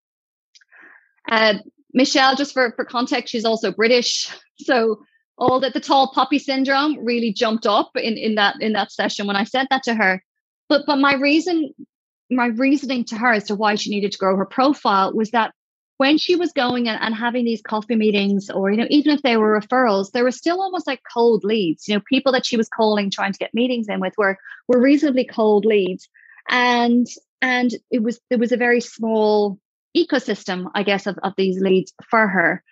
Uh, 1.30 1.56
Michelle, 1.94 2.36
just 2.36 2.54
for, 2.54 2.72
for 2.76 2.86
context, 2.86 3.32
she's 3.32 3.46
also 3.46 3.72
British. 3.72 4.30
So 4.64 5.02
all 5.40 5.60
that 5.62 5.74
the 5.74 5.80
tall 5.80 6.12
poppy 6.14 6.38
syndrome 6.38 7.04
really 7.04 7.34
jumped 7.34 7.66
up 7.66 7.90
in, 7.96 8.16
in 8.16 8.36
that 8.36 8.62
in 8.62 8.74
that 8.74 8.92
session 8.92 9.26
when 9.26 9.36
I 9.36 9.44
said 9.44 9.66
that 9.72 9.82
to 9.84 9.96
her. 9.96 10.24
But 10.70 10.84
but 10.86 10.98
my 10.98 11.16
reason 11.16 11.74
my 12.32 12.48
reasoning 12.48 13.04
to 13.06 13.18
her 13.18 13.34
as 13.34 13.46
to 13.46 13.56
why 13.56 13.76
she 13.76 13.90
needed 13.90 14.14
to 14.14 14.18
grow 14.18 14.38
her 14.38 14.46
profile 14.46 15.14
was 15.14 15.32
that 15.32 15.54
when 15.98 16.18
she 16.18 16.36
was 16.36 16.52
going 16.54 16.88
and, 16.88 17.00
and 17.00 17.14
having 17.14 17.46
these 17.46 17.62
coffee 17.62 17.96
meetings 17.96 18.50
or 18.50 18.72
you 18.72 18.78
know 18.78 18.88
even 18.90 19.14
if 19.14 19.22
they 19.22 19.38
were 19.38 19.60
referrals 19.60 20.12
they 20.12 20.24
were 20.24 20.32
still 20.32 20.60
almost 20.62 20.88
like 20.88 21.02
cold 21.14 21.44
leads. 21.44 21.88
You 21.88 21.96
know 21.96 22.02
people 22.10 22.32
that 22.32 22.46
she 22.46 22.58
was 22.58 22.70
calling 22.70 23.12
trying 23.12 23.34
to 23.34 23.38
get 23.38 23.54
meetings 23.54 23.88
in 23.88 24.00
with 24.00 24.14
were 24.18 24.38
were 24.68 24.82
reasonably 24.82 25.26
cold 25.26 25.66
leads. 25.66 26.10
And 26.50 27.06
and 27.42 27.72
it 27.92 28.02
was 28.02 28.20
there 28.30 28.40
was 28.40 28.52
a 28.52 28.58
very 28.58 28.82
small 28.82 29.60
ecosystem 29.96 30.72
i 30.74 30.84
guess 30.84 31.06
of, 31.06 31.20
of 31.22 31.34
these 31.38 31.60
leads 31.62 31.94
for 32.10 32.28
her. 32.28 32.64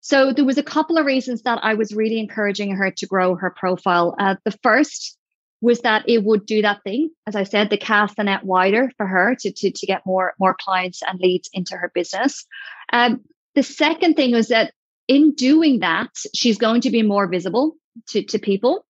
So 0.00 0.32
there 0.32 0.44
was 0.44 0.58
a 0.58 0.64
couple 0.64 0.98
of 0.98 1.06
reasons 1.06 1.42
that 1.42 1.60
i 1.62 1.74
was 1.74 1.94
really 1.94 2.18
encouraging 2.18 2.74
her 2.74 2.90
to 2.90 3.06
grow 3.06 3.36
her 3.36 3.50
profile. 3.50 4.16
Uh, 4.18 4.34
the 4.44 4.58
first 4.62 5.16
was 5.62 5.80
that 5.80 6.04
it 6.06 6.22
would 6.22 6.44
do 6.44 6.60
that 6.60 6.82
thing 6.82 7.08
as 7.26 7.34
i 7.34 7.44
said 7.44 7.70
the 7.70 7.78
cast 7.78 8.16
the 8.16 8.24
net 8.24 8.44
wider 8.44 8.90
for 8.98 9.06
her 9.06 9.34
to, 9.38 9.50
to, 9.50 9.70
to 9.70 9.86
get 9.86 10.04
more 10.04 10.34
more 10.38 10.56
clients 10.60 11.02
and 11.02 11.18
leads 11.20 11.48
into 11.54 11.76
her 11.76 11.90
business 11.94 12.44
um, 12.92 13.22
the 13.54 13.62
second 13.62 14.14
thing 14.14 14.32
was 14.32 14.48
that 14.48 14.72
in 15.08 15.32
doing 15.34 15.80
that 15.80 16.10
she's 16.34 16.58
going 16.58 16.82
to 16.82 16.90
be 16.90 17.02
more 17.02 17.26
visible 17.26 17.76
to, 18.08 18.22
to 18.22 18.38
people 18.38 18.84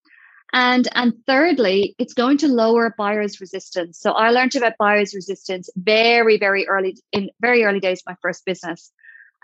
and, 0.52 0.86
and 0.94 1.14
thirdly, 1.26 1.94
it's 1.98 2.12
going 2.12 2.38
to 2.38 2.48
lower 2.48 2.94
buyer's 2.96 3.40
resistance. 3.40 3.98
So 3.98 4.12
I 4.12 4.30
learned 4.30 4.54
about 4.54 4.74
buyer's 4.78 5.14
resistance 5.14 5.70
very, 5.76 6.38
very 6.38 6.68
early 6.68 6.98
in 7.10 7.30
very 7.40 7.64
early 7.64 7.80
days 7.80 8.00
of 8.00 8.12
my 8.12 8.16
first 8.20 8.44
business. 8.44 8.92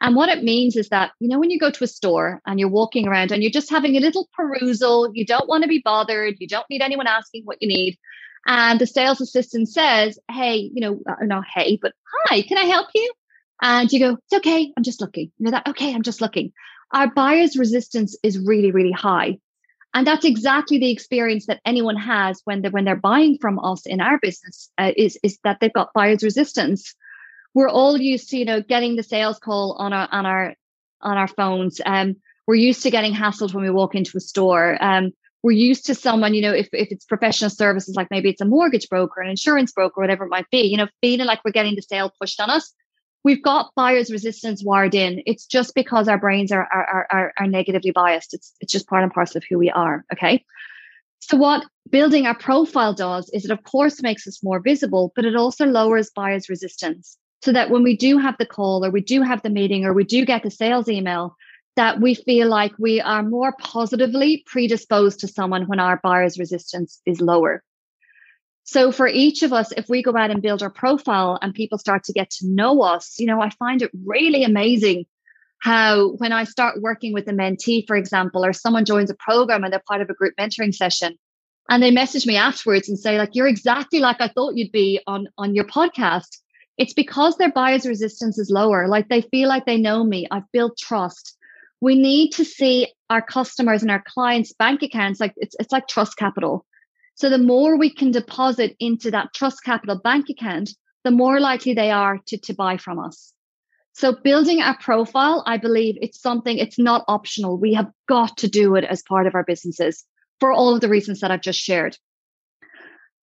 And 0.01 0.15
what 0.15 0.29
it 0.29 0.45
means 0.45 0.77
is 0.77 0.89
that, 0.91 1.13
you 1.19 1.29
know, 1.29 1.39
when 1.39 1.51
you 1.51 1.59
go 1.59 1.71
to 1.71 1.85
a 1.85 1.89
store 1.89 2.41
and 2.47 2.61
you're 2.61 2.69
walking 2.69 3.09
around 3.09 3.33
and 3.33 3.43
you're 3.43 3.51
just 3.51 3.71
having 3.71 3.97
a 3.97 4.01
little 4.01 4.29
perusal, 4.33 5.11
you 5.13 5.27
don't 5.27 5.49
want 5.49 5.63
to 5.63 5.69
be 5.69 5.83
bothered, 5.85 6.37
you 6.39 6.47
don't 6.47 6.69
need 6.71 6.83
anyone 6.83 7.07
asking 7.07 7.43
what 7.45 7.59
you 7.61 7.69
need. 7.69 7.99
And 8.47 8.81
the 8.81 8.87
sales 8.87 9.21
assistant 9.21 9.69
says, 9.69 10.19
Hey, 10.31 10.71
you 10.73 10.81
know, 10.81 11.01
uh, 11.09 11.17
not 11.23 11.45
hey, 11.53 11.79
but 11.81 11.93
hi, 12.27 12.43
can 12.43 12.59
I 12.59 12.65
help 12.65 12.89
you? 12.95 13.13
And 13.61 13.93
you 13.93 13.99
go, 13.99 14.19
It's 14.25 14.35
okay, 14.35 14.73
I'm 14.77 14.85
just 14.85 15.01
looking. 15.01 15.33
You 15.39 15.47
know 15.47 15.51
that, 15.51 15.69
okay, 15.69 15.93
I'm 15.95 16.03
just 16.03 16.21
looking. 16.21 16.53
Our 16.93 17.13
buyer's 17.13 17.57
resistance 17.57 18.17
is 18.23 18.39
really, 18.39 18.71
really 18.71 18.93
high. 18.93 19.39
And 19.95 20.07
that's 20.07 20.25
exactly 20.25 20.79
the 20.79 20.91
experience 20.91 21.47
that 21.47 21.61
anyone 21.65 21.97
has 21.97 22.41
when 22.45 22.63
they're 22.63 22.71
when 22.71 22.85
they're 22.85 22.97
buying 22.97 23.39
from 23.41 23.59
us 23.59 23.87
in 23.87 24.01
our 24.01 24.19
business 24.21 24.71
uh, 24.79 24.93
is 24.97 25.19
is 25.23 25.39
that 25.45 25.59
they've 25.61 25.73
got 25.73 25.93
buyer's 25.95 26.23
resistance. 26.23 26.95
We're 27.59 27.69
all 27.81 27.97
used 28.01 28.31
to 28.31 28.37
you 28.39 28.45
know 28.45 28.63
getting 28.63 28.97
the 28.97 29.03
sales 29.03 29.39
call 29.39 29.77
on 29.79 29.93
our 29.93 30.09
on 30.13 30.27
our 30.27 30.55
on 31.01 31.17
our 31.17 31.29
phones. 31.29 31.81
Um, 31.85 32.17
we're 32.47 32.55
used 32.55 32.83
to 32.85 32.91
getting 32.91 33.15
hassled 33.15 33.53
when 33.53 33.65
we 33.65 33.71
walk 33.71 33.95
into 33.95 34.17
a 34.17 34.21
store. 34.21 34.79
Um, 34.81 35.11
we're 35.43 35.53
used 35.53 35.87
to 35.87 35.95
someone, 35.95 36.35
you 36.35 36.43
know, 36.43 36.53
if, 36.53 36.69
if 36.73 36.89
it's 36.91 37.05
professional 37.05 37.51
services, 37.51 37.95
like 37.95 38.11
maybe 38.11 38.29
it's 38.29 38.41
a 38.41 38.45
mortgage 38.45 38.89
broker, 38.89 39.21
an 39.21 39.31
insurance 39.31 39.71
broker, 39.71 40.01
whatever 40.01 40.25
it 40.25 40.31
might 40.31 40.51
be, 40.51 40.63
you 40.63 40.77
know, 40.77 40.89
feeling 41.01 41.27
like 41.27 41.45
we're 41.45 41.53
getting 41.53 41.77
the 41.77 41.83
sale 41.83 42.13
pushed 42.21 42.41
on 42.41 42.51
us 42.51 42.73
we've 43.25 43.43
got 43.43 43.75
buyer's 43.75 44.11
resistance 44.11 44.65
wired 44.65 44.95
in. 44.95 45.23
It's 45.27 45.47
just 45.47 45.75
because 45.75 46.09
our 46.09 46.19
brains 46.19 46.53
are, 46.53 46.67
are, 46.73 47.07
are, 47.11 47.33
are 47.39 47.47
negatively 47.47 47.91
biased. 47.91 48.35
It's, 48.35 48.55
it's 48.61 48.73
just 48.73 48.89
part 48.89 49.03
and 49.03 49.13
parcel 49.13 49.39
of 49.39 49.45
who 49.49 49.59
we 49.59 49.71
are. 49.71 50.05
Okay. 50.13 50.45
So 51.21 51.37
what 51.37 51.67
building 51.91 52.27
our 52.27 52.37
profile 52.37 52.95
does 52.95 53.29
is 53.35 53.45
it 53.45 53.51
of 53.51 53.63
course 53.65 54.03
makes 54.03 54.27
us 54.27 54.43
more 54.43 54.61
visible, 54.61 55.13
but 55.17 55.25
it 55.25 55.37
also 55.37 55.67
lowers 55.67 56.11
buyer's 56.15 56.49
resistance 56.49 57.19
so 57.43 57.53
that 57.53 57.71
when 57.71 57.83
we 57.83 57.97
do 57.97 58.19
have 58.19 58.37
the 58.39 58.47
call 58.47 58.85
or 58.85 58.91
we 58.91 59.01
do 59.01 59.23
have 59.23 59.43
the 59.43 59.51
meeting 59.51 59.85
or 59.85 59.93
we 59.93 60.05
do 60.05 60.25
get 60.25 60.43
the 60.43 60.51
sales 60.51 60.89
email, 60.89 61.37
that 61.77 62.01
we 62.01 62.15
feel 62.15 62.49
like 62.49 62.73
we 62.79 63.01
are 63.01 63.23
more 63.23 63.55
positively 63.61 64.43
predisposed 64.47 65.21
to 65.21 65.29
someone 65.29 65.69
when 65.69 65.79
our 65.79 66.01
buyer's 66.03 66.39
resistance 66.39 67.01
is 67.07 67.21
lower. 67.21 67.63
So 68.65 68.93
for 68.93 69.07
each 69.07 69.43
of 69.43 69.53
us, 69.53 69.73
if 69.73 69.89
we 69.89 70.03
go 70.03 70.17
out 70.17 70.31
and 70.31 70.43
build 70.43 70.63
our 70.63 70.71
profile 70.71 71.39
and 71.41 71.55
people 71.55 71.79
start 71.79 72.05
to 72.05 72.13
get 72.13 72.31
to 72.33 72.47
know 72.47 72.83
us, 72.83 73.15
you 73.19 73.27
know, 73.27 73.41
I 73.41 73.51
find 73.51 73.81
it 73.81 73.91
really 74.05 74.45
amazing 74.45 75.07
how 75.61 76.11
when 76.17 76.33
I 76.33 76.45
start 76.45 76.83
working 76.83 77.13
with 77.13 77.29
a 77.29 77.33
mentee, 77.33 77.87
for 77.87 77.97
example, 77.97 78.45
or 78.45 78.53
someone 78.53 78.85
joins 78.85 79.11
a 79.11 79.15
program 79.15 79.65
and 79.65 79.73
they're 79.73 79.83
part 79.89 80.03
of 80.03 80.11
a 80.11 80.15
group 80.15 80.35
mentoring 80.39 80.75
session, 80.75 81.17
and 81.69 81.83
they 81.83 81.91
message 81.91 82.27
me 82.27 82.37
afterwards 82.37 82.89
and 82.89 82.99
say, 82.99 83.19
like, 83.19 83.35
you're 83.35 83.49
exactly 83.49 84.01
like 84.01 84.21
I 84.21 84.29
thought 84.29 84.57
you'd 84.57 84.73
be 84.73 85.01
on 85.07 85.29
on 85.39 85.55
your 85.55 85.65
podcast. 85.65 86.39
It's 86.79 86.95
because 86.95 87.37
their 87.37 87.51
buyer's 87.51 87.87
resistance 87.87 88.39
is 88.39 88.51
lower. 88.51 88.89
Like 88.89 89.09
they 89.09 89.23
feel 89.23 89.49
like 89.49 89.67
they 89.67 89.79
know 89.79 90.05
me. 90.05 90.27
I've 90.31 90.51
built 90.53 90.79
trust. 90.79 91.37
we 91.81 91.95
need 91.95 92.31
to 92.33 92.45
see 92.45 92.89
our 93.09 93.23
customers 93.23 93.83
and 93.83 93.91
our 93.91 94.03
clients' 94.07 94.53
bank 94.53 94.83
accounts 94.83 95.21
like 95.21 95.33
it's, 95.37 95.55
it's 95.61 95.73
like 95.73 95.87
trust 95.87 96.17
capital. 96.17 96.65
So 97.15 97.29
the 97.31 97.39
more 97.39 97.77
we 97.77 97.91
can 97.91 98.11
deposit 98.11 98.77
into 98.79 99.11
that 99.11 99.35
trust 99.35 99.65
capital 99.65 99.99
bank 99.99 100.27
account, 100.31 100.71
the 101.05 101.11
more 101.11 101.41
likely 101.41 101.75
they 101.75 101.91
are 101.91 102.19
to, 102.27 102.39
to 102.39 102.55
buy 102.55 102.77
from 102.77 102.99
us. 102.99 103.33
So 103.93 104.13
building 104.13 104.61
our 104.61 104.79
profile, 104.79 105.43
I 105.47 105.57
believe 105.57 105.97
it's 106.01 106.21
something, 106.21 106.59
it's 106.59 106.79
not 106.79 107.05
optional. 107.09 107.59
We 107.59 107.75
have 107.75 107.91
got 108.09 108.37
to 108.39 108.49
do 108.49 108.77
it 108.77 108.85
as 108.85 109.03
part 109.03 109.27
of 109.27 109.35
our 109.35 109.43
businesses 109.43 110.05
for 110.39 110.53
all 110.53 110.75
of 110.75 110.81
the 110.81 110.89
reasons 110.89 111.21
that 111.21 111.33
I've 111.33 111.41
just 111.41 111.59
shared. 111.59 111.97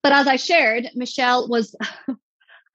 But 0.04 0.12
as 0.12 0.28
I 0.28 0.36
shared, 0.36 0.90
Michelle 0.94 1.48
was, 1.48 1.74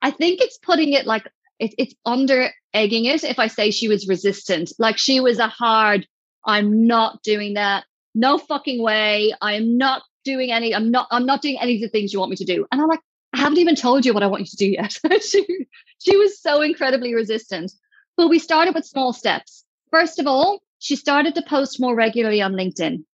I 0.02 0.10
think 0.10 0.40
it's 0.40 0.58
putting 0.58 0.92
it 0.92 1.06
like 1.06 1.26
it, 1.58 1.74
it's 1.78 1.94
under 2.06 2.50
egging 2.72 3.04
it 3.04 3.22
if 3.22 3.38
I 3.38 3.46
say 3.48 3.70
she 3.70 3.88
was 3.88 4.08
resistant. 4.08 4.72
Like 4.78 4.98
she 4.98 5.20
was 5.20 5.38
a 5.38 5.48
hard, 5.48 6.06
I'm 6.44 6.86
not 6.86 7.22
doing 7.22 7.54
that. 7.54 7.84
No 8.14 8.38
fucking 8.38 8.82
way. 8.82 9.34
I 9.40 9.54
am 9.54 9.76
not 9.76 10.02
doing 10.24 10.50
any, 10.50 10.74
I'm 10.74 10.90
not, 10.90 11.06
I'm 11.10 11.26
not 11.26 11.42
doing 11.42 11.58
any 11.60 11.76
of 11.76 11.82
the 11.82 11.88
things 11.88 12.12
you 12.12 12.18
want 12.18 12.30
me 12.30 12.36
to 12.36 12.44
do. 12.44 12.66
And 12.72 12.80
I'm 12.80 12.88
like, 12.88 13.00
I 13.32 13.38
haven't 13.38 13.58
even 13.58 13.76
told 13.76 14.04
you 14.04 14.12
what 14.12 14.22
I 14.22 14.26
want 14.26 14.40
you 14.40 14.46
to 14.46 14.56
do 14.56 14.66
yet. 14.66 14.98
she, 15.22 15.66
she 15.98 16.16
was 16.16 16.40
so 16.40 16.62
incredibly 16.62 17.14
resistant. 17.14 17.72
But 18.16 18.28
we 18.28 18.38
started 18.38 18.74
with 18.74 18.84
small 18.84 19.12
steps. 19.12 19.64
First 19.90 20.18
of 20.18 20.26
all, 20.26 20.62
she 20.78 20.96
started 20.96 21.34
to 21.34 21.42
post 21.42 21.80
more 21.80 21.94
regularly 21.94 22.42
on 22.42 22.54
LinkedIn. 22.54 23.04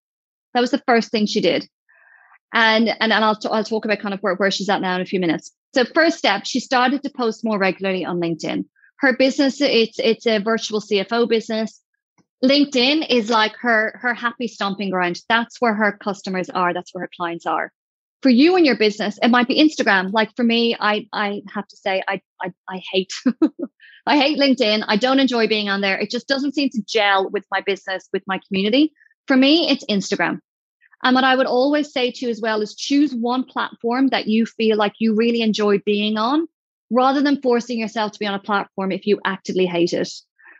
That 0.53 0.61
was 0.61 0.71
the 0.71 0.83
first 0.87 1.11
thing 1.11 1.25
she 1.25 1.41
did. 1.41 1.67
And, 2.53 2.89
and, 2.89 3.11
and 3.11 3.25
I'll, 3.25 3.35
t- 3.35 3.49
I'll 3.51 3.63
talk 3.63 3.85
about 3.85 3.99
kind 3.99 4.13
of 4.13 4.19
where, 4.21 4.35
where 4.35 4.51
she's 4.51 4.69
at 4.69 4.81
now 4.81 4.95
in 4.95 5.01
a 5.01 5.05
few 5.05 5.19
minutes. 5.19 5.51
So 5.73 5.85
first 5.85 6.17
step, 6.17 6.45
she 6.45 6.59
started 6.59 7.03
to 7.03 7.09
post 7.09 7.43
more 7.43 7.59
regularly 7.59 8.05
on 8.05 8.19
LinkedIn. 8.19 8.65
Her 8.99 9.15
business, 9.15 9.61
it's 9.61 9.99
it's 9.99 10.25
a 10.25 10.39
virtual 10.39 10.81
CFO 10.81 11.29
business. 11.29 11.79
LinkedIn 12.43 13.05
is 13.09 13.29
like 13.29 13.55
her 13.57 13.99
her 14.01 14.13
happy 14.13 14.47
stomping 14.47 14.89
ground. 14.89 15.19
That's 15.29 15.59
where 15.59 15.73
her 15.73 15.91
customers 15.91 16.49
are. 16.49 16.73
That's 16.73 16.93
where 16.93 17.03
her 17.03 17.09
clients 17.15 17.45
are. 17.45 17.71
For 18.23 18.29
you 18.29 18.55
and 18.55 18.65
your 18.65 18.77
business, 18.77 19.19
it 19.21 19.29
might 19.29 19.47
be 19.47 19.61
Instagram. 19.61 20.11
Like 20.13 20.35
for 20.35 20.43
me, 20.43 20.75
I 20.79 21.07
I 21.13 21.41
have 21.53 21.67
to 21.67 21.77
say 21.77 22.01
I 22.07 22.21
I, 22.41 22.53
I 22.67 22.81
hate 22.91 23.13
I 24.07 24.17
hate 24.17 24.39
LinkedIn. 24.39 24.85
I 24.87 24.95
don't 24.97 25.19
enjoy 25.19 25.47
being 25.47 25.69
on 25.69 25.81
there. 25.81 25.99
It 25.99 26.09
just 26.09 26.27
doesn't 26.27 26.55
seem 26.55 26.69
to 26.71 26.81
gel 26.87 27.29
with 27.29 27.45
my 27.51 27.61
business, 27.61 28.07
with 28.13 28.23
my 28.25 28.39
community. 28.47 28.93
For 29.27 29.35
me, 29.35 29.69
it's 29.69 29.85
Instagram. 29.85 30.39
And 31.03 31.13
what 31.13 31.23
I 31.23 31.35
would 31.35 31.47
always 31.47 31.91
say 31.91 32.11
to 32.11 32.25
you 32.25 32.31
as 32.31 32.41
well 32.41 32.61
is 32.61 32.75
choose 32.75 33.13
one 33.13 33.43
platform 33.43 34.07
that 34.07 34.27
you 34.27 34.45
feel 34.45 34.77
like 34.77 34.93
you 34.99 35.15
really 35.15 35.41
enjoy 35.41 35.79
being 35.79 36.17
on 36.17 36.47
rather 36.89 37.21
than 37.21 37.41
forcing 37.41 37.79
yourself 37.79 38.13
to 38.13 38.19
be 38.19 38.25
on 38.25 38.33
a 38.33 38.39
platform 38.39 38.91
if 38.91 39.05
you 39.05 39.19
actively 39.23 39.65
hate 39.65 39.93
it. 39.93 40.11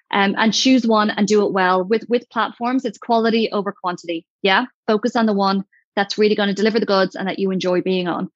Um, 0.10 0.36
and 0.38 0.54
choose 0.54 0.88
one 0.88 1.10
and 1.10 1.28
do 1.28 1.46
it 1.46 1.52
well. 1.52 1.84
With 1.84 2.06
with 2.08 2.30
platforms, 2.30 2.86
it's 2.86 2.98
quality 2.98 3.52
over 3.52 3.74
quantity. 3.74 4.26
Yeah. 4.42 4.68
Focus 4.86 5.18
on 5.18 5.26
the 5.26 5.34
one 5.34 5.66
that's 5.98 6.18
really 6.18 6.36
going 6.36 6.48
to 6.48 6.56
deliver 6.56 6.80
the 6.80 6.86
goods 6.86 7.16
and 7.16 7.28
that 7.28 7.40
you 7.40 7.52
enjoy 7.52 7.82
being 7.82 8.08
on. 8.08 8.30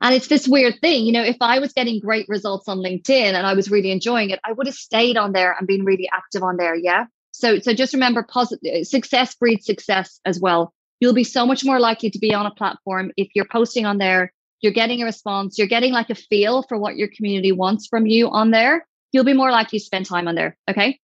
And 0.00 0.12
it's 0.12 0.26
this 0.26 0.48
weird 0.48 0.80
thing, 0.80 1.04
you 1.04 1.12
know, 1.12 1.22
if 1.22 1.36
I 1.40 1.60
was 1.60 1.72
getting 1.72 2.00
great 2.00 2.28
results 2.28 2.66
on 2.66 2.78
LinkedIn 2.78 3.34
and 3.34 3.46
I 3.46 3.54
was 3.54 3.70
really 3.70 3.92
enjoying 3.92 4.30
it, 4.30 4.40
I 4.42 4.52
would 4.52 4.66
have 4.66 4.74
stayed 4.74 5.16
on 5.16 5.30
there 5.32 5.54
and 5.56 5.68
been 5.68 5.84
really 5.84 6.08
active 6.12 6.42
on 6.42 6.56
there. 6.56 6.74
Yeah. 6.74 7.06
So 7.30 7.60
so 7.60 7.74
just 7.74 7.94
remember 7.94 8.24
positive 8.24 8.84
success 8.84 9.36
breeds 9.36 9.64
success 9.66 10.18
as 10.24 10.40
well 10.40 10.74
you'll 11.02 11.12
be 11.12 11.24
so 11.24 11.44
much 11.44 11.64
more 11.64 11.80
likely 11.80 12.10
to 12.10 12.18
be 12.20 12.32
on 12.32 12.46
a 12.46 12.50
platform 12.52 13.10
if 13.16 13.28
you're 13.34 13.44
posting 13.44 13.84
on 13.84 13.98
there, 13.98 14.32
you're 14.60 14.72
getting 14.72 15.02
a 15.02 15.04
response, 15.04 15.58
you're 15.58 15.66
getting 15.66 15.92
like 15.92 16.10
a 16.10 16.14
feel 16.14 16.62
for 16.62 16.78
what 16.78 16.96
your 16.96 17.08
community 17.08 17.50
wants 17.50 17.88
from 17.88 18.06
you 18.06 18.30
on 18.30 18.52
there. 18.52 18.86
You'll 19.10 19.24
be 19.24 19.32
more 19.32 19.50
likely 19.50 19.80
to 19.80 19.84
spend 19.84 20.06
time 20.06 20.28
on 20.28 20.36
there. 20.36 20.56
Okay. 20.70 21.00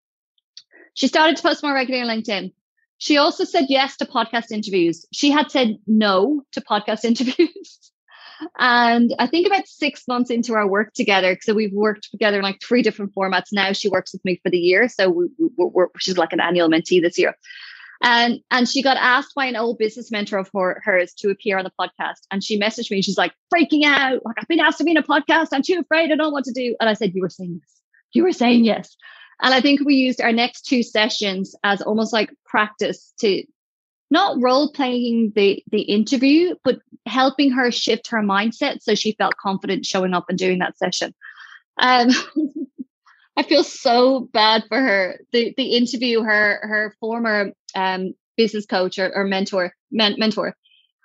She 0.94 1.08
started 1.08 1.36
to 1.36 1.42
post 1.42 1.64
more 1.64 1.74
regularly 1.74 2.08
on 2.08 2.16
LinkedIn. 2.16 2.52
She 2.98 3.16
also 3.16 3.42
said 3.42 3.66
yes 3.68 3.96
to 3.96 4.04
podcast 4.04 4.52
interviews. 4.52 5.04
She 5.12 5.32
had 5.32 5.50
said 5.50 5.78
no 5.88 6.42
to 6.52 6.60
podcast 6.60 7.04
interviews. 7.04 7.90
and 8.56 9.12
I 9.18 9.26
think 9.26 9.48
about 9.48 9.66
six 9.66 10.06
months 10.06 10.30
into 10.30 10.54
our 10.54 10.68
work 10.68 10.94
together, 10.94 11.36
so 11.40 11.54
we've 11.54 11.72
worked 11.72 12.08
together 12.12 12.36
in 12.36 12.44
like 12.44 12.60
three 12.62 12.82
different 12.82 13.16
formats. 13.16 13.46
Now 13.50 13.72
she 13.72 13.88
works 13.88 14.12
with 14.12 14.24
me 14.24 14.38
for 14.44 14.50
the 14.50 14.58
year, 14.58 14.88
so 14.88 15.08
we, 15.08 15.26
we, 15.56 15.84
she's 15.98 16.18
like 16.18 16.32
an 16.32 16.40
annual 16.40 16.68
mentee 16.68 17.02
this 17.02 17.18
year. 17.18 17.34
And 18.02 18.40
and 18.50 18.68
she 18.68 18.82
got 18.82 18.96
asked 18.96 19.34
by 19.34 19.46
an 19.46 19.56
old 19.56 19.78
business 19.78 20.10
mentor 20.10 20.38
of 20.38 20.50
her, 20.54 20.80
hers 20.84 21.12
to 21.14 21.30
appear 21.30 21.58
on 21.58 21.64
the 21.64 21.72
podcast. 21.78 22.20
And 22.30 22.44
she 22.44 22.58
messaged 22.58 22.90
me. 22.90 23.02
She's 23.02 23.18
like 23.18 23.32
freaking 23.52 23.84
out. 23.84 24.24
Like, 24.24 24.36
I've 24.38 24.48
been 24.48 24.60
asked 24.60 24.78
to 24.78 24.84
be 24.84 24.92
in 24.92 24.96
a 24.96 25.02
podcast. 25.02 25.48
I'm 25.52 25.62
too 25.62 25.80
afraid. 25.80 26.04
I 26.04 26.08
don't 26.08 26.18
know 26.18 26.30
what 26.30 26.44
to 26.44 26.52
do. 26.52 26.76
And 26.80 26.88
I 26.88 26.94
said, 26.94 27.12
You 27.14 27.22
were 27.22 27.28
saying 27.28 27.60
yes. 27.60 27.80
You 28.12 28.22
were 28.22 28.32
saying 28.32 28.64
yes. 28.64 28.96
And 29.42 29.54
I 29.54 29.60
think 29.60 29.80
we 29.80 29.94
used 29.94 30.20
our 30.20 30.32
next 30.32 30.62
two 30.62 30.82
sessions 30.82 31.54
as 31.62 31.82
almost 31.82 32.12
like 32.12 32.32
practice 32.44 33.12
to 33.20 33.44
not 34.10 34.40
role 34.40 34.72
playing 34.72 35.32
the 35.34 35.62
the 35.70 35.82
interview, 35.82 36.54
but 36.64 36.78
helping 37.06 37.50
her 37.50 37.70
shift 37.70 38.08
her 38.08 38.22
mindset 38.22 38.82
so 38.82 38.94
she 38.94 39.12
felt 39.12 39.36
confident 39.36 39.86
showing 39.86 40.14
up 40.14 40.26
and 40.28 40.38
doing 40.38 40.58
that 40.60 40.78
session. 40.78 41.14
Um, 41.78 42.10
I 43.38 43.44
feel 43.44 43.62
so 43.62 44.28
bad 44.32 44.64
for 44.68 44.80
her. 44.80 45.20
The 45.30 45.54
the 45.56 45.76
interview, 45.76 46.22
her 46.22 46.58
her 46.60 46.96
former 46.98 47.52
um, 47.76 48.14
business 48.36 48.66
coach 48.66 48.98
or, 48.98 49.14
or 49.14 49.24
mentor 49.24 49.72
men, 49.92 50.16
mentor 50.18 50.56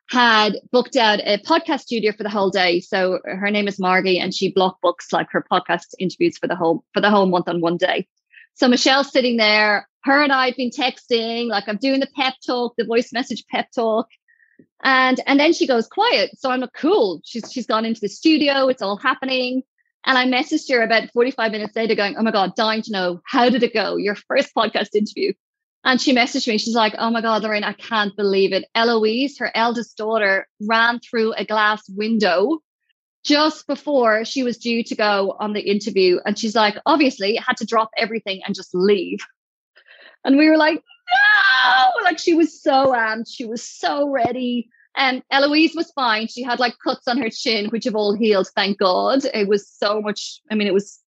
had 0.09 0.57
booked 0.71 0.95
out 0.95 1.19
a 1.19 1.37
podcast 1.37 1.81
studio 1.81 2.11
for 2.11 2.23
the 2.23 2.31
whole 2.31 2.49
day. 2.49 2.79
So 2.79 3.19
her 3.23 3.51
name 3.51 3.67
is 3.67 3.79
Margie, 3.79 4.17
and 4.19 4.33
she 4.33 4.51
block 4.51 4.81
books 4.81 5.13
like 5.13 5.27
her 5.29 5.45
podcast 5.49 5.93
interviews 5.99 6.39
for 6.39 6.47
the 6.47 6.55
whole 6.55 6.83
for 6.95 7.01
the 7.01 7.11
whole 7.11 7.27
month 7.27 7.47
on 7.47 7.61
one 7.61 7.77
day. 7.77 8.07
So 8.55 8.67
Michelle's 8.67 9.11
sitting 9.11 9.37
there. 9.37 9.87
Her 10.03 10.23
and 10.23 10.33
I 10.33 10.47
have 10.47 10.57
been 10.57 10.71
texting, 10.71 11.49
like 11.49 11.65
I'm 11.67 11.77
doing 11.77 11.99
the 11.99 12.09
pep 12.17 12.33
talk, 12.45 12.73
the 12.77 12.83
voice 12.83 13.13
message 13.13 13.45
pep 13.51 13.67
talk. 13.75 14.07
And 14.83 15.21
and 15.27 15.39
then 15.39 15.53
she 15.53 15.67
goes 15.67 15.85
quiet. 15.87 16.31
So 16.39 16.49
I'm 16.49 16.61
like, 16.61 16.73
cool. 16.73 17.21
She's 17.23 17.43
she's 17.51 17.67
gone 17.67 17.85
into 17.85 18.01
the 18.01 18.09
studio. 18.09 18.69
It's 18.69 18.81
all 18.81 18.97
happening. 18.97 19.61
And 20.05 20.17
I 20.17 20.25
messaged 20.25 20.71
her 20.71 20.81
about 20.81 21.11
45 21.11 21.51
minutes 21.51 21.75
later 21.75 21.95
going, 21.95 22.15
Oh 22.17 22.23
my 22.23 22.31
God, 22.31 22.55
dying 22.55 22.81
to 22.83 22.91
know, 22.91 23.21
how 23.25 23.49
did 23.49 23.63
it 23.63 23.73
go? 23.73 23.95
Your 23.95 24.15
first 24.15 24.53
podcast 24.57 24.95
interview. 24.95 25.33
And 25.85 25.99
she 25.99 26.15
messaged 26.15 26.47
me. 26.47 26.57
She's 26.57 26.75
like, 26.75 26.95
Oh 26.97 27.09
my 27.09 27.21
God, 27.21 27.43
Lorraine, 27.43 27.63
I 27.63 27.73
can't 27.73 28.15
believe 28.15 28.53
it. 28.53 28.65
Eloise, 28.75 29.37
her 29.39 29.51
eldest 29.55 29.97
daughter, 29.97 30.47
ran 30.61 30.99
through 30.99 31.33
a 31.33 31.45
glass 31.45 31.83
window 31.89 32.59
just 33.23 33.67
before 33.67 34.25
she 34.25 34.43
was 34.43 34.57
due 34.57 34.83
to 34.83 34.95
go 34.95 35.35
on 35.39 35.53
the 35.53 35.61
interview. 35.61 36.19
And 36.25 36.37
she's 36.37 36.55
like, 36.55 36.75
obviously, 36.85 37.35
had 37.35 37.57
to 37.57 37.65
drop 37.65 37.89
everything 37.97 38.41
and 38.45 38.53
just 38.53 38.73
leave. 38.73 39.19
And 40.25 40.37
we 40.37 40.49
were 40.49 40.57
like, 40.57 40.75
no, 40.75 42.03
like 42.03 42.19
she 42.19 42.33
was 42.33 42.61
so 42.61 42.87
amped. 42.93 43.29
She 43.29 43.45
was 43.45 43.63
so 43.63 44.09
ready. 44.09 44.69
And 44.95 45.23
Eloise 45.31 45.75
was 45.75 45.91
fine. 45.91 46.27
She 46.27 46.43
had 46.43 46.59
like 46.59 46.75
cuts 46.83 47.07
on 47.07 47.17
her 47.17 47.29
chin, 47.29 47.69
which 47.69 47.85
have 47.85 47.95
all 47.95 48.13
healed, 48.13 48.47
thank 48.55 48.77
God. 48.79 49.25
It 49.33 49.47
was 49.47 49.67
so 49.67 50.01
much, 50.01 50.41
I 50.51 50.55
mean, 50.55 50.67
it 50.67 50.73
was 50.73 50.99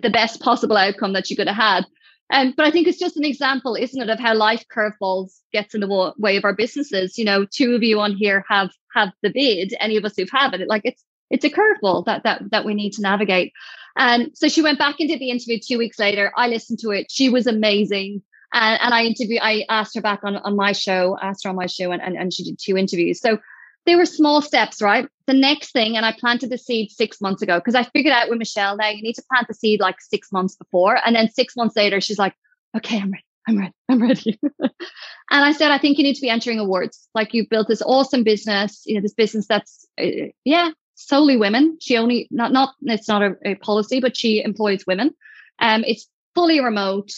the 0.00 0.10
best 0.10 0.40
possible 0.40 0.76
outcome 0.76 1.12
that 1.12 1.26
she 1.26 1.36
could 1.36 1.46
have 1.46 1.56
had. 1.56 1.86
Um, 2.30 2.54
but 2.56 2.66
I 2.66 2.70
think 2.70 2.88
it's 2.88 2.98
just 2.98 3.16
an 3.16 3.24
example, 3.24 3.76
isn't 3.76 4.00
it, 4.00 4.08
of 4.08 4.18
how 4.18 4.34
life 4.34 4.64
curveballs 4.74 5.40
gets 5.52 5.74
in 5.74 5.80
the 5.80 6.14
way 6.18 6.36
of 6.36 6.44
our 6.44 6.54
businesses. 6.54 7.18
You 7.18 7.24
know, 7.24 7.44
two 7.44 7.74
of 7.74 7.82
you 7.82 8.00
on 8.00 8.16
here 8.16 8.44
have 8.48 8.70
have 8.94 9.10
the 9.22 9.30
vid. 9.30 9.74
Any 9.78 9.96
of 9.96 10.04
us 10.04 10.14
who 10.16 10.22
have 10.22 10.52
had 10.52 10.60
it, 10.60 10.68
like 10.68 10.82
it's 10.84 11.04
it's 11.30 11.44
a 11.44 11.50
curveball 11.50 12.06
that 12.06 12.22
that 12.24 12.50
that 12.50 12.64
we 12.64 12.74
need 12.74 12.94
to 12.94 13.02
navigate. 13.02 13.52
And 13.96 14.30
so 14.34 14.48
she 14.48 14.62
went 14.62 14.78
back 14.78 14.96
into 14.98 15.18
the 15.18 15.30
interview 15.30 15.58
two 15.60 15.78
weeks 15.78 15.98
later. 15.98 16.32
I 16.36 16.48
listened 16.48 16.80
to 16.80 16.90
it. 16.90 17.10
She 17.10 17.28
was 17.28 17.46
amazing. 17.46 18.22
And, 18.54 18.80
and 18.80 18.94
I 18.94 19.04
interviewed, 19.04 19.40
I 19.42 19.64
asked 19.68 19.96
her 19.96 20.00
back 20.00 20.20
on, 20.22 20.36
on 20.36 20.56
my 20.56 20.72
show, 20.72 21.18
asked 21.20 21.44
her 21.44 21.50
on 21.50 21.56
my 21.56 21.66
show, 21.66 21.90
and, 21.90 22.00
and, 22.00 22.16
and 22.16 22.32
she 22.32 22.44
did 22.44 22.58
two 22.58 22.78
interviews. 22.78 23.20
So 23.20 23.38
they 23.84 23.96
were 23.96 24.06
small 24.06 24.40
steps, 24.40 24.80
right? 24.80 25.08
The 25.26 25.34
next 25.34 25.72
thing, 25.72 25.96
and 25.96 26.06
I 26.06 26.12
planted 26.12 26.50
the 26.50 26.56
seed 26.56 26.90
six 26.90 27.20
months 27.20 27.42
ago 27.42 27.58
because 27.58 27.74
I 27.74 27.82
figured 27.82 28.14
out 28.14 28.30
with 28.30 28.38
Michelle 28.38 28.76
now 28.76 28.88
you 28.88 29.02
need 29.02 29.16
to 29.16 29.24
plant 29.30 29.48
the 29.48 29.54
seed 29.54 29.80
like 29.80 30.00
six 30.00 30.32
months 30.32 30.54
before. 30.54 30.98
And 31.04 31.14
then 31.14 31.30
six 31.30 31.56
months 31.56 31.76
later, 31.76 32.00
she's 32.00 32.18
like, 32.18 32.34
okay, 32.76 32.98
I'm 32.98 33.10
ready. 33.10 33.24
I'm 33.46 33.58
ready. 33.58 33.72
I'm 33.90 34.02
ready. 34.02 34.40
and 34.60 34.70
I 35.30 35.52
said, 35.52 35.70
I 35.70 35.78
think 35.78 35.98
you 35.98 36.04
need 36.04 36.14
to 36.14 36.22
be 36.22 36.30
entering 36.30 36.60
awards. 36.60 37.08
Like 37.14 37.34
you've 37.34 37.50
built 37.50 37.68
this 37.68 37.82
awesome 37.82 38.22
business, 38.22 38.82
you 38.86 38.94
know, 38.94 39.02
this 39.02 39.14
business 39.14 39.46
that's, 39.46 39.84
uh, 40.00 40.30
yeah, 40.44 40.70
solely 40.94 41.36
women. 41.36 41.76
She 41.80 41.98
only, 41.98 42.28
not, 42.30 42.52
not, 42.52 42.74
it's 42.82 43.08
not 43.08 43.22
a, 43.22 43.34
a 43.44 43.54
policy, 43.56 44.00
but 44.00 44.16
she 44.16 44.42
employs 44.42 44.86
women. 44.86 45.10
Um, 45.58 45.84
it's 45.86 46.08
fully 46.34 46.60
remote 46.60 47.10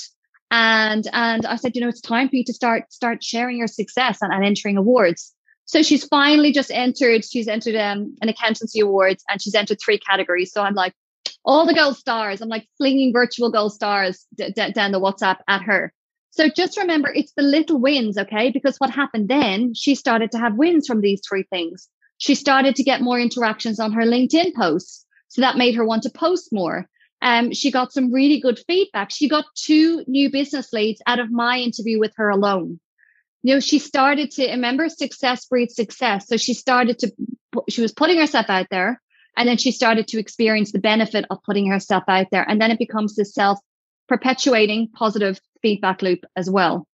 and 0.51 1.07
and 1.13 1.47
I 1.47 1.57
said, 1.57 1.75
you 1.75 1.81
know, 1.81 1.89
it's 1.89 2.01
time 2.01 2.29
for 2.29 2.37
you 2.37 2.45
to 2.45 2.53
start 2.53 2.93
start 2.93 3.23
sharing 3.23 3.59
your 3.59 3.67
success 3.67 4.19
and, 4.23 4.33
and 4.33 4.45
entering 4.45 4.77
awards. 4.77 5.35
So 5.65 5.83
she's 5.83 6.05
finally 6.05 6.53
just 6.53 6.71
entered. 6.71 7.25
She's 7.25 7.49
entered 7.49 7.75
um, 7.75 8.15
an 8.23 8.29
accountancy 8.29 8.81
awards, 8.81 9.25
and 9.29 9.43
she's 9.43 9.55
entered 9.55 9.79
three 9.85 9.99
categories. 9.99 10.53
So 10.53 10.63
I'm 10.63 10.75
like, 10.75 10.95
all 11.45 11.67
the 11.67 11.75
gold 11.75 11.97
stars. 11.97 12.41
I'm 12.41 12.49
like 12.49 12.69
flinging 12.77 13.13
virtual 13.13 13.51
gold 13.51 13.73
stars 13.73 14.27
d- 14.37 14.53
d- 14.55 14.73
down 14.73 14.93
the 14.93 15.01
WhatsApp 15.01 15.39
at 15.49 15.63
her. 15.63 15.93
So 16.31 16.49
just 16.49 16.77
remember, 16.77 17.09
it's 17.09 17.33
the 17.37 17.43
little 17.43 17.81
wins, 17.81 18.19
okay? 18.19 18.51
Because 18.51 18.77
what 18.77 18.91
happened 18.91 19.29
then, 19.29 19.73
she 19.75 19.95
started 19.95 20.31
to 20.33 20.39
have 20.39 20.57
wins 20.57 20.87
from 20.87 21.01
these 21.01 21.23
three 21.27 21.45
things. 21.51 21.89
She 22.19 22.35
started 22.35 22.77
to 22.77 22.83
get 22.83 23.01
more 23.01 23.19
interactions 23.19 23.81
on 23.81 23.93
her 23.93 24.03
LinkedIn 24.03 24.55
posts. 24.55 25.07
So 25.29 25.41
that 25.41 25.57
made 25.57 25.75
her 25.77 25.85
want 25.87 26.03
to 26.03 26.11
post 26.11 26.49
more. 26.53 26.89
Um, 27.23 27.53
she 27.53 27.71
got 27.71 27.93
some 27.93 28.13
really 28.13 28.41
good 28.41 28.61
feedback. 28.67 29.11
She 29.11 29.29
got 29.29 29.47
two 29.55 30.05
new 30.07 30.31
business 30.31 30.73
leads 30.73 31.01
out 31.07 31.19
of 31.19 31.31
my 31.31 31.59
interview 31.59 31.99
with 31.99 32.13
her 32.17 32.29
alone. 32.29 32.79
You 33.43 33.55
know, 33.55 33.61
she 33.61 33.79
started 33.79 34.31
to 34.33 34.51
remember 34.51 34.89
success 34.89 35.47
breeds 35.47 35.75
success. 35.75 36.29
So 36.29 36.37
she 36.37 36.55
started 36.55 36.99
to, 37.01 37.13
she 37.69 37.81
was 37.81 37.93
putting 37.93 38.19
herself 38.19 38.47
out 38.49 38.67
there 38.71 39.01
and 39.37 39.49
then 39.49 39.57
she 39.57 39.73
started 39.73 40.09
to 40.09 40.19
experience 40.19 40.73
the 40.73 40.79
benefit 40.79 41.25
of 41.31 41.43
putting 41.43 41.71
herself 41.71 42.05
out 42.09 42.29
there. 42.31 42.49
And 42.49 42.61
then 42.61 42.71
it 42.71 42.79
becomes 42.79 43.15
this 43.15 43.35
self 43.35 43.59
perpetuating 44.09 44.89
positive 44.95 45.41
feedback 45.63 46.03
loop 46.03 46.25
as 46.37 46.51
well. 46.51 46.87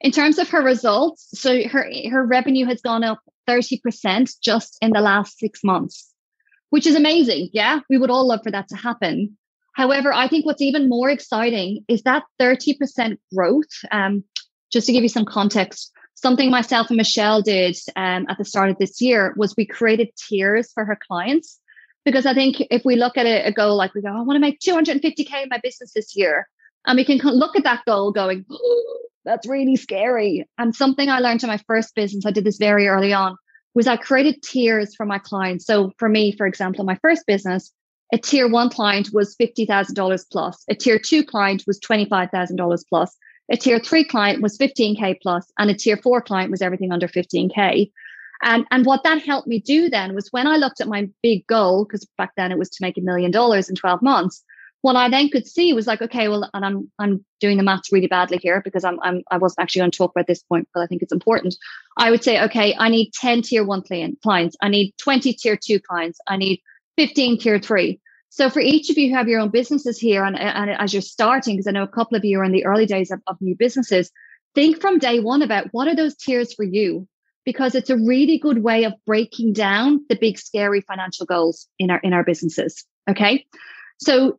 In 0.00 0.10
terms 0.10 0.38
of 0.38 0.50
her 0.50 0.62
results, 0.62 1.28
so 1.38 1.66
her, 1.68 1.88
her 2.10 2.24
revenue 2.24 2.66
has 2.66 2.80
gone 2.80 3.02
up 3.02 3.20
30% 3.48 4.34
just 4.42 4.76
in 4.82 4.90
the 4.90 5.00
last 5.00 5.38
six 5.38 5.64
months 5.64 6.12
which 6.76 6.86
is 6.86 6.94
amazing. 6.94 7.48
Yeah, 7.54 7.80
we 7.88 7.96
would 7.96 8.10
all 8.10 8.28
love 8.28 8.40
for 8.44 8.50
that 8.50 8.68
to 8.68 8.76
happen. 8.76 9.38
However, 9.72 10.12
I 10.12 10.28
think 10.28 10.44
what's 10.44 10.60
even 10.60 10.90
more 10.90 11.08
exciting 11.08 11.82
is 11.88 12.02
that 12.02 12.24
30% 12.38 13.16
growth. 13.34 13.72
Um, 13.90 14.24
just 14.70 14.86
to 14.86 14.92
give 14.92 15.02
you 15.02 15.08
some 15.08 15.24
context, 15.24 15.90
something 16.12 16.50
myself 16.50 16.90
and 16.90 16.98
Michelle 16.98 17.40
did 17.40 17.78
um, 17.96 18.26
at 18.28 18.36
the 18.36 18.44
start 18.44 18.68
of 18.68 18.76
this 18.76 19.00
year 19.00 19.32
was 19.38 19.54
we 19.56 19.64
created 19.64 20.10
tiers 20.18 20.70
for 20.74 20.84
her 20.84 20.98
clients. 21.08 21.58
Because 22.04 22.26
I 22.26 22.34
think 22.34 22.60
if 22.70 22.84
we 22.84 22.96
look 22.96 23.16
at 23.16 23.24
a, 23.24 23.46
a 23.46 23.52
goal 23.52 23.74
like 23.74 23.94
we 23.94 24.02
go, 24.02 24.08
I 24.08 24.20
want 24.20 24.36
to 24.36 24.38
make 24.38 24.60
250K 24.60 25.44
in 25.44 25.48
my 25.48 25.60
business 25.62 25.92
this 25.94 26.14
year, 26.14 26.46
and 26.86 26.98
we 26.98 27.06
can 27.06 27.16
look 27.16 27.56
at 27.56 27.64
that 27.64 27.86
goal 27.86 28.12
going, 28.12 28.44
oh, 28.50 28.98
that's 29.24 29.48
really 29.48 29.76
scary. 29.76 30.46
And 30.58 30.74
something 30.74 31.08
I 31.08 31.20
learned 31.20 31.42
in 31.42 31.48
my 31.48 31.60
first 31.66 31.94
business, 31.94 32.26
I 32.26 32.32
did 32.32 32.44
this 32.44 32.58
very 32.58 32.86
early 32.86 33.14
on, 33.14 33.38
was 33.76 33.86
I 33.86 33.98
created 33.98 34.42
tiers 34.42 34.94
for 34.94 35.04
my 35.04 35.18
clients. 35.18 35.66
So 35.66 35.92
for 35.98 36.08
me, 36.08 36.32
for 36.32 36.46
example, 36.46 36.82
my 36.82 36.96
first 37.02 37.26
business, 37.26 37.70
a 38.10 38.16
tier 38.16 38.48
one 38.48 38.70
client 38.70 39.10
was 39.12 39.36
$50,000 39.36 40.24
plus, 40.32 40.64
a 40.70 40.74
tier 40.74 40.98
two 40.98 41.22
client 41.22 41.62
was 41.66 41.78
$25,000 41.80 42.84
plus, 42.88 43.16
a 43.52 43.56
tier 43.56 43.78
three 43.78 44.02
client 44.02 44.40
was 44.40 44.56
15K 44.56 45.20
plus, 45.20 45.52
and 45.58 45.70
a 45.70 45.74
tier 45.74 45.98
four 45.98 46.22
client 46.22 46.50
was 46.50 46.62
everything 46.62 46.90
under 46.90 47.06
15K. 47.06 47.92
And, 48.42 48.64
and 48.70 48.86
what 48.86 49.02
that 49.04 49.22
helped 49.22 49.46
me 49.46 49.60
do 49.60 49.90
then 49.90 50.14
was 50.14 50.32
when 50.32 50.46
I 50.46 50.56
looked 50.56 50.80
at 50.80 50.88
my 50.88 51.10
big 51.22 51.46
goal, 51.46 51.84
because 51.84 52.06
back 52.16 52.32
then 52.34 52.52
it 52.52 52.58
was 52.58 52.70
to 52.70 52.78
make 52.80 52.96
a 52.96 53.02
million 53.02 53.30
dollars 53.30 53.68
in 53.68 53.76
12 53.76 54.00
months, 54.00 54.42
what 54.82 54.96
I 54.96 55.08
then 55.08 55.30
could 55.30 55.46
see 55.46 55.72
was 55.72 55.86
like, 55.86 56.02
okay, 56.02 56.28
well, 56.28 56.48
and 56.54 56.64
I'm 56.64 56.90
I'm 56.98 57.24
doing 57.40 57.56
the 57.56 57.62
maths 57.62 57.92
really 57.92 58.06
badly 58.06 58.38
here 58.38 58.60
because 58.62 58.84
I'm 58.84 58.98
I'm 59.02 59.22
I 59.30 59.38
wasn't 59.38 59.62
actually 59.62 59.80
going 59.80 59.90
to 59.90 59.98
talk 59.98 60.12
about 60.12 60.26
this 60.26 60.42
point, 60.42 60.68
but 60.72 60.80
I 60.80 60.86
think 60.86 61.02
it's 61.02 61.12
important. 61.12 61.56
I 61.96 62.10
would 62.10 62.22
say, 62.22 62.42
okay, 62.44 62.74
I 62.78 62.88
need 62.88 63.12
10 63.12 63.42
tier 63.42 63.64
one 63.64 63.82
clients, 64.22 64.56
I 64.60 64.68
need 64.68 64.94
20 64.98 65.32
tier 65.34 65.56
two 65.56 65.80
clients, 65.80 66.18
I 66.26 66.36
need 66.36 66.60
15 66.96 67.38
tier 67.38 67.58
three. 67.58 68.00
So 68.30 68.50
for 68.50 68.60
each 68.60 68.90
of 68.90 68.98
you 68.98 69.08
who 69.08 69.16
have 69.16 69.28
your 69.28 69.40
own 69.40 69.50
businesses 69.50 69.98
here, 69.98 70.24
and, 70.24 70.38
and 70.38 70.70
as 70.70 70.92
you're 70.92 71.00
starting, 71.00 71.56
because 71.56 71.66
I 71.66 71.70
know 71.70 71.84
a 71.84 71.88
couple 71.88 72.16
of 72.16 72.24
you 72.24 72.38
are 72.40 72.44
in 72.44 72.52
the 72.52 72.66
early 72.66 72.84
days 72.84 73.10
of, 73.10 73.22
of 73.26 73.36
new 73.40 73.56
businesses, 73.56 74.10
think 74.54 74.80
from 74.80 74.98
day 74.98 75.20
one 75.20 75.42
about 75.42 75.68
what 75.72 75.88
are 75.88 75.96
those 75.96 76.16
tiers 76.16 76.52
for 76.52 76.64
you, 76.64 77.08
because 77.46 77.74
it's 77.74 77.88
a 77.88 77.96
really 77.96 78.38
good 78.38 78.62
way 78.62 78.84
of 78.84 78.92
breaking 79.06 79.54
down 79.54 80.04
the 80.08 80.16
big 80.16 80.38
scary 80.38 80.82
financial 80.82 81.24
goals 81.24 81.66
in 81.78 81.90
our 81.90 81.98
in 82.00 82.12
our 82.12 82.24
businesses. 82.24 82.84
Okay. 83.08 83.46
So 83.98 84.38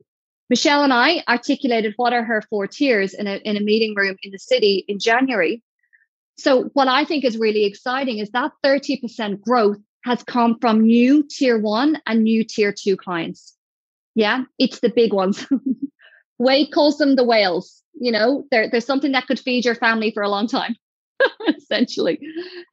Michelle 0.50 0.84
and 0.84 0.94
I 0.94 1.24
articulated 1.28 1.94
what 1.98 2.14
are 2.14 2.24
her 2.24 2.42
four 2.50 2.68
tiers 2.68 3.14
in 3.14 3.28
a, 3.28 3.36
in 3.38 3.58
a 3.58 3.62
meeting 3.62 3.96
room 3.96 4.16
in 4.24 4.32
the 4.32 4.40
city 4.40 4.86
in 4.88 5.00
January. 5.00 5.62
So, 6.38 6.66
what 6.74 6.88
I 6.88 7.04
think 7.04 7.26
is 7.26 7.38
really 7.38 7.66
exciting 7.66 8.20
is 8.20 8.30
that 8.32 8.52
30% 8.64 9.42
growth 9.42 9.78
has 10.04 10.24
come 10.24 10.58
from 10.60 10.82
new 10.82 11.24
tier 11.30 11.60
one 11.60 12.00
and 12.06 12.24
new 12.24 12.44
tier 12.44 12.72
two 12.72 12.96
clients. 12.96 13.56
Yeah, 14.16 14.44
it's 14.58 14.80
the 14.80 14.90
big 14.90 15.14
ones. 15.14 15.46
Wade 16.40 16.72
calls 16.72 16.98
them 16.98 17.16
the 17.16 17.24
whales. 17.24 17.84
You 18.00 18.12
know, 18.12 18.46
there's 18.52 18.86
something 18.86 19.12
that 19.14 19.28
could 19.28 19.40
feed 19.40 19.66
your 19.66 19.76
family 19.76 20.12
for 20.12 20.22
a 20.22 20.30
long 20.30 20.48
time, 20.48 20.76
essentially. 21.48 22.20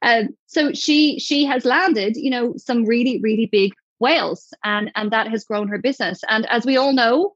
Um, 0.02 0.28
so 0.46 0.72
she 0.72 1.18
she 1.18 1.46
has 1.46 1.64
landed, 1.64 2.16
you 2.16 2.30
know, 2.30 2.54
some 2.56 2.84
really 2.84 3.20
really 3.22 3.46
big 3.46 3.72
whales, 3.98 4.52
and 4.62 4.92
and 4.94 5.10
that 5.10 5.28
has 5.28 5.44
grown 5.44 5.68
her 5.68 5.78
business. 5.78 6.20
And 6.28 6.46
as 6.50 6.66
we 6.66 6.76
all 6.76 6.92
know, 6.92 7.34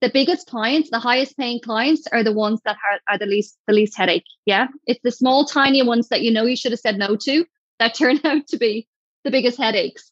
the 0.00 0.10
biggest 0.10 0.48
clients, 0.48 0.90
the 0.90 0.98
highest 0.98 1.36
paying 1.36 1.60
clients 1.60 2.06
are 2.10 2.22
the 2.22 2.32
ones 2.32 2.60
that 2.64 2.76
are, 2.90 3.00
are 3.14 3.18
the 3.18 3.26
least 3.26 3.58
the 3.66 3.74
least 3.74 3.96
headache. 3.96 4.24
Yeah. 4.46 4.68
It's 4.86 5.00
the 5.02 5.10
small, 5.10 5.44
tiny 5.44 5.82
ones 5.82 6.08
that 6.08 6.22
you 6.22 6.30
know 6.30 6.44
you 6.44 6.56
should 6.56 6.72
have 6.72 6.80
said 6.80 6.98
no 6.98 7.16
to 7.16 7.44
that 7.78 7.94
turn 7.96 8.20
out 8.24 8.46
to 8.48 8.56
be 8.56 8.88
the 9.24 9.30
biggest 9.30 9.58
headaches. 9.58 10.08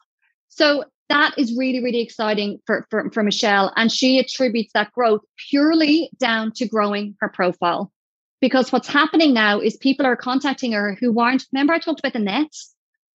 So 0.48 0.84
that 1.08 1.34
is 1.38 1.56
really, 1.56 1.82
really 1.82 2.00
exciting 2.00 2.60
for, 2.66 2.86
for, 2.90 3.10
for 3.10 3.22
Michelle. 3.22 3.72
And 3.76 3.90
she 3.90 4.18
attributes 4.18 4.72
that 4.74 4.92
growth 4.92 5.22
purely 5.48 6.10
down 6.18 6.52
to 6.52 6.68
growing 6.68 7.16
her 7.20 7.28
profile. 7.28 7.90
Because 8.40 8.70
what's 8.70 8.88
happening 8.88 9.32
now 9.32 9.58
is 9.58 9.76
people 9.76 10.06
are 10.06 10.16
contacting 10.16 10.72
her 10.72 10.96
who 11.00 11.10
weren't, 11.10 11.44
remember 11.52 11.72
I 11.72 11.78
talked 11.78 12.00
about 12.00 12.12
the 12.12 12.18
net? 12.18 12.54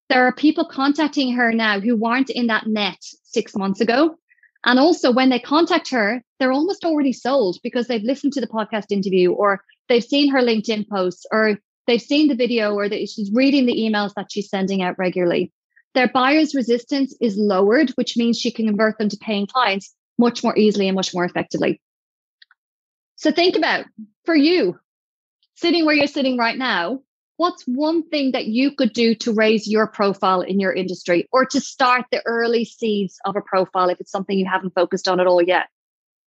There 0.10 0.26
are 0.26 0.34
people 0.34 0.66
contacting 0.66 1.34
her 1.34 1.52
now 1.54 1.80
who 1.80 1.96
weren't 1.96 2.30
in 2.30 2.48
that 2.48 2.68
net 2.68 2.98
six 3.24 3.56
months 3.56 3.80
ago. 3.80 4.18
And 4.66 4.80
also, 4.80 5.12
when 5.12 5.30
they 5.30 5.40
contact 5.40 5.90
her, 5.92 6.24
they're 6.40 6.52
almost 6.52 6.86
already 6.86 7.14
sold 7.14 7.58
because 7.64 7.88
they've 7.88 8.04
listened 8.04 8.34
to 8.34 8.42
the 8.42 8.48
podcast 8.48 8.92
interview 8.92 9.32
or 9.32 9.62
they've 9.90 10.04
seen 10.04 10.32
her 10.32 10.40
LinkedIn 10.40 10.88
posts 10.88 11.26
or 11.32 11.58
they've 11.86 12.02
seen 12.02 12.30
the 12.30 12.36
video 12.36 12.74
or 12.74 12.88
that 12.88 13.10
she's 13.10 13.32
reading 13.34 13.66
the 13.66 13.76
emails 13.76 14.14
that 14.16 14.32
she's 14.32 14.50
sending 14.50 14.82
out 14.82 14.98
regularly. 14.98 15.52
Their 15.94 16.08
buyer's 16.08 16.56
resistance 16.56 17.16
is 17.22 17.38
lowered, 17.38 17.92
which 17.92 18.18
means 18.18 18.40
she 18.40 18.52
can 18.52 18.68
convert 18.68 18.98
them 18.98 19.10
to 19.10 19.18
paying 19.18 19.48
clients 19.48 19.94
much 20.18 20.44
more 20.44 20.58
easily 20.58 20.88
and 20.88 20.96
much 20.96 21.14
more 21.14 21.26
effectively. 21.26 21.82
So 23.16 23.32
think 23.32 23.56
about 23.56 23.86
for 24.26 24.36
you, 24.36 24.80
sitting 25.56 25.86
where 25.86 25.96
you're 25.96 26.08
sitting 26.08 26.38
right 26.38 26.58
now, 26.58 27.02
what's 27.38 27.64
one 27.64 28.08
thing 28.10 28.32
that 28.32 28.46
you 28.46 28.76
could 28.76 28.94
do 28.94 29.16
to 29.16 29.34
raise 29.34 29.68
your 29.68 29.88
profile 29.88 30.42
in 30.42 30.60
your 30.60 30.74
industry 30.74 31.28
or 31.32 31.46
to 31.46 31.60
start 31.60 32.06
the 32.12 32.22
early 32.26 32.66
seeds 32.66 33.18
of 33.26 33.36
a 33.36 33.42
profile 33.42 33.90
if 33.90 34.00
it's 34.00 34.12
something 34.12 34.38
you 34.38 34.48
haven't 34.50 34.76
focused 34.76 35.08
on 35.08 35.20
at 35.20 35.28
all 35.28 35.42
yet? 35.42 35.68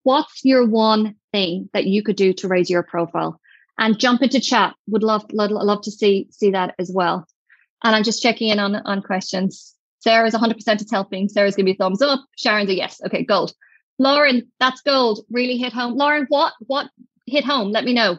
What's 0.02 0.44
your 0.44 0.66
one 0.66 1.16
thing 1.32 1.68
that 1.72 1.86
you 1.86 2.02
could 2.02 2.16
do 2.16 2.32
to 2.34 2.48
raise 2.48 2.70
your 2.70 2.82
profile? 2.82 3.40
And 3.78 3.98
jump 3.98 4.22
into 4.22 4.40
chat. 4.40 4.74
Would 4.88 5.02
love 5.02 5.24
love, 5.32 5.50
love 5.50 5.82
to 5.82 5.90
see 5.90 6.28
see 6.30 6.50
that 6.52 6.74
as 6.78 6.90
well. 6.92 7.26
And 7.84 7.94
I'm 7.94 8.04
just 8.04 8.22
checking 8.22 8.48
in 8.48 8.58
on 8.58 8.74
on 8.76 9.02
questions. 9.02 9.74
Sarah's 10.00 10.34
100% 10.34 10.80
it's 10.80 10.90
helping. 10.90 11.28
Sarah's 11.28 11.56
going 11.56 11.66
to 11.66 11.72
be 11.72 11.76
thumbs 11.76 12.00
up. 12.00 12.24
Sharon's 12.36 12.70
a 12.70 12.74
yes. 12.74 13.00
Okay, 13.04 13.24
gold. 13.24 13.52
Lauren, 13.98 14.50
that's 14.60 14.80
gold. 14.82 15.24
Really 15.30 15.56
hit 15.56 15.72
home. 15.72 15.94
Lauren, 15.96 16.26
what 16.28 16.52
what 16.60 16.88
hit 17.26 17.44
home? 17.44 17.70
Let 17.70 17.84
me 17.84 17.92
know. 17.92 18.18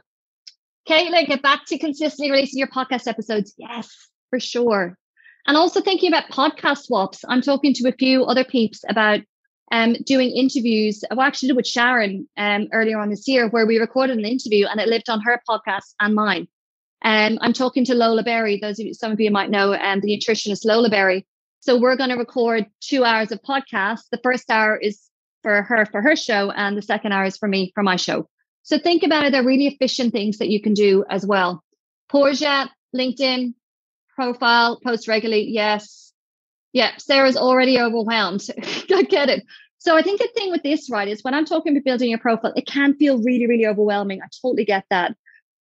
Caitlin, 0.88 1.28
get 1.28 1.42
back 1.42 1.66
to 1.68 1.78
consistently 1.78 2.32
releasing 2.32 2.60
your 2.60 2.70
podcast 2.70 3.08
episodes. 3.08 3.54
Yes, 3.58 3.94
for 4.30 4.40
sure. 4.40 4.98
And 5.46 5.58
also 5.58 5.82
thinking 5.82 6.12
about 6.12 6.30
podcast 6.30 6.86
swaps. 6.86 7.24
I'm 7.28 7.42
talking 7.42 7.74
to 7.76 7.88
a 7.88 7.94
few 7.94 8.24
other 8.26 8.44
peeps 8.44 8.84
about 8.90 9.22
um, 9.72 9.94
doing 10.06 10.32
interviews. 10.32 11.04
I 11.12 11.26
actually 11.26 11.50
did 11.50 11.58
with 11.58 11.68
Sharon 11.68 12.28
um, 12.38 12.68
earlier 12.72 13.00
on 13.00 13.10
this 13.10 13.28
year 13.28 13.50
where 13.50 13.66
we 13.66 13.78
recorded 13.78 14.18
an 14.18 14.26
interview 14.26 14.66
and 14.66 14.80
it 14.80 14.88
lived 14.88 15.10
on 15.10 15.22
her 15.22 15.42
podcast 15.48 15.94
and 16.00 16.16
mine. 16.16 16.48
Um, 17.04 17.38
I'm 17.42 17.54
talking 17.54 17.86
to 17.86 17.96
Lola 17.96 18.24
Berry. 18.24 18.60
Those 18.62 18.80
of 18.80 18.88
you, 18.88 18.94
some 18.94 19.12
of 19.12 19.20
you 19.20 19.30
might 19.30 19.50
know 19.50 19.74
um, 19.74 20.00
the 20.00 20.18
nutritionist 20.18 20.66
Lola 20.66 20.90
Berry. 20.90 21.26
So 21.60 21.80
we're 21.80 21.98
going 21.98 22.10
to 22.10 22.16
record 22.16 22.66
two 22.82 23.04
hours 23.04 23.32
of 23.32 23.42
podcast. 23.42 24.02
The 24.12 24.20
first 24.24 24.50
hour 24.50 24.78
is 24.78 25.02
for 25.44 25.62
her 25.64 25.86
for 25.86 26.02
her 26.02 26.16
show, 26.16 26.50
and 26.52 26.78
the 26.78 26.82
second 26.82 27.12
hour 27.12 27.26
is 27.26 27.38
for 27.38 27.48
me 27.48 27.72
for 27.76 27.84
my 27.84 27.98
show. 27.98 28.28
So 28.68 28.78
think 28.78 29.04
about 29.04 29.24
it. 29.24 29.32
They're 29.32 29.46
really 29.46 29.68
efficient 29.68 30.12
things 30.12 30.40
that 30.40 30.50
you 30.50 30.62
can 30.62 30.74
do 30.74 31.06
as 31.10 31.26
well. 31.26 31.64
Portia, 32.10 32.70
LinkedIn, 32.94 33.54
profile, 34.14 34.82
post 34.84 35.08
regularly. 35.08 35.48
Yes. 35.50 36.12
Yeah. 36.74 36.92
Sarah's 36.98 37.38
already 37.38 37.80
overwhelmed. 37.80 38.46
I 38.94 39.04
get 39.04 39.30
it. 39.30 39.46
So 39.78 39.96
I 39.96 40.02
think 40.02 40.20
the 40.20 40.28
thing 40.36 40.52
with 40.52 40.64
this, 40.64 40.90
right, 40.92 41.08
is 41.08 41.24
when 41.24 41.34
I'm 41.34 41.46
talking 41.46 41.72
about 41.72 41.86
building 41.86 42.10
your 42.10 42.20
profile, 42.20 42.52
it 42.58 42.68
can 42.68 42.94
feel 42.98 43.24
really, 43.24 43.48
really 43.48 43.66
overwhelming. 43.66 44.22
I 44.22 44.26
totally 44.42 44.66
get 44.66 44.84
that. 44.90 45.16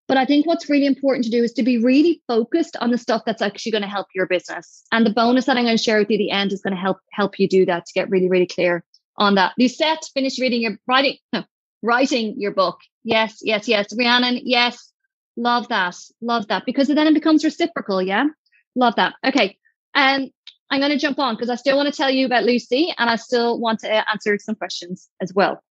But 0.09 0.17
I 0.17 0.25
think 0.25 0.45
what's 0.45 0.69
really 0.69 0.87
important 0.87 1.27
to 1.27 1.31
do 1.31 1.45
is 1.45 1.53
to 1.53 1.63
be 1.63 1.79
really 1.79 2.23
focused 2.27 2.77
on 2.81 2.91
the 2.91 2.99
stuff 2.99 3.23
that's 3.25 3.43
actually 3.43 3.71
going 3.71 3.83
to 3.83 3.89
help 3.89 4.09
your 4.17 4.27
business. 4.27 4.83
And 4.91 5.07
the 5.07 5.11
bonus 5.11 5.45
that 5.45 5.57
I'm 5.57 5.65
going 5.65 5.77
to 5.77 5.83
share 5.83 5.99
with 6.01 6.11
you 6.11 6.17
at 6.17 6.19
the 6.19 6.33
end 6.33 6.53
is 6.53 6.61
going 6.61 6.75
to 6.75 6.81
help 6.81 6.99
help 7.13 7.39
you 7.39 7.49
do 7.49 7.67
that 7.67 7.87
to 7.87 7.93
get 7.93 8.11
really, 8.11 8.29
really 8.29 8.49
clear 8.49 8.85
on 9.17 9.37
that. 9.37 9.53
Lucette, 9.61 10.11
finish 10.13 10.41
reading 10.41 10.63
your 10.63 10.77
writing. 10.89 11.19
No, 11.33 11.45
writing 11.83 12.35
your 12.39 12.53
book. 12.53 12.79
Yes, 13.05 13.39
yes, 13.43 13.69
yes. 13.69 13.87
Rhiannon, 13.97 14.41
yes. 14.45 14.93
Love 15.37 15.69
that. 15.69 15.97
Love 16.21 16.49
that. 16.49 16.65
Because 16.67 16.89
then 16.89 17.07
it 17.07 17.15
becomes 17.15 17.45
reciprocal. 17.45 18.01
Yeah. 18.03 18.27
Love 18.75 18.97
that. 18.97 19.15
Okay. 19.25 19.59
Um, 19.95 20.31
I'm 20.71 20.81
going 20.81 20.93
to 20.93 20.99
jump 20.99 21.19
on 21.19 21.35
because 21.35 21.51
I 21.51 21.55
still 21.55 21.77
want 21.77 21.93
to 21.93 21.97
tell 21.97 22.11
you 22.11 22.27
about 22.27 22.45
Lucy 22.45 22.93
and 22.99 23.09
I 23.09 23.17
still 23.17 23.59
want 23.61 23.81
to 23.81 24.11
answer 24.11 24.39
some 24.39 24.55
questions 24.57 25.09
as 25.21 25.33
well. 25.33 25.63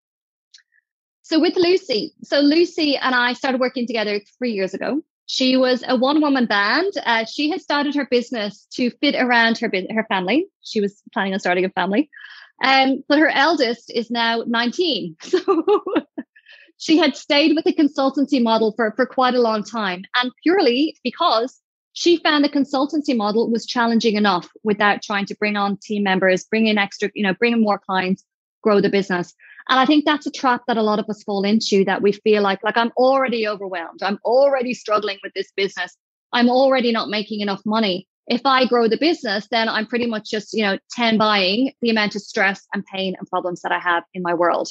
So 1.21 1.39
with 1.39 1.55
Lucy, 1.55 2.13
so 2.23 2.39
Lucy 2.39 2.95
and 2.97 3.15
I 3.15 3.33
started 3.33 3.59
working 3.59 3.87
together 3.87 4.21
three 4.37 4.51
years 4.51 4.73
ago. 4.73 5.01
She 5.27 5.57
was 5.57 5.83
a 5.87 5.95
one 5.95 6.21
woman 6.21 6.45
band. 6.45 6.93
Uh, 7.03 7.25
she 7.25 7.49
had 7.49 7.59
started 7.59 7.95
her 7.95 8.07
business 8.09 8.67
to 8.73 8.91
fit 9.01 9.15
around 9.15 9.57
her 9.57 9.71
her 9.89 10.05
family. 10.07 10.45
She 10.61 10.81
was 10.81 11.01
planning 11.11 11.33
on 11.33 11.39
starting 11.39 11.65
a 11.65 11.69
family. 11.69 12.11
Um, 12.63 13.03
but 13.07 13.19
her 13.19 13.29
eldest 13.29 13.91
is 13.93 14.09
now 14.09 14.43
19. 14.45 15.17
So 15.25 15.63
she 16.77 16.97
had 16.97 17.15
stayed 17.15 17.55
with 17.55 17.63
the 17.63 17.73
consultancy 17.73 18.43
model 18.43 18.73
for, 18.75 18.91
for 18.95 19.05
quite 19.05 19.33
a 19.33 19.41
long 19.41 19.63
time. 19.63 20.03
And 20.15 20.31
purely 20.43 20.97
because 21.03 21.61
she 21.93 22.17
found 22.17 22.43
the 22.43 22.49
consultancy 22.49 23.15
model 23.15 23.49
was 23.49 23.65
challenging 23.65 24.15
enough 24.15 24.49
without 24.63 25.01
trying 25.01 25.25
to 25.27 25.35
bring 25.35 25.55
on 25.55 25.77
team 25.77 26.03
members, 26.03 26.43
bring 26.43 26.67
in 26.67 26.77
extra, 26.77 27.09
you 27.15 27.23
know, 27.23 27.33
bring 27.33 27.53
in 27.53 27.61
more 27.61 27.79
clients, 27.79 28.25
grow 28.61 28.81
the 28.81 28.89
business. 28.89 29.33
And 29.69 29.79
I 29.79 29.85
think 29.85 30.03
that's 30.03 30.25
a 30.25 30.31
trap 30.31 30.63
that 30.67 30.77
a 30.77 30.83
lot 30.83 30.99
of 30.99 31.09
us 31.09 31.23
fall 31.23 31.45
into 31.45 31.85
that 31.85 32.01
we 32.01 32.11
feel 32.11 32.43
like, 32.43 32.61
like 32.63 32.77
I'm 32.77 32.91
already 32.97 33.47
overwhelmed. 33.47 34.03
I'm 34.03 34.19
already 34.25 34.73
struggling 34.73 35.17
with 35.23 35.33
this 35.33 35.51
business. 35.55 35.95
I'm 36.33 36.49
already 36.49 36.91
not 36.91 37.09
making 37.09 37.39
enough 37.39 37.61
money. 37.65 38.07
If 38.27 38.41
I 38.45 38.65
grow 38.65 38.87
the 38.87 38.97
business, 38.97 39.47
then 39.51 39.69
I'm 39.69 39.85
pretty 39.85 40.07
much 40.07 40.29
just, 40.29 40.53
you 40.53 40.63
know, 40.63 40.77
10 40.91 41.17
buying 41.17 41.73
the 41.81 41.89
amount 41.89 42.15
of 42.15 42.21
stress 42.21 42.65
and 42.73 42.83
pain 42.85 43.15
and 43.17 43.27
problems 43.27 43.61
that 43.61 43.71
I 43.71 43.79
have 43.79 44.03
in 44.13 44.23
my 44.23 44.33
world. 44.33 44.69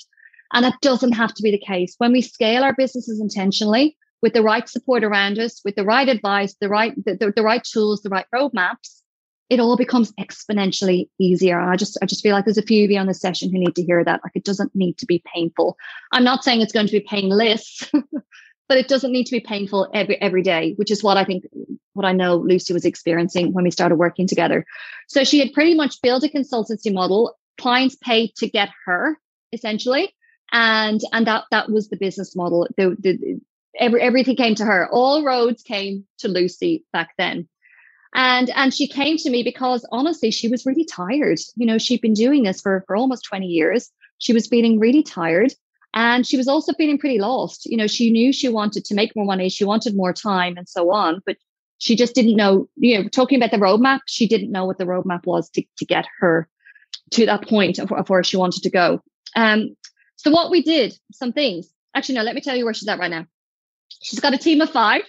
And 0.53 0.65
that 0.65 0.81
doesn't 0.83 1.13
have 1.13 1.35
to 1.35 1.43
be 1.43 1.51
the 1.51 1.59
case. 1.59 1.95
When 1.99 2.13
we 2.13 2.23
scale 2.23 2.65
our 2.65 2.75
businesses 2.75 3.21
intentionally 3.21 3.97
with 4.23 4.33
the 4.33 4.43
right 4.43 4.69
support 4.69 5.05
around 5.05 5.39
us, 5.39 5.61
with 5.65 5.77
the 5.77 5.85
right 5.85 6.09
advice, 6.09 6.55
the 6.61 6.69
right, 6.69 6.95
the, 7.05 7.17
the, 7.17 7.33
the 7.35 7.43
right 7.43 7.63
tools, 7.63 8.03
the 8.03 8.09
right 8.09 8.27
roadmaps, 8.35 9.03
it 9.51 9.61
all 9.61 9.77
becomes 9.77 10.13
exponentially 10.13 11.09
easier. 11.19 11.61
I 11.61 11.77
just 11.77 11.99
I 12.03 12.07
just 12.07 12.23
feel 12.23 12.33
like 12.33 12.45
there's 12.45 12.59
a 12.59 12.63
few 12.63 12.85
of 12.85 12.91
you 12.91 12.99
on 12.99 13.07
the 13.07 13.15
session 13.15 13.51
who 13.51 13.59
need 13.59 13.77
to 13.77 13.85
hear 13.85 14.03
that. 14.03 14.21
Like 14.25 14.33
it 14.35 14.45
doesn't 14.45 14.75
need 14.75 14.97
to 14.99 15.07
be 15.07 15.23
painful. 15.35 15.77
I'm 16.13 16.25
not 16.25 16.45
saying 16.45 16.61
it's 16.61 16.73
going 16.73 16.87
to 16.87 16.93
be 16.93 17.07
painless, 17.09 17.91
but 18.69 18.79
it 18.79 18.89
doesn't 18.89 19.13
need 19.13 19.25
to 19.25 19.37
be 19.37 19.41
painful 19.41 19.91
every 19.95 20.21
every 20.21 20.43
day, 20.43 20.75
which 20.77 20.91
is 20.91 21.03
what 21.03 21.17
I 21.17 21.25
think 21.25 21.45
what 21.93 22.07
I 22.07 22.13
know 22.13 22.37
Lucy 22.37 22.73
was 22.73 22.85
experiencing 22.85 23.53
when 23.53 23.65
we 23.65 23.71
started 23.71 23.97
working 23.97 24.27
together. 24.27 24.65
So 25.09 25.25
she 25.25 25.39
had 25.39 25.53
pretty 25.53 25.75
much 25.75 26.03
built 26.03 26.25
a 26.25 26.29
consultancy 26.29 26.93
model. 26.93 27.37
Clients 27.59 27.97
paid 27.97 28.35
to 28.37 28.49
get 28.49 28.71
her 28.87 29.19
essentially, 29.53 30.15
and 30.53 31.01
and 31.13 31.27
that 31.27 31.45
that 31.51 31.71
was 31.71 31.89
the 31.89 31.97
business 31.97 32.35
model. 32.35 32.67
The, 32.77 32.97
the 32.99 33.41
every 33.79 34.01
everything 34.01 34.37
came 34.37 34.55
to 34.57 34.65
her. 34.65 34.89
All 34.91 35.25
roads 35.25 35.63
came 35.63 36.07
to 36.19 36.29
Lucy 36.29 36.85
back 36.93 37.11
then 37.19 37.49
and 38.15 38.51
and 38.51 38.73
she 38.73 38.87
came 38.87 39.17
to 39.19 39.31
me 39.31 39.43
because 39.43 39.87
honestly 39.91 40.31
she 40.31 40.49
was 40.49 40.65
really 40.65 40.85
tired 40.85 41.39
you 41.57 41.67
know 41.67 41.79
she'd 41.79 42.01
been 42.01 42.15
doing 42.15 42.45
this 42.45 42.61
for 42.61 42.85
for 42.87 42.97
almost 42.97 43.25
20 43.25 43.47
years 43.47 43.91
she 44.19 44.33
was 44.33 44.47
feeling 44.47 44.79
really 44.79 45.03
tired 45.03 45.53
and 45.95 46.27
she 46.27 46.37
was 46.37 46.49
also 46.49 46.73
feeling 46.75 46.99
pretty 46.99 47.19
lost 47.19 47.67
you 47.67 47.77
know 47.77 47.87
she 47.87 48.11
knew 48.11 48.33
she 48.33 48.49
wanted 48.49 48.85
to 48.85 48.95
make 48.95 49.15
more 49.17 49.25
money 49.25 49.49
she 49.49 49.65
wanted 49.65 49.97
more 49.97 50.13
time 50.13 50.57
and 50.57 50.69
so 50.69 50.93
on 50.93 51.23
but 51.25 51.37
she 51.79 51.97
just 51.97 52.15
didn't 52.15 52.37
know 52.37 52.69
you 52.77 53.01
know 53.01 53.09
talking 53.09 53.39
about 53.39 53.51
the 53.51 53.57
roadmap 53.57 54.01
she 54.07 54.27
didn't 54.27 54.53
know 54.53 54.65
what 54.65 54.79
the 54.79 54.85
roadmap 54.85 55.25
was 55.25 55.49
to, 55.51 55.63
to 55.79 55.85
get 55.85 56.07
her 56.19 56.49
to 57.11 57.25
that 57.27 57.49
point 57.49 57.79
of, 57.79 57.91
of 57.93 58.09
where 58.11 58.23
she 58.23 58.37
wanted 58.37 58.63
to 58.63 58.71
go 58.71 59.01
um 59.37 59.75
so 60.17 60.31
what 60.31 60.51
we 60.51 60.63
did 60.63 60.97
some 61.13 61.33
things 61.33 61.69
actually 61.95 62.15
no 62.15 62.23
let 62.23 62.35
me 62.35 62.41
tell 62.41 62.57
you 62.57 62.65
where 62.65 62.75
she's 62.75 62.89
at 62.89 62.99
right 62.99 63.11
now 63.11 63.25
she's 64.03 64.21
got 64.21 64.35
a 64.35 64.39
team 64.39 64.61
of 64.61 64.71
five 64.71 65.03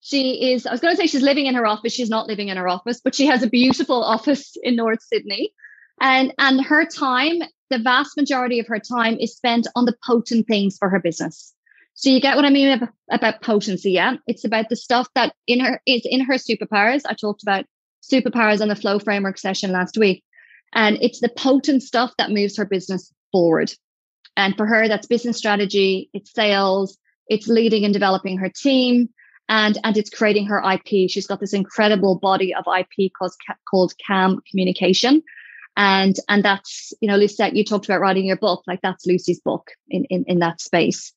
she 0.00 0.52
is, 0.52 0.66
I 0.66 0.70
was 0.70 0.80
going 0.80 0.94
to 0.94 0.96
say 0.96 1.08
she's 1.08 1.22
living 1.22 1.46
in 1.46 1.56
her 1.56 1.66
office. 1.66 1.92
She's 1.92 2.10
not 2.10 2.28
living 2.28 2.46
in 2.46 2.56
her 2.56 2.68
office, 2.68 3.00
but 3.02 3.12
she 3.12 3.26
has 3.26 3.42
a 3.42 3.48
beautiful 3.48 4.04
office 4.04 4.56
in 4.62 4.76
North 4.76 5.02
Sydney. 5.02 5.52
And, 6.00 6.32
and 6.38 6.64
her 6.64 6.84
time, 6.84 7.42
the 7.70 7.78
vast 7.78 8.16
majority 8.16 8.58
of 8.58 8.66
her 8.68 8.78
time 8.78 9.16
is 9.18 9.36
spent 9.36 9.66
on 9.74 9.86
the 9.86 9.96
potent 10.06 10.46
things 10.46 10.76
for 10.78 10.88
her 10.88 11.00
business. 11.00 11.52
So 11.94 12.10
you 12.10 12.20
get 12.20 12.36
what 12.36 12.44
I 12.44 12.50
mean 12.50 12.88
about 13.10 13.40
potency, 13.40 13.92
yeah? 13.92 14.16
It's 14.26 14.44
about 14.44 14.68
the 14.68 14.76
stuff 14.76 15.08
that 15.14 15.34
in 15.46 15.60
her 15.60 15.80
is 15.86 16.02
in 16.04 16.20
her 16.20 16.34
superpowers. 16.34 17.02
I 17.08 17.14
talked 17.14 17.42
about 17.42 17.64
superpowers 18.02 18.60
on 18.60 18.68
the 18.68 18.76
flow 18.76 18.98
framework 18.98 19.38
session 19.38 19.72
last 19.72 19.96
week. 19.96 20.22
And 20.74 20.98
it's 21.00 21.20
the 21.20 21.30
potent 21.30 21.82
stuff 21.82 22.12
that 22.18 22.30
moves 22.30 22.56
her 22.58 22.66
business 22.66 23.10
forward. 23.32 23.72
And 24.36 24.54
for 24.56 24.66
her, 24.66 24.88
that's 24.88 25.06
business 25.06 25.38
strategy, 25.38 26.10
it's 26.12 26.34
sales, 26.34 26.98
it's 27.28 27.48
leading 27.48 27.84
and 27.84 27.94
developing 27.94 28.36
her 28.38 28.50
team, 28.50 29.08
and 29.48 29.78
and 29.84 29.96
it's 29.96 30.10
creating 30.10 30.46
her 30.46 30.62
IP. 30.62 31.10
She's 31.10 31.26
got 31.26 31.40
this 31.40 31.54
incredible 31.54 32.18
body 32.18 32.54
of 32.54 32.64
IP 32.66 33.10
called 33.18 33.32
called 33.68 33.94
Calm 34.06 34.42
Communication, 34.50 35.22
and 35.76 36.16
and 36.28 36.44
that's 36.44 36.92
you 37.00 37.08
know 37.08 37.16
Lucette, 37.16 37.54
you 37.54 37.64
talked 37.64 37.84
about 37.84 38.00
writing 38.00 38.26
your 38.26 38.36
book, 38.36 38.62
like 38.66 38.80
that's 38.82 39.06
Lucy's 39.06 39.40
book 39.40 39.70
in 39.88 40.04
in 40.06 40.24
in 40.26 40.38
that 40.40 40.60
space. 40.60 41.12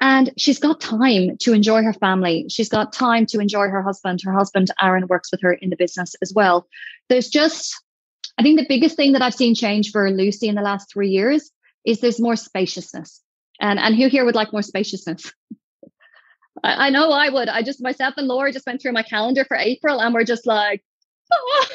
And 0.00 0.32
she's 0.36 0.58
got 0.58 0.80
time 0.80 1.36
to 1.38 1.52
enjoy 1.52 1.82
her 1.84 1.92
family. 1.92 2.46
She's 2.48 2.68
got 2.68 2.92
time 2.92 3.26
to 3.26 3.38
enjoy 3.38 3.68
her 3.68 3.82
husband. 3.82 4.20
Her 4.24 4.32
husband, 4.32 4.68
Aaron, 4.82 5.06
works 5.06 5.30
with 5.30 5.40
her 5.42 5.52
in 5.52 5.70
the 5.70 5.76
business 5.76 6.16
as 6.20 6.32
well. 6.34 6.66
There's 7.08 7.28
just, 7.28 7.80
I 8.36 8.42
think 8.42 8.58
the 8.58 8.66
biggest 8.68 8.96
thing 8.96 9.12
that 9.12 9.22
I've 9.22 9.34
seen 9.34 9.54
change 9.54 9.92
for 9.92 10.10
Lucy 10.10 10.48
in 10.48 10.56
the 10.56 10.62
last 10.62 10.92
three 10.92 11.10
years 11.10 11.48
is 11.84 12.00
there's 12.00 12.20
more 12.20 12.34
spaciousness. 12.34 13.22
And, 13.60 13.78
and 13.78 13.94
who 13.94 14.08
here 14.08 14.24
would 14.24 14.34
like 14.34 14.52
more 14.52 14.62
spaciousness? 14.62 15.32
I, 16.64 16.88
I, 16.88 16.90
know 16.90 17.12
I 17.12 17.28
would. 17.28 17.48
I 17.48 17.62
just 17.62 17.80
myself 17.80 18.14
and 18.16 18.26
Laura 18.26 18.52
just 18.52 18.66
went 18.66 18.82
through 18.82 18.92
my 18.92 19.02
calendar 19.04 19.44
for 19.44 19.56
April, 19.56 20.00
and 20.00 20.12
we're 20.12 20.24
just 20.24 20.46
like. 20.46 20.82
Oh. 21.32 21.66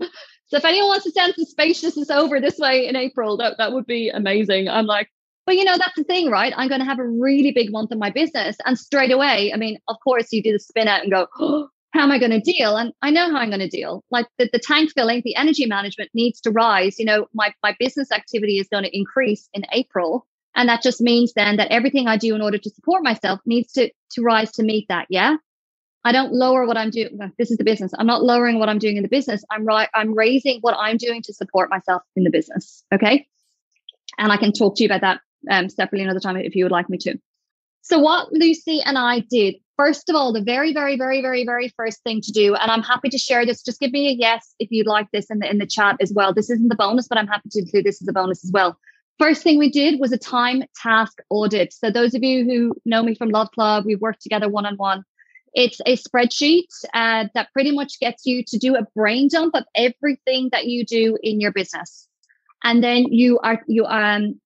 so 0.48 0.56
if 0.56 0.64
anyone 0.64 0.88
wants 0.88 1.04
to 1.04 1.10
send 1.10 1.34
some 1.34 1.44
spaciousness 1.44 2.10
over 2.10 2.40
this 2.40 2.58
way 2.58 2.86
in 2.86 2.96
April, 2.96 3.36
that 3.38 3.58
that 3.58 3.72
would 3.72 3.86
be 3.86 4.08
amazing. 4.08 4.68
I'm 4.68 4.86
like, 4.86 5.08
but 5.44 5.56
you 5.56 5.64
know 5.64 5.76
that's 5.76 5.96
the 5.96 6.04
thing, 6.04 6.30
right? 6.30 6.52
I'm 6.56 6.68
going 6.68 6.80
to 6.80 6.86
have 6.86 6.98
a 6.98 7.06
really 7.06 7.52
big 7.52 7.70
month 7.70 7.92
in 7.92 7.98
my 7.98 8.10
business, 8.10 8.56
and 8.64 8.78
straight 8.78 9.12
away, 9.12 9.52
I 9.52 9.56
mean, 9.56 9.78
of 9.88 9.96
course, 10.02 10.32
you 10.32 10.42
do 10.42 10.52
the 10.52 10.58
spin 10.58 10.88
out 10.88 11.02
and 11.02 11.12
go. 11.12 11.26
Oh, 11.38 11.68
how 11.96 12.02
am 12.02 12.12
I 12.12 12.18
going 12.18 12.32
to 12.32 12.40
deal? 12.40 12.76
And 12.76 12.92
I 13.00 13.10
know 13.10 13.30
how 13.30 13.38
I'm 13.38 13.48
going 13.48 13.60
to 13.60 13.68
deal. 13.68 14.04
Like 14.10 14.26
the, 14.38 14.50
the 14.52 14.58
tank 14.58 14.90
filling, 14.94 15.22
the 15.24 15.34
energy 15.34 15.66
management 15.66 16.10
needs 16.12 16.40
to 16.42 16.50
rise. 16.50 16.98
You 16.98 17.06
know, 17.06 17.26
my, 17.32 17.54
my 17.62 17.74
business 17.78 18.12
activity 18.12 18.58
is 18.58 18.68
going 18.68 18.84
to 18.84 18.96
increase 18.96 19.48
in 19.54 19.62
April. 19.72 20.26
And 20.54 20.68
that 20.68 20.82
just 20.82 21.00
means 21.00 21.32
then 21.34 21.56
that 21.56 21.70
everything 21.70 22.06
I 22.06 22.16
do 22.16 22.34
in 22.34 22.42
order 22.42 22.58
to 22.58 22.70
support 22.70 23.02
myself 23.02 23.40
needs 23.46 23.72
to, 23.72 23.90
to 24.12 24.22
rise 24.22 24.52
to 24.52 24.62
meet 24.62 24.86
that. 24.88 25.06
Yeah. 25.10 25.36
I 26.06 26.12
don't 26.12 26.32
lower 26.32 26.66
what 26.66 26.76
I'm 26.76 26.90
doing. 26.90 27.18
This 27.36 27.50
is 27.50 27.56
the 27.56 27.64
business. 27.64 27.90
I'm 27.98 28.06
not 28.06 28.22
lowering 28.22 28.60
what 28.60 28.68
I'm 28.68 28.78
doing 28.78 28.96
in 28.96 29.02
the 29.02 29.08
business. 29.08 29.44
I'm 29.50 29.64
right. 29.64 29.88
I'm 29.92 30.14
raising 30.14 30.60
what 30.60 30.76
I'm 30.78 30.98
doing 30.98 31.20
to 31.22 31.34
support 31.34 31.68
myself 31.68 32.00
in 32.14 32.22
the 32.22 32.30
business. 32.30 32.84
Okay. 32.94 33.26
And 34.16 34.30
I 34.30 34.36
can 34.36 34.52
talk 34.52 34.76
to 34.76 34.84
you 34.84 34.88
about 34.88 35.00
that 35.00 35.20
um, 35.50 35.68
separately 35.68 36.04
another 36.04 36.20
time 36.20 36.36
if 36.36 36.54
you 36.54 36.64
would 36.64 36.70
like 36.70 36.88
me 36.88 36.96
to. 36.98 37.18
So 37.82 37.98
what 37.98 38.32
Lucy 38.32 38.80
and 38.86 38.96
I 38.96 39.24
did, 39.28 39.56
first 39.76 40.08
of 40.08 40.14
all, 40.14 40.32
the 40.32 40.40
very, 40.40 40.72
very, 40.72 40.96
very, 40.96 41.20
very, 41.22 41.44
very 41.44 41.72
first 41.76 42.04
thing 42.04 42.20
to 42.20 42.30
do, 42.30 42.54
and 42.54 42.70
I'm 42.70 42.82
happy 42.84 43.08
to 43.08 43.18
share 43.18 43.44
this. 43.44 43.64
Just 43.64 43.80
give 43.80 43.90
me 43.90 44.08
a 44.08 44.12
yes 44.12 44.54
if 44.60 44.68
you'd 44.70 44.86
like 44.86 45.08
this 45.12 45.28
in 45.28 45.40
the 45.40 45.50
in 45.50 45.58
the 45.58 45.66
chat 45.66 45.96
as 46.00 46.12
well. 46.12 46.32
This 46.32 46.50
isn't 46.50 46.68
the 46.68 46.76
bonus, 46.76 47.08
but 47.08 47.18
I'm 47.18 47.26
happy 47.26 47.48
to 47.50 47.58
include 47.58 47.84
this 47.84 48.00
as 48.00 48.06
a 48.06 48.12
bonus 48.12 48.44
as 48.44 48.52
well. 48.52 48.78
First 49.18 49.42
thing 49.42 49.58
we 49.58 49.70
did 49.70 49.98
was 49.98 50.12
a 50.12 50.18
time 50.18 50.62
task 50.80 51.18
audit. 51.30 51.72
So 51.72 51.90
those 51.90 52.14
of 52.14 52.22
you 52.22 52.44
who 52.44 52.74
know 52.84 53.02
me 53.02 53.16
from 53.16 53.30
Love 53.30 53.50
Club, 53.50 53.84
we've 53.84 54.00
worked 54.00 54.22
together 54.22 54.48
one 54.48 54.66
on 54.66 54.76
one. 54.76 55.02
It's 55.56 55.80
a 55.86 55.96
spreadsheet 55.96 56.68
uh, 56.92 57.24
that 57.34 57.48
pretty 57.54 57.72
much 57.72 57.98
gets 57.98 58.26
you 58.26 58.44
to 58.46 58.58
do 58.58 58.76
a 58.76 58.82
brain 58.94 59.28
dump 59.32 59.54
of 59.56 59.64
everything 59.74 60.50
that 60.52 60.66
you 60.66 60.84
do 60.84 61.18
in 61.22 61.40
your 61.40 61.50
business, 61.50 62.06
and 62.62 62.84
then 62.84 63.06
you 63.10 63.38
are 63.40 63.62
you 63.66 63.86
um 63.86 64.38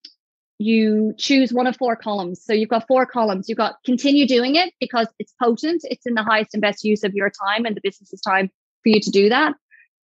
you 0.59 1.15
choose 1.19 1.53
one 1.53 1.67
of 1.67 1.77
four 1.77 1.97
columns. 1.97 2.45
So 2.45 2.53
you've 2.53 2.69
got 2.69 2.87
four 2.87 3.07
columns. 3.07 3.49
You've 3.49 3.59
got 3.59 3.77
continue 3.85 4.27
doing 4.27 4.55
it 4.55 4.73
because 4.79 5.09
it's 5.19 5.35
potent. 5.43 5.81
It's 5.85 6.07
in 6.07 6.15
the 6.15 6.23
highest 6.23 6.55
and 6.55 6.61
best 6.61 6.85
use 6.85 7.03
of 7.03 7.13
your 7.15 7.31
time 7.31 7.65
and 7.65 7.75
the 7.75 7.81
business's 7.83 8.21
time 8.21 8.49
for 8.83 8.91
you 8.91 9.01
to 9.01 9.11
do 9.11 9.31
that. 9.31 9.55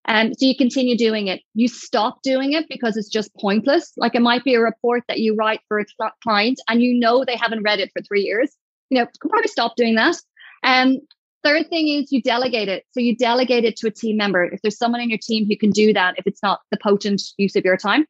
Um, 0.09 0.33
so 0.35 0.47
you 0.47 0.57
continue 0.57 0.97
doing 0.97 1.27
it. 1.27 1.43
You 1.55 1.69
stop 1.69 2.23
doing 2.23 2.53
it 2.53 2.67
because 2.69 2.97
it's 2.97 3.09
just 3.09 3.35
pointless. 3.35 3.93
Like 3.97 4.15
it 4.15 4.23
might 4.23 4.45
be 4.45 4.55
a 4.55 4.61
report 4.61 5.03
that 5.09 5.19
you 5.19 5.35
write 5.35 5.61
for 5.69 5.79
a 5.79 5.85
client 6.23 6.61
and 6.69 6.83
you 6.83 6.99
know 6.99 7.25
they 7.25 7.37
haven't 7.37 7.63
read 7.63 7.81
it 7.81 7.91
for 7.93 8.03
three 8.03 8.23
years. 8.23 8.57
You 8.89 9.01
know, 9.01 9.07
probably 9.21 9.49
stop 9.49 9.77
doing 9.77 9.97
that. 9.97 10.17
Um, 10.63 10.99
third 11.45 11.69
thing 11.69 11.89
is 11.89 12.11
you 12.11 12.21
delegate 12.21 12.69
it. 12.69 12.85
So 12.93 13.01
you 13.01 13.17
delegate 13.17 13.65
it 13.65 13.77
to 13.79 13.89
a 13.89 13.91
team 13.91 14.17
member. 14.17 14.45
If 14.45 14.63
there's 14.63 14.79
someone 14.79 15.01
in 15.01 15.11
your 15.11 15.21
team 15.23 15.47
who 15.47 15.57
can 15.57 15.71
do 15.71 15.93
that, 15.93 16.15
if 16.19 16.27
it's 16.27 16.43
not 16.43 16.61
the 16.71 16.79
potent 16.83 17.23
use 17.37 17.57
of 17.57 17.65
your 17.65 17.77
time. 17.77 18.07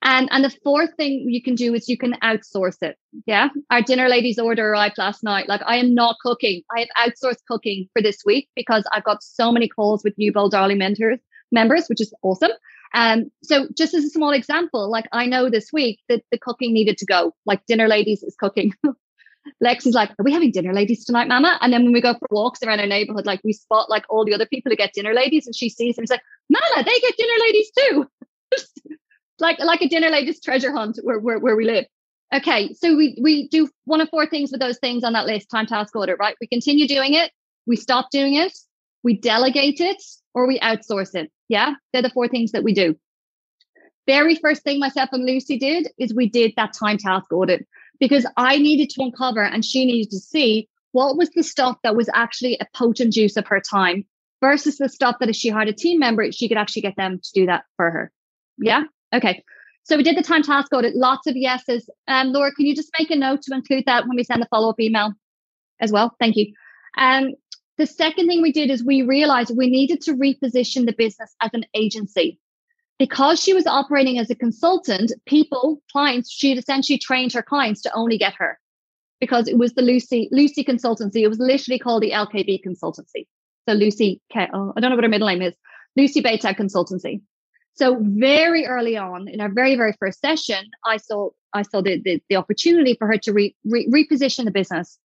And 0.00 0.28
and 0.30 0.44
the 0.44 0.56
fourth 0.62 0.94
thing 0.96 1.24
you 1.28 1.42
can 1.42 1.56
do 1.56 1.74
is 1.74 1.88
you 1.88 1.98
can 1.98 2.14
outsource 2.22 2.76
it. 2.82 2.96
Yeah. 3.26 3.48
Our 3.70 3.82
dinner 3.82 4.08
ladies 4.08 4.38
order 4.38 4.70
arrived 4.70 4.96
last 4.96 5.24
night. 5.24 5.48
Like 5.48 5.60
I 5.66 5.76
am 5.76 5.92
not 5.92 6.16
cooking. 6.22 6.62
I 6.74 6.86
have 6.86 7.12
outsourced 7.12 7.44
cooking 7.48 7.88
for 7.92 8.00
this 8.00 8.22
week 8.24 8.48
because 8.54 8.84
I've 8.92 9.02
got 9.02 9.24
so 9.24 9.50
many 9.50 9.66
calls 9.66 10.04
with 10.04 10.16
new 10.16 10.32
Bold 10.32 10.52
Darling 10.52 10.78
mentors 10.78 11.18
members, 11.50 11.88
which 11.88 12.00
is 12.00 12.14
awesome. 12.22 12.52
Um, 12.94 13.30
so 13.42 13.66
just 13.76 13.92
as 13.92 14.04
a 14.04 14.10
small 14.10 14.30
example, 14.30 14.90
like 14.90 15.06
I 15.12 15.26
know 15.26 15.50
this 15.50 15.72
week 15.72 16.00
that 16.08 16.22
the 16.30 16.38
cooking 16.38 16.72
needed 16.72 16.96
to 16.98 17.06
go, 17.06 17.34
like 17.44 17.66
dinner 17.66 17.88
ladies 17.88 18.22
is 18.22 18.36
cooking. 18.38 18.74
Lexi's 19.62 19.94
like, 19.94 20.10
are 20.10 20.24
we 20.24 20.32
having 20.32 20.50
dinner 20.50 20.72
ladies 20.72 21.04
tonight, 21.04 21.28
mama? 21.28 21.58
And 21.60 21.72
then 21.72 21.84
when 21.84 21.92
we 21.92 22.00
go 22.00 22.14
for 22.14 22.28
walks 22.30 22.62
around 22.62 22.80
our 22.80 22.86
neighborhood, 22.86 23.26
like 23.26 23.40
we 23.44 23.52
spot 23.52 23.90
like 23.90 24.04
all 24.08 24.24
the 24.24 24.34
other 24.34 24.46
people 24.46 24.70
who 24.70 24.76
get 24.76 24.92
dinner 24.92 25.14
ladies 25.14 25.46
and 25.46 25.54
she 25.54 25.68
sees 25.68 25.96
them 25.96 26.02
and 26.02 26.08
she's 26.08 26.10
like, 26.10 26.22
mama, 26.48 26.84
they 26.84 27.00
get 27.00 27.16
dinner 27.16 27.38
ladies 27.40 27.70
too. 27.78 28.10
like, 29.38 29.58
like 29.60 29.82
a 29.82 29.88
dinner 29.88 30.10
ladies 30.10 30.40
treasure 30.40 30.72
hunt 30.72 30.98
where, 31.02 31.18
where, 31.18 31.38
where 31.38 31.56
we 31.56 31.64
live. 31.64 31.84
Okay. 32.34 32.74
So 32.74 32.96
we, 32.96 33.18
we 33.20 33.48
do 33.48 33.68
one 33.84 34.00
of 34.00 34.10
four 34.10 34.26
things 34.26 34.50
with 34.50 34.60
those 34.60 34.78
things 34.78 35.04
on 35.04 35.14
that 35.14 35.26
list, 35.26 35.50
time 35.50 35.66
task 35.66 35.96
audit, 35.96 36.18
right? 36.18 36.36
We 36.40 36.46
continue 36.46 36.86
doing 36.86 37.14
it. 37.14 37.32
We 37.66 37.76
stop 37.76 38.10
doing 38.10 38.34
it. 38.34 38.56
We 39.02 39.16
delegate 39.16 39.80
it 39.80 40.02
or 40.34 40.46
we 40.46 40.58
outsource 40.60 41.14
it. 41.14 41.30
Yeah, 41.48 41.74
they're 41.92 42.02
the 42.02 42.10
four 42.10 42.28
things 42.28 42.52
that 42.52 42.64
we 42.64 42.74
do. 42.74 42.96
very 44.06 44.36
first 44.36 44.62
thing 44.62 44.78
myself 44.78 45.10
and 45.12 45.24
Lucy 45.24 45.58
did 45.58 45.88
is 45.98 46.14
we 46.14 46.28
did 46.28 46.52
that 46.56 46.72
time 46.72 46.98
task 46.98 47.32
audit 47.32 47.66
because 48.00 48.26
I 48.36 48.58
needed 48.58 48.90
to 48.90 49.02
uncover 49.02 49.42
and 49.42 49.64
she 49.64 49.84
needed 49.84 50.10
to 50.10 50.18
see 50.18 50.68
what 50.92 51.16
was 51.16 51.30
the 51.30 51.42
stuff 51.42 51.76
that 51.82 51.96
was 51.96 52.08
actually 52.14 52.56
a 52.60 52.66
potent 52.74 53.16
use 53.16 53.36
of 53.36 53.46
her 53.46 53.60
time 53.60 54.04
versus 54.40 54.78
the 54.78 54.88
stuff 54.88 55.16
that 55.20 55.28
if 55.28 55.36
she 55.36 55.48
hired 55.48 55.68
a 55.68 55.72
team 55.72 55.98
member, 55.98 56.30
she 56.32 56.48
could 56.48 56.56
actually 56.56 56.82
get 56.82 56.96
them 56.96 57.20
to 57.22 57.30
do 57.34 57.46
that 57.46 57.64
for 57.76 57.90
her. 57.90 58.12
Yeah. 58.58 58.84
Okay. 59.14 59.42
So 59.84 59.96
we 59.96 60.02
did 60.02 60.16
the 60.16 60.22
time 60.22 60.42
task 60.42 60.72
audit, 60.72 60.94
lots 60.94 61.26
of 61.26 61.36
yeses. 61.36 61.88
Um, 62.06 62.28
Laura, 62.28 62.52
can 62.52 62.66
you 62.66 62.76
just 62.76 62.90
make 62.98 63.10
a 63.10 63.16
note 63.16 63.42
to 63.42 63.54
include 63.54 63.84
that 63.86 64.06
when 64.06 64.16
we 64.16 64.24
send 64.24 64.42
the 64.42 64.46
follow 64.46 64.70
up 64.70 64.80
email 64.80 65.12
as 65.80 65.90
well? 65.90 66.14
Thank 66.20 66.36
you. 66.36 66.52
Um, 66.96 67.30
the 67.78 67.86
second 67.86 68.26
thing 68.26 68.42
we 68.42 68.52
did 68.52 68.70
is 68.70 68.84
we 68.84 69.02
realized 69.02 69.56
we 69.56 69.70
needed 69.70 70.02
to 70.02 70.12
reposition 70.14 70.84
the 70.84 70.94
business 70.96 71.34
as 71.40 71.50
an 71.54 71.64
agency. 71.74 72.38
Because 72.98 73.40
she 73.40 73.54
was 73.54 73.66
operating 73.66 74.18
as 74.18 74.28
a 74.28 74.34
consultant, 74.34 75.12
people, 75.26 75.80
clients, 75.92 76.30
she'd 76.32 76.58
essentially 76.58 76.98
trained 76.98 77.32
her 77.32 77.42
clients 77.42 77.80
to 77.82 77.94
only 77.94 78.18
get 78.18 78.34
her 78.34 78.58
because 79.20 79.46
it 79.48 79.56
was 79.56 79.74
the 79.74 79.82
Lucy 79.82 80.28
Lucy 80.32 80.64
consultancy. 80.64 81.22
It 81.22 81.28
was 81.28 81.38
literally 81.38 81.78
called 81.78 82.02
the 82.02 82.10
LKB 82.10 82.60
consultancy. 82.66 83.26
So 83.68 83.74
Lucy, 83.74 84.20
oh, 84.34 84.72
I 84.76 84.80
don't 84.80 84.90
know 84.90 84.96
what 84.96 85.04
her 85.04 85.10
middle 85.10 85.28
name 85.28 85.42
is, 85.42 85.54
Lucy 85.96 86.22
Baytag 86.22 86.58
consultancy. 86.58 87.20
So 87.74 87.98
very 88.00 88.66
early 88.66 88.96
on 88.96 89.28
in 89.28 89.40
our 89.40 89.48
very 89.48 89.76
very 89.76 89.94
first 90.00 90.20
session, 90.20 90.68
I 90.84 90.96
saw 90.96 91.30
I 91.52 91.62
saw 91.62 91.80
the 91.80 92.00
the, 92.02 92.20
the 92.28 92.36
opportunity 92.36 92.94
for 92.98 93.06
her 93.06 93.18
to 93.18 93.32
re, 93.32 93.54
re, 93.64 93.86
reposition 93.88 94.44
the 94.44 94.50
business 94.50 94.98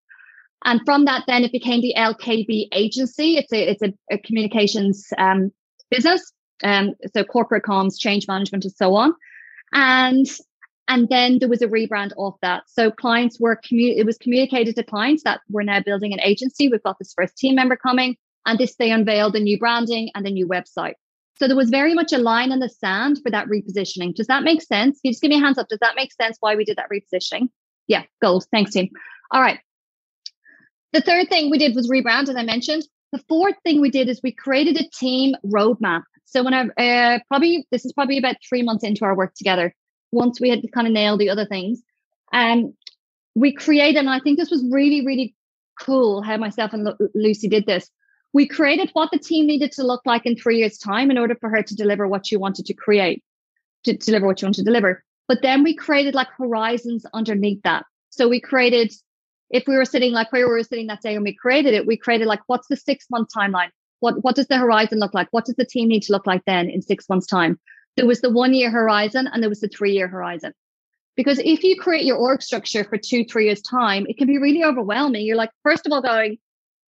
and 0.66 0.82
from 0.86 1.06
that, 1.06 1.24
then 1.28 1.44
it 1.44 1.52
became 1.52 1.82
the 1.82 1.94
LKB 1.98 2.70
agency. 2.72 3.38
It's 3.38 3.52
a 3.52 3.72
it's 3.72 3.82
a, 3.82 3.94
a 4.12 4.18
communications 4.18 5.08
um, 5.18 5.52
business, 5.90 6.32
um, 6.64 6.94
so 7.14 7.24
corporate 7.24 7.64
comms, 7.64 8.00
change 8.00 8.28
management, 8.28 8.66
and 8.66 8.74
so 8.74 8.96
on. 8.96 9.14
And 9.74 10.28
and 10.88 11.08
then 11.10 11.40
there 11.40 11.50
was 11.50 11.62
a 11.62 11.68
rebrand 11.68 12.12
of 12.18 12.36
that. 12.42 12.64
So 12.68 12.92
clients 12.92 13.40
were 13.40 13.56
commu- 13.56 13.98
it 13.98 14.06
was 14.06 14.18
communicated 14.18 14.76
to 14.76 14.84
clients 14.84 15.24
that 15.24 15.42
we're 15.50 15.64
now 15.64 15.80
building 15.80 16.14
an 16.14 16.20
agency. 16.22 16.68
We've 16.68 16.84
got 16.84 17.00
this 17.00 17.14
first 17.16 17.38
team 17.38 17.56
member 17.56 17.76
coming, 17.76 18.18
and 18.46 18.60
this 18.60 18.76
they 18.76 18.92
unveiled 18.92 19.34
the 19.34 19.40
new 19.40 19.58
branding 19.58 20.12
and 20.14 20.26
the 20.26 20.32
new 20.32 20.48
website. 20.48 20.96
So 21.40 21.48
there 21.48 21.58
was 21.58 21.70
very 21.70 21.94
much 21.94 22.14
a 22.14 22.18
line 22.18 22.52
in 22.52 22.60
the 22.60 22.70
sand 22.70 23.20
for 23.24 23.32
that 23.32 23.48
repositioning. 23.48 24.14
Does 24.16 24.28
that 24.28 24.44
make 24.44 24.62
sense? 24.62 25.00
Can 25.02 25.10
you 25.10 25.12
just 25.12 25.22
give 25.22 25.30
me 25.30 25.38
a 25.38 25.40
hands 25.40 25.58
up? 25.58 25.68
Does 25.68 25.80
that 25.80 25.96
make 25.96 26.14
sense 26.14 26.38
why 26.40 26.56
we 26.56 26.64
did 26.64 26.78
that 26.78 26.90
repositioning? 26.92 27.50
Yeah, 27.88 28.04
goals. 28.22 28.48
Thanks, 28.52 28.72
team. 28.72 28.90
All 29.32 29.42
right. 29.42 29.60
The 30.94 31.02
third 31.02 31.30
thing 31.30 31.50
we 31.50 31.58
did 31.58 31.76
was 31.76 31.90
rebrand, 31.90 32.30
as 32.30 32.36
I 32.36 32.44
mentioned. 32.44 32.84
The 33.12 33.24
fourth 33.28 33.56
thing 33.64 33.82
we 33.82 33.90
did 33.90 34.10
is 34.10 34.22
we 34.24 34.32
created 34.32 34.78
a 34.80 34.90
team 34.90 35.36
roadmap. 35.46 36.04
So 36.34 36.44
when 36.44 36.54
I 36.56 36.66
uh, 36.66 37.20
probably 37.28 37.68
this 37.72 37.86
is 37.86 37.94
probably 37.94 38.18
about 38.18 38.38
three 38.48 38.64
months 38.64 38.84
into 38.84 39.06
our 39.06 39.16
work 39.16 39.36
together. 39.36 39.74
Once 40.12 40.42
we 40.42 40.50
had 40.50 40.64
kind 40.74 40.88
of 40.88 40.94
nailed 40.94 41.20
the 41.20 41.30
other 41.30 41.46
things, 41.46 41.82
and 42.32 42.66
um, 42.66 42.74
we 43.36 43.54
created. 43.54 44.00
And 44.00 44.10
I 44.10 44.20
think 44.20 44.40
this 44.40 44.50
was 44.50 44.66
really 44.72 45.06
really 45.06 45.36
cool 45.80 46.24
how 46.24 46.38
myself 46.38 46.74
and 46.74 46.90
Lucy 47.14 47.48
did 47.48 47.68
this. 47.68 47.88
We 48.34 48.48
created 48.48 48.90
what 48.94 49.12
the 49.12 49.20
team 49.20 49.46
needed 49.46 49.72
to 49.74 49.86
look 49.86 50.02
like 50.06 50.26
in 50.26 50.36
three 50.36 50.58
years' 50.58 50.80
time 50.80 51.12
in 51.12 51.20
order 51.20 51.36
for 51.40 51.50
her 51.50 51.62
to 51.62 51.76
deliver 51.76 52.08
what 52.08 52.26
she 52.26 52.36
wanted 52.36 52.66
to 52.66 52.74
create, 52.74 53.24
to 53.84 53.96
deliver 53.96 54.26
what 54.26 54.40
she 54.40 54.46
wanted 54.48 54.62
to 54.62 54.66
deliver. 54.66 55.04
But 55.28 55.44
then 55.44 55.62
we 55.64 55.76
created 55.76 56.16
like 56.16 56.30
horizons 56.36 57.06
underneath 57.14 57.62
that. 57.64 57.86
So 58.10 58.28
we 58.28 58.42
created 58.42 58.92
if 59.52 59.68
we 59.68 59.76
were 59.76 59.86
sitting 59.86 60.14
like 60.14 60.32
where 60.32 60.48
we 60.48 60.54
were 60.54 60.64
sitting 60.64 60.88
that 60.88 61.02
day 61.02 61.14
when 61.14 61.24
we 61.24 61.36
created 61.36 61.76
it, 61.76 61.86
we 61.86 61.96
created 61.96 62.26
like, 62.26 62.42
what's 62.48 62.68
the 62.68 62.76
six 62.76 63.06
month 63.12 63.30
timeline? 63.36 63.70
What, 64.04 64.22
what 64.22 64.36
does 64.36 64.48
the 64.48 64.58
horizon 64.58 65.00
look 65.00 65.14
like? 65.14 65.30
What 65.32 65.46
does 65.46 65.56
the 65.56 65.64
team 65.64 65.88
need 65.88 66.02
to 66.04 66.12
look 66.12 66.28
like 66.28 66.44
then 66.46 66.70
in 66.70 66.82
six 66.82 67.08
months' 67.08 67.26
time? 67.26 67.58
There 67.96 68.06
was 68.06 68.20
the 68.20 68.30
one 68.30 68.54
year 68.54 68.70
horizon 68.70 69.30
and 69.32 69.42
there 69.42 69.50
was 69.50 69.62
the 69.62 69.70
three 69.70 69.94
year 69.94 70.10
horizon. 70.10 70.52
Because 71.16 71.40
if 71.40 71.64
you 71.64 71.80
create 71.80 72.04
your 72.04 72.18
org 72.18 72.42
structure 72.42 72.84
for 72.84 72.98
two, 72.98 73.24
three 73.24 73.46
years' 73.46 73.62
time, 73.62 74.06
it 74.10 74.18
can 74.18 74.28
be 74.28 74.38
really 74.38 74.62
overwhelming. 74.62 75.26
You're 75.26 75.38
like, 75.38 75.52
first 75.64 75.86
of 75.86 75.94
all, 75.94 76.02
going, 76.02 76.38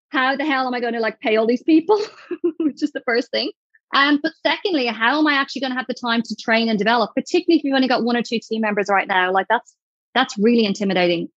how 0.10 0.36
the 0.36 0.44
hell 0.44 0.66
am 0.66 0.74
I 0.74 0.80
going 0.80 0.94
to 0.94 1.00
like 1.00 1.20
pay 1.20 1.36
all 1.36 1.46
these 1.46 1.62
people? 1.62 2.02
Which 2.60 2.82
is 2.82 2.92
the 2.94 3.04
first 3.06 3.30
thing. 3.30 3.52
Um, 3.94 4.20
but 4.24 4.32
secondly, 4.42 4.88
how 4.88 5.20
am 5.20 5.28
I 5.28 5.34
actually 5.34 5.62
going 5.62 5.72
to 5.72 5.78
have 5.78 5.86
the 5.88 5.94
time 5.94 6.24
to 6.24 6.36
train 6.36 6.68
and 6.68 6.80
develop, 6.80 7.12
particularly 7.16 7.60
if 7.60 7.64
you've 7.64 7.76
only 7.76 7.88
got 7.88 8.04
one 8.04 8.18
or 8.18 8.24
two 8.24 8.40
team 8.40 8.62
members 8.62 8.88
right 8.90 9.08
now? 9.08 9.32
Like 9.32 9.46
that's 9.52 9.76
that's 10.16 10.36
really 10.40 10.66
intimidating. 10.66 11.28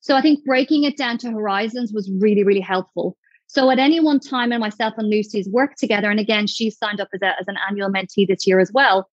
So 0.00 0.16
I 0.16 0.22
think 0.22 0.46
breaking 0.46 0.84
it 0.84 0.96
down 0.96 1.18
to 1.18 1.30
horizons 1.30 1.92
was 1.92 2.10
really, 2.20 2.42
really 2.42 2.60
helpful. 2.60 3.18
So 3.48 3.70
at 3.70 3.78
any 3.78 4.00
one 4.00 4.20
time, 4.20 4.52
and 4.52 4.60
myself 4.60 4.94
and 4.98 5.08
Lucy's 5.08 5.48
worked 5.48 5.78
together, 5.78 6.10
and 6.10 6.20
again, 6.20 6.46
she 6.46 6.70
signed 6.70 7.00
up 7.00 7.08
as, 7.14 7.22
a, 7.22 7.28
as 7.40 7.48
an 7.48 7.56
annual 7.68 7.90
mentee 7.90 8.26
this 8.26 8.46
year 8.46 8.60
as 8.60 8.72
well. 8.72 9.08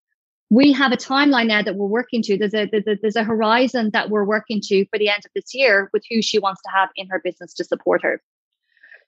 We 0.50 0.72
have 0.72 0.92
a 0.92 0.96
timeline 0.96 1.46
now 1.46 1.62
that 1.62 1.76
we're 1.76 1.86
working 1.86 2.22
to. 2.22 2.36
There's 2.36 2.54
a, 2.54 2.66
there's 2.66 2.86
a 2.86 2.96
there's 3.00 3.16
a 3.16 3.24
horizon 3.24 3.90
that 3.92 4.10
we're 4.10 4.24
working 4.24 4.60
to 4.64 4.84
for 4.86 4.98
the 4.98 5.08
end 5.08 5.24
of 5.24 5.30
this 5.34 5.54
year 5.54 5.88
with 5.92 6.02
who 6.10 6.20
she 6.20 6.38
wants 6.38 6.60
to 6.62 6.70
have 6.70 6.90
in 6.96 7.08
her 7.08 7.20
business 7.24 7.54
to 7.54 7.64
support 7.64 8.02
her. 8.02 8.20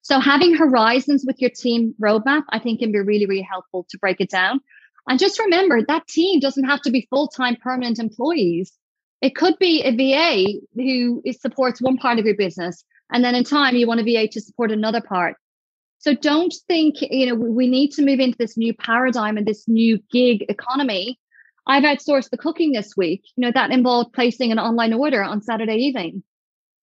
So 0.03 0.21
having 0.21 0.55
horizons 0.55 1.25
with 1.27 1.41
your 1.41 1.51
team 1.51 1.95
roadmap, 2.01 2.45
I 2.51 2.59
think 2.61 2.79
can 2.79 2.93
be 2.93 3.01
really, 3.01 3.27
really 3.27 3.43
helpful 3.43 3.87
to 3.91 3.99
break 3.99 4.21
it 4.21 4.31
down. 4.31 4.61
And 5.09 5.19
just 5.19 5.39
remember 5.39 5.83
that 5.83 6.07
team 6.07 6.41
doesn't 6.41 6.65
have 6.65 6.81
to 6.83 6.91
be 6.91 7.07
full-time 7.11 7.57
permanent 7.57 7.99
employees. 7.99 8.73
It 9.21 9.35
could 9.35 9.59
be 9.59 9.83
a 9.83 9.91
VA 9.91 10.61
who 10.75 11.23
supports 11.41 11.81
one 11.81 11.97
part 11.97 12.19
of 12.19 12.25
your 12.25 12.37
business, 12.37 12.85
and 13.11 13.25
then 13.25 13.35
in 13.35 13.45
time 13.45 13.77
you 13.77 13.87
want 13.87 14.01
a 14.01 14.05
VA 14.05 14.29
to 14.29 14.41
support 14.41 14.71
another 14.73 15.01
part. 15.01 15.37
So 15.99 16.15
don't 16.15 16.55
think, 16.69 16.97
you 17.01 17.27
know, 17.27 17.35
we 17.35 17.69
need 17.69 17.93
to 17.93 18.05
move 18.05 18.21
into 18.21 18.39
this 18.39 18.57
new 18.57 18.75
paradigm 18.75 19.37
and 19.37 19.47
this 19.47 19.67
new 19.67 19.99
gig 20.11 20.45
economy. 20.49 21.19
I've 21.67 21.85
outsourced 21.85 22.31
the 22.31 22.37
cooking 22.37 22.73
this 22.73 22.97
week. 22.97 23.23
You 23.37 23.47
know, 23.47 23.53
that 23.53 23.71
involved 23.71 24.13
placing 24.13 24.53
an 24.53 24.59
online 24.59 24.93
order 24.93 25.23
on 25.23 25.43
Saturday 25.43 25.77
evening. 25.77 26.23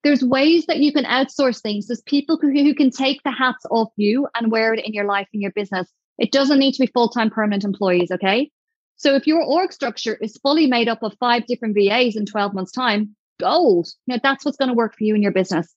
There's 0.04 0.24
ways 0.24 0.66
that 0.66 0.80
you 0.80 0.92
can 0.92 1.06
outsource 1.06 1.62
things. 1.62 1.88
There's 1.88 2.02
people 2.02 2.38
who, 2.42 2.52
who 2.52 2.76
can 2.76 2.90
take 2.90 3.24
the 3.24 3.32
hats 3.32 3.66
off 3.72 3.90
you 3.96 4.28
and 4.36 4.52
wear 4.52 4.74
it 4.74 4.86
in 4.86 4.94
your 4.94 5.06
life, 5.06 5.28
in 5.32 5.40
your 5.40 5.52
business. 5.52 5.88
It 6.18 6.32
doesn't 6.32 6.60
need 6.60 6.74
to 6.74 6.82
be 6.82 6.92
full 6.92 7.10
time 7.10 7.30
permanent 7.30 7.64
employees, 7.64 8.12
okay? 8.12 8.52
So 8.98 9.16
if 9.16 9.26
your 9.26 9.42
org 9.42 9.72
structure 9.72 10.16
is 10.16 10.38
fully 10.38 10.68
made 10.68 10.90
up 10.90 11.04
of 11.04 11.16
five 11.20 11.46
different 11.46 11.76
VAs 11.76 12.18
in 12.18 12.26
12 12.26 12.54
months' 12.54 12.72
time, 12.72 13.16
gold. 13.40 13.88
You 14.06 14.16
know, 14.16 14.20
that's 14.22 14.46
what's 14.46 14.58
going 14.58 14.70
to 14.70 14.76
work 14.76 14.96
for 14.98 15.04
you 15.04 15.16
in 15.16 15.22
your 15.22 15.32
business. 15.32 15.74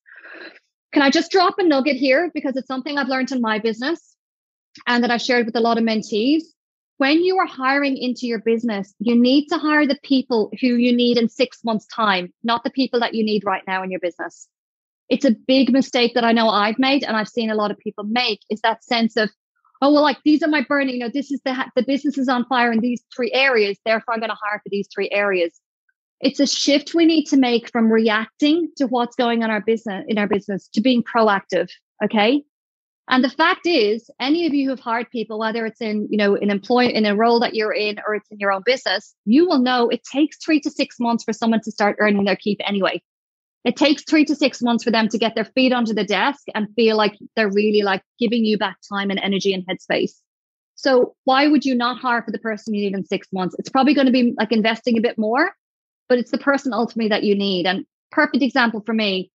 Can 0.97 1.03
I 1.03 1.11
just 1.11 1.30
drop 1.30 1.57
a 1.59 1.62
nugget 1.62 1.97
here 1.97 2.30
because 2.32 2.57
it's 2.57 2.66
something 2.66 2.97
I've 2.97 3.09
learned 3.09 3.30
in 3.30 3.42
my 3.42 3.59
business 3.59 4.16
and 4.86 5.05
that 5.05 5.11
I've 5.11 5.20
shared 5.20 5.44
with 5.44 5.55
a 5.55 5.61
lot 5.61 5.76
of 5.76 5.84
mentees? 5.84 6.44
When 6.97 7.22
you 7.22 7.36
are 7.36 7.47
hiring 7.47 7.99
into 7.99 8.26
your 8.26 8.38
business, 8.38 8.94
you 8.99 9.14
need 9.14 9.49
to 9.49 9.59
hire 9.59 9.86
the 9.86 9.99
people 10.03 10.51
who 10.59 10.68
you 10.68 10.97
need 10.97 11.18
in 11.18 11.28
six 11.28 11.62
months' 11.62 11.86
time, 11.94 12.32
not 12.42 12.64
the 12.64 12.70
people 12.70 12.99
that 13.01 13.12
you 13.12 13.26
need 13.26 13.44
right 13.44 13.62
now 13.66 13.82
in 13.82 13.90
your 13.90 14.01
business. 14.01 14.49
It's 15.11 15.26
a 15.26 15.32
big 15.32 15.70
mistake 15.70 16.14
that 16.14 16.24
I 16.24 16.32
know 16.32 16.49
I've 16.49 16.78
made 16.78 17.05
and 17.05 17.14
I've 17.14 17.28
seen 17.28 17.51
a 17.51 17.55
lot 17.55 17.70
of 17.70 17.76
people 17.76 18.05
make 18.05 18.40
is 18.49 18.62
that 18.62 18.82
sense 18.82 19.18
of 19.18 19.28
oh 19.82 19.92
well 19.92 20.03
like 20.03 20.16
these 20.24 20.42
are 20.42 20.49
my 20.49 20.64
burning 20.66 20.94
you 20.94 21.01
know 21.01 21.11
this 21.12 21.30
is 21.30 21.42
the 21.44 21.55
the 21.76 21.82
business 21.82 22.16
is 22.16 22.30
on 22.30 22.47
fire 22.47 22.72
in 22.72 22.80
these 22.80 23.03
three 23.14 23.30
areas 23.32 23.76
therefore 23.84 24.14
i'm 24.14 24.20
going 24.20 24.30
to 24.30 24.36
hire 24.42 24.59
for 24.59 24.70
these 24.70 24.88
three 24.94 25.11
areas 25.11 25.61
it's 26.21 26.41
a 26.41 26.47
shift 26.47 26.95
we 26.95 27.05
need 27.05 27.25
to 27.27 27.37
make 27.37 27.71
from 27.71 27.93
reacting 27.93 28.71
to 28.77 28.87
what's 28.87 29.17
going 29.17 29.43
on 29.43 29.51
our 29.51 29.61
business 29.61 30.05
in 30.09 30.19
our 30.19 30.27
business 30.27 30.69
to 30.69 30.81
being 30.81 31.03
proactive 31.03 31.69
okay 32.05 32.43
and 33.09 33.23
the 33.23 33.31
fact 33.31 33.67
is 33.67 34.11
any 34.21 34.47
of 34.47 34.55
you 34.55 34.64
who 34.64 34.71
have 34.71 34.81
hired 34.81 35.11
people 35.11 35.39
whether 35.39 35.67
it's 35.67 35.81
in 35.81 36.07
you 36.11 36.17
know 36.17 36.37
an 36.37 36.51
employee 36.51 36.95
in 36.95 37.07
a 37.07 37.17
role 37.17 37.41
that 37.41 37.55
you're 37.55 37.73
in 37.73 37.99
or 38.07 38.14
it's 38.14 38.29
in 38.31 38.39
your 38.39 38.53
own 38.53 38.62
business 38.64 39.14
you 39.25 39.47
will 39.47 39.61
know 39.61 39.89
it 39.89 40.03
takes 40.05 40.37
three 40.45 40.61
to 40.61 40.71
six 40.71 40.97
months 40.99 41.25
for 41.25 41.33
someone 41.33 41.61
to 41.62 41.71
start 41.71 41.97
earning 42.01 42.25
their 42.25 42.37
keep 42.37 42.59
anyway 42.67 43.01
it 43.67 43.75
takes 43.75 44.05
three 44.05 44.25
to 44.27 44.37
six 44.37 44.62
months 44.62 44.85
for 44.85 44.93
them 44.93 45.09
to 45.09 45.19
get 45.19 45.35
their 45.35 45.45
feet 45.45 45.73
onto 45.73 45.93
the 45.93 46.05
desk 46.05 46.45
and 46.55 46.69
feel 46.77 46.97
like 46.97 47.19
they're 47.35 47.51
really 47.51 47.83
like 47.83 48.01
giving 48.17 48.45
you 48.45 48.57
back 48.57 48.77
time 48.89 49.11
and 49.11 49.19
energy 49.19 49.53
and 49.53 49.67
headspace. 49.67 50.12
So 50.77 51.17
why 51.25 51.49
would 51.49 51.64
you 51.64 51.75
not 51.75 51.99
hire 51.99 52.23
for 52.23 52.31
the 52.31 52.39
person 52.39 52.75
you 52.75 52.83
need 52.83 52.97
in 52.97 53.05
six 53.05 53.27
months? 53.33 53.57
It's 53.59 53.69
probably 53.69 53.93
going 53.93 54.07
to 54.07 54.12
be 54.12 54.35
like 54.39 54.53
investing 54.53 54.97
a 54.97 55.01
bit 55.01 55.19
more, 55.19 55.51
but 56.09 56.19
it's 56.19 56.31
the 56.31 56.39
person 56.39 56.73
ultimately 56.73 57.09
that 57.09 57.25
you 57.25 57.35
need. 57.35 57.67
And 57.67 57.87
perfect 58.11 58.43
example 58.43 58.83
for 58.85 58.93
me, 58.93 59.31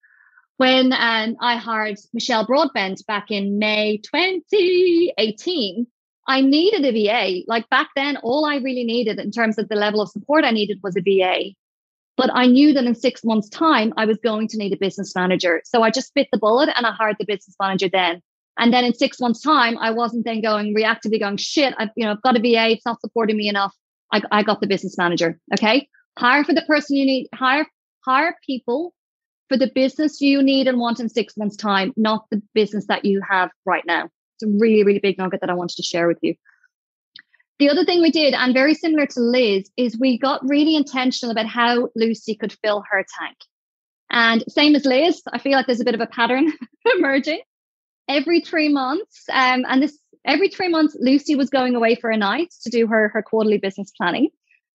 when 0.58 0.94
um, 0.94 1.36
I 1.40 1.56
hired 1.56 1.98
Michelle 2.14 2.46
Broadbent 2.46 3.06
back 3.08 3.32
in 3.32 3.58
May 3.58 3.98
2018, 3.98 5.88
I 6.28 6.42
needed 6.42 6.86
a 6.86 6.92
VA. 6.92 7.44
Like 7.48 7.68
back 7.70 7.90
then, 7.96 8.18
all 8.18 8.46
I 8.46 8.58
really 8.58 8.84
needed 8.84 9.20
in 9.20 9.32
terms 9.32 9.58
of 9.58 9.70
the 9.70 9.76
level 9.76 10.02
of 10.02 10.10
support 10.10 10.46
I 10.46 10.52
needed 10.52 10.80
was 10.84 10.96
a 10.96 11.02
VA. 11.02 11.56
But 12.16 12.30
I 12.34 12.46
knew 12.46 12.74
that 12.74 12.84
in 12.84 12.94
six 12.94 13.24
months' 13.24 13.50
time, 13.50 13.94
I 13.98 14.06
was 14.06 14.18
going 14.24 14.48
to 14.50 14.58
need 14.58 14.74
a 14.74 14.78
business 14.78 15.16
manager. 15.16 15.62
So 15.66 15.82
I 15.82 15.90
just 15.90 16.14
bit 16.14 16.28
the 16.32 16.38
bullet 16.38 16.70
and 16.76 16.86
I 16.86 16.92
hired 16.92 17.16
the 17.18 17.26
business 17.26 17.56
manager 17.60 17.90
then. 17.92 18.22
And 18.60 18.72
then 18.72 18.84
in 18.84 18.94
six 18.94 19.20
months' 19.20 19.42
time, 19.42 19.78
I 19.80 19.92
wasn't 19.92 20.26
then 20.26 20.42
going 20.42 20.76
reactively 20.76 21.20
going, 21.20 21.38
shit, 21.38 21.74
I've, 21.80 21.90
you 21.96 22.06
know, 22.06 22.12
I've 22.12 22.22
got 22.22 22.38
a 22.38 22.40
VA, 22.40 22.70
it's 22.72 22.86
not 22.86 23.02
supporting 23.02 23.38
me 23.38 23.48
enough. 23.48 23.76
I, 24.14 24.22
I 24.32 24.44
got 24.44 24.62
the 24.62 24.68
business 24.68 24.98
manager. 24.98 25.40
Okay. 25.54 25.88
Hire 26.18 26.44
for 26.44 26.54
the 26.54 26.64
person 26.64 26.98
you 26.98 27.06
need, 27.06 27.30
hire, 27.34 27.66
hire 28.06 28.36
people 28.46 28.94
for 29.50 29.58
the 29.58 29.72
business 29.74 30.22
you 30.22 30.42
need 30.42 30.68
and 30.68 30.80
want 30.80 31.00
in 31.00 31.10
six 31.10 31.36
months' 31.38 31.58
time, 31.58 31.94
not 31.98 32.26
the 32.32 32.42
business 32.54 32.86
that 32.88 33.06
you 33.06 33.22
have 33.30 33.50
right 33.66 33.84
now. 33.86 34.06
It's 34.06 34.44
a 34.44 34.58
really, 34.60 34.84
really 34.84 35.00
big 35.00 35.18
nugget 35.18 35.42
that 35.42 35.50
I 35.50 35.56
wanted 35.56 35.76
to 35.78 35.84
share 35.84 36.08
with 36.08 36.20
you. 36.22 36.36
The 37.60 37.70
other 37.70 37.86
thing 37.86 38.02
we 38.02 38.12
did, 38.12 38.34
and 38.34 38.54
very 38.54 38.74
similar 38.74 39.06
to 39.06 39.20
Liz, 39.20 39.70
is 39.78 40.00
we 40.00 40.18
got 40.18 40.42
really 40.44 40.76
intentional 40.76 41.32
about 41.32 41.46
how 41.46 41.90
Lucy 41.96 42.36
could 42.36 42.54
fill 42.64 42.84
her 42.90 43.06
tank. 43.20 43.38
And 44.10 44.44
same 44.48 44.76
as 44.76 44.86
Liz, 44.86 45.22
I 45.32 45.38
feel 45.38 45.54
like 45.54 45.68
there's 45.68 45.80
a 45.80 45.86
bit 45.86 45.96
of 45.96 46.02
a 46.02 46.08
pattern 46.08 46.52
emerging. 46.98 47.42
Every 48.10 48.42
three 48.42 48.70
months, 48.70 49.26
um, 49.32 49.64
and 49.68 49.82
this 49.84 49.98
every 50.26 50.50
three 50.50 50.70
months, 50.70 50.98
Lucy 51.00 51.36
was 51.36 51.50
going 51.50 51.76
away 51.76 51.96
for 51.96 52.10
a 52.10 52.18
night 52.18 52.54
to 52.64 52.70
do 52.70 52.88
her 52.88 53.10
her 53.10 53.22
quarterly 53.22 53.58
business 53.58 53.92
planning. 53.96 54.30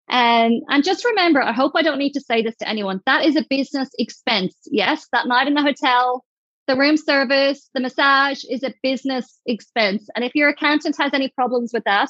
And 0.08 0.62
and 0.68 0.84
just 0.84 1.04
remember, 1.04 1.42
I 1.42 1.52
hope 1.52 1.72
I 1.74 1.82
don't 1.82 1.98
need 1.98 2.12
to 2.12 2.20
say 2.20 2.42
this 2.42 2.56
to 2.58 2.68
anyone. 2.68 3.00
That 3.06 3.24
is 3.24 3.36
a 3.36 3.44
business 3.48 3.88
expense. 3.98 4.54
Yes, 4.66 5.06
that 5.12 5.26
night 5.26 5.48
in 5.48 5.54
the 5.54 5.62
hotel, 5.62 6.24
the 6.66 6.76
room 6.76 6.96
service, 6.96 7.68
the 7.74 7.80
massage 7.80 8.44
is 8.48 8.62
a 8.62 8.74
business 8.82 9.40
expense. 9.46 10.08
And 10.14 10.24
if 10.24 10.34
your 10.34 10.48
accountant 10.48 10.96
has 10.98 11.12
any 11.12 11.28
problems 11.28 11.72
with 11.72 11.84
that, 11.84 12.08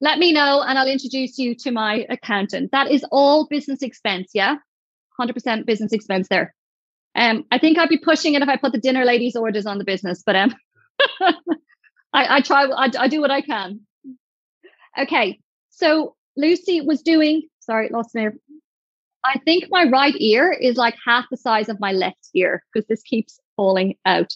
let 0.00 0.18
me 0.18 0.32
know 0.32 0.62
and 0.62 0.78
I'll 0.78 0.88
introduce 0.88 1.38
you 1.38 1.54
to 1.60 1.70
my 1.70 2.06
accountant. 2.08 2.72
That 2.72 2.90
is 2.90 3.04
all 3.12 3.46
business 3.48 3.82
expense. 3.82 4.30
Yeah. 4.34 4.56
100% 5.20 5.66
business 5.66 5.92
expense 5.92 6.28
there. 6.28 6.54
Um, 7.14 7.44
I 7.50 7.58
think 7.58 7.78
I'd 7.78 7.88
be 7.88 7.98
pushing 7.98 8.34
it 8.34 8.42
if 8.42 8.48
I 8.48 8.56
put 8.56 8.72
the 8.72 8.78
dinner 8.78 9.04
ladies 9.04 9.36
orders 9.36 9.66
on 9.66 9.78
the 9.78 9.84
business, 9.84 10.22
but 10.24 10.36
um, 10.36 10.54
I, 11.20 11.34
I 12.12 12.40
try, 12.40 12.64
I, 12.64 12.90
I 12.98 13.08
do 13.08 13.20
what 13.20 13.30
I 13.30 13.42
can. 13.42 13.80
Okay. 14.98 15.40
So 15.70 16.14
Lucy 16.40 16.80
was 16.80 17.02
doing, 17.02 17.42
sorry, 17.60 17.88
lost 17.90 18.14
my, 18.14 18.30
I 19.24 19.38
think 19.44 19.64
my 19.70 19.84
right 19.84 20.14
ear 20.18 20.50
is 20.50 20.76
like 20.76 20.96
half 21.04 21.26
the 21.30 21.36
size 21.36 21.68
of 21.68 21.80
my 21.80 21.92
left 21.92 22.28
ear 22.34 22.64
because 22.72 22.86
this 22.88 23.02
keeps 23.02 23.38
falling 23.56 23.96
out. 24.06 24.34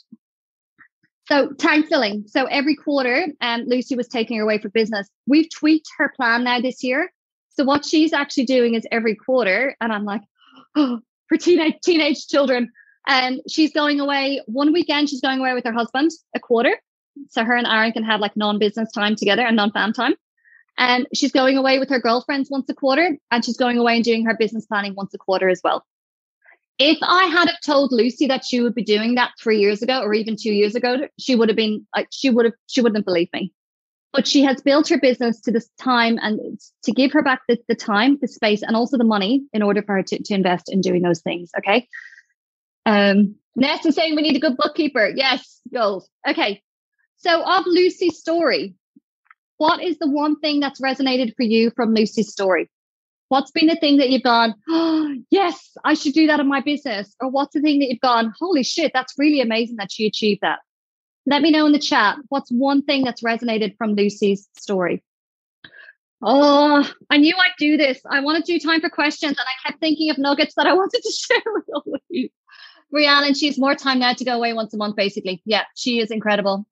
So 1.26 1.52
tank 1.52 1.86
filling. 1.86 2.24
So 2.26 2.44
every 2.44 2.76
quarter, 2.76 3.26
um, 3.40 3.62
Lucy 3.66 3.96
was 3.96 4.09
taking 4.09 4.36
her 4.36 4.42
away 4.42 4.59
for 4.59 4.68
business. 4.68 5.09
We've 5.26 5.48
tweaked 5.48 5.88
her 5.96 6.12
plan 6.14 6.44
now 6.44 6.61
this 6.61 6.84
year. 6.84 7.11
So 7.48 7.64
what 7.64 7.84
she's 7.86 8.12
actually 8.12 8.44
doing 8.44 8.74
is 8.74 8.86
every 8.90 9.14
quarter, 9.14 9.74
and 9.80 9.92
I'm 9.92 10.05
like, 10.05 10.22
oh, 10.74 11.00
for 11.28 11.38
teenage 11.38 11.76
teenage 11.82 12.26
children. 12.26 12.70
And 13.07 13.40
she's 13.48 13.72
going 13.72 14.00
away 14.00 14.42
one 14.46 14.72
weekend. 14.72 15.09
She's 15.09 15.20
going 15.20 15.38
away 15.38 15.55
with 15.55 15.64
her 15.64 15.72
husband 15.72 16.11
a 16.34 16.40
quarter, 16.40 16.76
so 17.30 17.44
her 17.44 17.55
and 17.55 17.66
Aaron 17.66 17.92
can 17.92 18.05
have 18.05 18.20
like 18.20 18.36
non-business 18.36 18.90
time 18.92 19.14
together 19.14 19.42
and 19.46 19.57
non-fam 19.57 19.92
time. 19.92 20.14
And 20.76 21.06
she's 21.14 21.32
going 21.32 21.56
away 21.56 21.78
with 21.78 21.88
her 21.90 22.00
girlfriends 22.00 22.50
once 22.50 22.68
a 22.68 22.74
quarter, 22.74 23.16
and 23.30 23.44
she's 23.44 23.56
going 23.56 23.78
away 23.78 23.96
and 23.96 24.04
doing 24.04 24.24
her 24.24 24.36
business 24.36 24.66
planning 24.66 24.94
once 24.94 25.14
a 25.14 25.18
quarter 25.18 25.48
as 25.48 25.60
well. 25.62 25.84
If 26.78 26.98
I 27.02 27.26
had 27.26 27.50
told 27.64 27.92
Lucy 27.92 28.26
that 28.26 28.44
she 28.44 28.60
would 28.60 28.74
be 28.74 28.82
doing 28.82 29.14
that 29.14 29.32
three 29.40 29.60
years 29.60 29.82
ago 29.82 30.00
or 30.00 30.12
even 30.12 30.36
two 30.36 30.52
years 30.52 30.74
ago, 30.74 31.08
she 31.18 31.36
would 31.36 31.48
have 31.48 31.56
been 31.56 31.86
like 31.94 32.08
she 32.10 32.30
would 32.30 32.46
have 32.46 32.54
she 32.66 32.80
wouldn't 32.80 33.04
believe 33.04 33.28
me. 33.32 33.52
But 34.12 34.26
she 34.26 34.42
has 34.42 34.60
built 34.60 34.88
her 34.88 34.98
business 34.98 35.40
to 35.42 35.52
this 35.52 35.68
time 35.80 36.18
and 36.22 36.58
to 36.84 36.92
give 36.92 37.12
her 37.12 37.22
back 37.22 37.42
the, 37.48 37.58
the 37.68 37.74
time, 37.74 38.18
the 38.20 38.28
space, 38.28 38.62
and 38.62 38.76
also 38.76 38.96
the 38.96 39.04
money 39.04 39.44
in 39.52 39.62
order 39.62 39.82
for 39.82 39.96
her 39.96 40.02
to, 40.04 40.22
to 40.22 40.34
invest 40.34 40.72
in 40.72 40.80
doing 40.80 41.02
those 41.02 41.20
things. 41.20 41.50
Okay. 41.58 41.88
Um, 42.86 43.36
Ness 43.56 43.86
is 43.86 43.94
saying 43.94 44.14
we 44.14 44.22
need 44.22 44.36
a 44.36 44.40
good 44.40 44.56
bookkeeper. 44.56 45.12
Yes, 45.14 45.60
gold. 45.72 46.06
Okay. 46.28 46.62
So 47.16 47.42
of 47.42 47.64
Lucy's 47.66 48.18
story, 48.18 48.74
what 49.64 49.82
is 49.82 49.96
the 49.96 50.10
one 50.10 50.38
thing 50.40 50.60
that's 50.60 50.78
resonated 50.78 51.34
for 51.36 51.42
you 51.42 51.70
from 51.70 51.94
Lucy's 51.94 52.30
story? 52.30 52.70
What's 53.28 53.50
been 53.50 53.66
the 53.66 53.76
thing 53.76 53.96
that 53.96 54.10
you've 54.10 54.22
gone, 54.22 54.54
oh, 54.68 55.16
yes, 55.30 55.70
I 55.82 55.94
should 55.94 56.12
do 56.12 56.26
that 56.26 56.38
in 56.38 56.46
my 56.46 56.60
business? 56.60 57.16
Or 57.18 57.30
what's 57.30 57.54
the 57.54 57.62
thing 57.62 57.78
that 57.78 57.88
you've 57.88 58.00
gone, 58.00 58.34
holy 58.38 58.62
shit, 58.62 58.92
that's 58.92 59.14
really 59.16 59.40
amazing 59.40 59.76
that 59.76 59.90
she 59.90 60.06
achieved 60.06 60.42
that? 60.42 60.58
Let 61.24 61.40
me 61.40 61.50
know 61.50 61.64
in 61.64 61.72
the 61.72 61.78
chat. 61.78 62.18
What's 62.28 62.50
one 62.50 62.82
thing 62.82 63.04
that's 63.04 63.22
resonated 63.22 63.78
from 63.78 63.94
Lucy's 63.94 64.46
story? 64.58 65.02
Oh, 66.20 66.86
I 67.08 67.16
knew 67.16 67.34
I'd 67.34 67.56
do 67.58 67.78
this. 67.78 68.02
I 68.04 68.20
wanted 68.20 68.44
to 68.44 68.52
do 68.52 68.58
time 68.58 68.82
for 68.82 68.90
questions 68.90 69.38
and 69.38 69.46
I 69.48 69.66
kept 69.66 69.80
thinking 69.80 70.10
of 70.10 70.18
nuggets 70.18 70.56
that 70.56 70.66
I 70.66 70.74
wanted 70.82 71.00
to 71.02 71.10
share 71.10 71.52
with 71.54 71.64
all 71.72 71.94
of 71.94 72.02
you. 72.10 72.28
Rhiannon, 72.92 73.32
she 73.32 73.46
has 73.46 73.58
more 73.58 73.74
time 73.74 74.00
now 74.00 74.12
to 74.12 74.24
go 74.26 74.36
away 74.36 74.52
once 74.52 74.74
a 74.74 74.76
month, 74.76 74.94
basically. 74.94 75.40
Yeah, 75.46 75.62
she 75.74 76.00
is 76.00 76.10
incredible. 76.10 76.66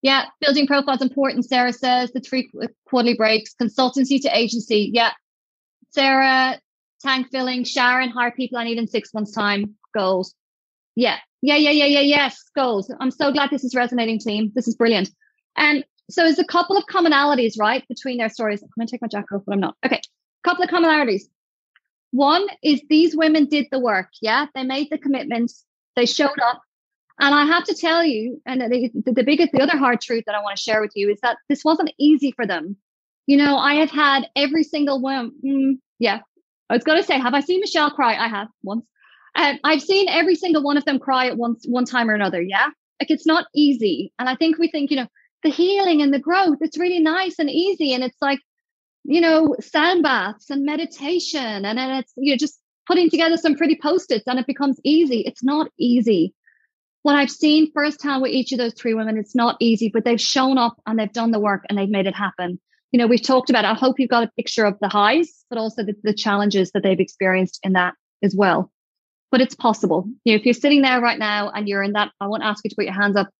Yeah, 0.00 0.26
building 0.40 0.66
profiles 0.66 1.02
important, 1.02 1.44
Sarah 1.44 1.72
says. 1.72 2.12
The 2.12 2.20
three 2.20 2.50
quarterly 2.88 3.14
breaks, 3.14 3.54
consultancy 3.60 4.20
to 4.22 4.36
agency. 4.36 4.90
Yeah. 4.92 5.10
Sarah, 5.90 6.60
tank 7.00 7.28
filling, 7.32 7.64
Sharon, 7.64 8.10
hire 8.10 8.30
people 8.30 8.58
I 8.58 8.64
need 8.64 8.78
in 8.78 8.86
six 8.86 9.12
months' 9.12 9.32
time. 9.32 9.74
Goals. 9.96 10.34
Yeah. 10.94 11.16
Yeah, 11.42 11.56
yeah, 11.56 11.70
yeah, 11.70 11.86
yeah, 11.86 12.00
yes. 12.00 12.42
Goals. 12.54 12.92
I'm 13.00 13.10
so 13.10 13.32
glad 13.32 13.50
this 13.50 13.64
is 13.64 13.74
resonating, 13.74 14.20
team. 14.20 14.52
This 14.54 14.68
is 14.68 14.76
brilliant. 14.76 15.10
And 15.56 15.84
so 16.10 16.22
there's 16.22 16.38
a 16.38 16.44
couple 16.44 16.76
of 16.76 16.84
commonalities, 16.86 17.58
right, 17.58 17.86
between 17.88 18.18
their 18.18 18.28
stories. 18.28 18.62
I'm 18.62 18.68
going 18.76 18.86
to 18.86 18.90
take 18.90 19.02
my 19.02 19.08
jacket 19.08 19.34
off, 19.34 19.42
but 19.46 19.54
I'm 19.54 19.60
not. 19.60 19.76
Okay. 19.84 20.00
Couple 20.44 20.62
of 20.62 20.70
commonalities. 20.70 21.22
One 22.12 22.46
is 22.62 22.80
these 22.88 23.16
women 23.16 23.46
did 23.46 23.66
the 23.72 23.80
work. 23.80 24.10
Yeah. 24.22 24.46
They 24.54 24.62
made 24.62 24.88
the 24.90 24.98
commitments. 24.98 25.64
They 25.96 26.06
showed 26.06 26.38
up. 26.40 26.62
And 27.20 27.34
I 27.34 27.46
have 27.46 27.64
to 27.64 27.74
tell 27.74 28.04
you, 28.04 28.40
and 28.46 28.60
the, 28.60 28.90
the 29.04 29.24
biggest, 29.24 29.52
the 29.52 29.62
other 29.62 29.76
hard 29.76 30.00
truth 30.00 30.24
that 30.26 30.36
I 30.36 30.42
want 30.42 30.56
to 30.56 30.62
share 30.62 30.80
with 30.80 30.92
you 30.94 31.10
is 31.10 31.18
that 31.22 31.36
this 31.48 31.64
wasn't 31.64 31.92
easy 31.98 32.32
for 32.32 32.46
them. 32.46 32.76
You 33.26 33.36
know, 33.36 33.56
I 33.56 33.74
have 33.74 33.90
had 33.90 34.28
every 34.36 34.62
single 34.62 35.00
one. 35.00 35.32
Mm, 35.44 35.78
yeah. 35.98 36.20
I 36.70 36.74
was 36.74 36.84
going 36.84 37.00
to 37.00 37.06
say, 37.06 37.18
have 37.18 37.34
I 37.34 37.40
seen 37.40 37.60
Michelle 37.60 37.90
cry? 37.90 38.16
I 38.16 38.28
have 38.28 38.48
once. 38.62 38.86
Um, 39.34 39.58
I've 39.64 39.82
seen 39.82 40.08
every 40.08 40.36
single 40.36 40.62
one 40.62 40.76
of 40.76 40.84
them 40.84 40.98
cry 40.98 41.26
at 41.26 41.36
once, 41.36 41.64
one 41.66 41.84
time 41.84 42.08
or 42.08 42.14
another. 42.14 42.40
Yeah. 42.40 42.68
Like 43.00 43.10
it's 43.10 43.26
not 43.26 43.46
easy. 43.54 44.12
And 44.18 44.28
I 44.28 44.36
think 44.36 44.58
we 44.58 44.70
think, 44.70 44.90
you 44.90 44.96
know, 44.98 45.08
the 45.42 45.50
healing 45.50 46.02
and 46.02 46.14
the 46.14 46.18
growth, 46.18 46.58
it's 46.60 46.78
really 46.78 47.00
nice 47.00 47.38
and 47.38 47.50
easy. 47.50 47.92
And 47.94 48.04
it's 48.04 48.16
like, 48.20 48.40
you 49.04 49.20
know, 49.20 49.56
sand 49.60 50.02
baths 50.02 50.50
and 50.50 50.64
meditation. 50.64 51.64
And 51.64 51.78
then 51.78 51.90
it's, 51.90 52.12
you're 52.16 52.36
just 52.36 52.58
putting 52.86 53.10
together 53.10 53.36
some 53.36 53.54
pretty 53.54 53.78
post-its 53.80 54.26
and 54.26 54.38
it 54.38 54.46
becomes 54.46 54.80
easy. 54.84 55.20
It's 55.20 55.44
not 55.44 55.70
easy 55.78 56.34
what 57.08 57.16
I've 57.16 57.30
seen 57.30 57.72
firsthand 57.72 58.20
with 58.20 58.32
each 58.32 58.52
of 58.52 58.58
those 58.58 58.74
three 58.74 58.92
women, 58.92 59.16
it's 59.16 59.34
not 59.34 59.56
easy, 59.60 59.88
but 59.88 60.04
they've 60.04 60.20
shown 60.20 60.58
up 60.58 60.78
and 60.86 60.98
they've 60.98 61.10
done 61.10 61.30
the 61.30 61.40
work 61.40 61.64
and 61.66 61.78
they've 61.78 61.88
made 61.88 62.06
it 62.06 62.14
happen. 62.14 62.60
You 62.92 62.98
know, 62.98 63.06
we've 63.06 63.22
talked 63.22 63.48
about, 63.48 63.64
I 63.64 63.72
hope 63.72 63.98
you've 63.98 64.10
got 64.10 64.24
a 64.24 64.32
picture 64.36 64.66
of 64.66 64.78
the 64.82 64.90
highs, 64.90 65.42
but 65.48 65.58
also 65.58 65.82
the, 65.82 65.94
the 66.02 66.12
challenges 66.12 66.70
that 66.72 66.82
they've 66.82 67.00
experienced 67.00 67.60
in 67.62 67.72
that 67.72 67.94
as 68.22 68.36
well. 68.36 68.70
But 69.30 69.40
it's 69.40 69.54
possible. 69.54 70.06
You 70.24 70.34
know, 70.34 70.36
if 70.38 70.44
you're 70.44 70.52
sitting 70.52 70.82
there 70.82 71.00
right 71.00 71.18
now 71.18 71.48
and 71.48 71.66
you're 71.66 71.82
in 71.82 71.92
that, 71.92 72.12
I 72.20 72.26
won't 72.26 72.42
ask 72.42 72.62
you 72.62 72.68
to 72.68 72.76
put 72.76 72.84
your 72.84 72.92
hands 72.92 73.16
up, 73.16 73.30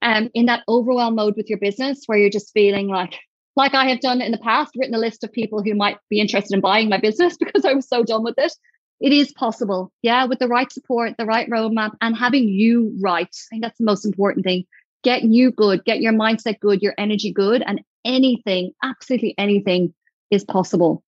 um, 0.00 0.30
in 0.32 0.46
that 0.46 0.64
overwhelm 0.66 1.14
mode 1.14 1.34
with 1.36 1.50
your 1.50 1.58
business 1.58 2.04
where 2.06 2.16
you're 2.16 2.30
just 2.30 2.54
feeling 2.54 2.88
like, 2.88 3.18
like 3.54 3.74
I 3.74 3.90
have 3.90 4.00
done 4.00 4.22
in 4.22 4.32
the 4.32 4.38
past, 4.38 4.72
written 4.78 4.94
a 4.94 4.98
list 4.98 5.24
of 5.24 5.30
people 5.30 5.62
who 5.62 5.74
might 5.74 5.98
be 6.08 6.20
interested 6.20 6.54
in 6.54 6.62
buying 6.62 6.88
my 6.88 6.96
business 6.96 7.36
because 7.38 7.66
I 7.66 7.74
was 7.74 7.86
so 7.86 8.02
done 8.02 8.24
with 8.24 8.36
it 8.38 8.54
it 9.00 9.12
is 9.12 9.32
possible. 9.32 9.92
Yeah, 10.02 10.26
with 10.26 10.38
the 10.38 10.48
right 10.48 10.70
support, 10.70 11.16
the 11.16 11.26
right 11.26 11.48
roadmap, 11.48 11.92
and 12.00 12.16
having 12.16 12.48
you 12.48 12.96
right. 13.00 13.28
I 13.28 13.46
think 13.48 13.62
that's 13.62 13.78
the 13.78 13.84
most 13.84 14.04
important 14.04 14.44
thing. 14.44 14.64
Get 15.02 15.22
you 15.22 15.50
good, 15.50 15.84
get 15.84 16.00
your 16.00 16.12
mindset 16.12 16.60
good, 16.60 16.82
your 16.82 16.94
energy 16.98 17.32
good, 17.32 17.62
and 17.66 17.80
anything, 18.04 18.72
absolutely 18.82 19.34
anything 19.38 19.94
is 20.30 20.44
possible. 20.44 21.02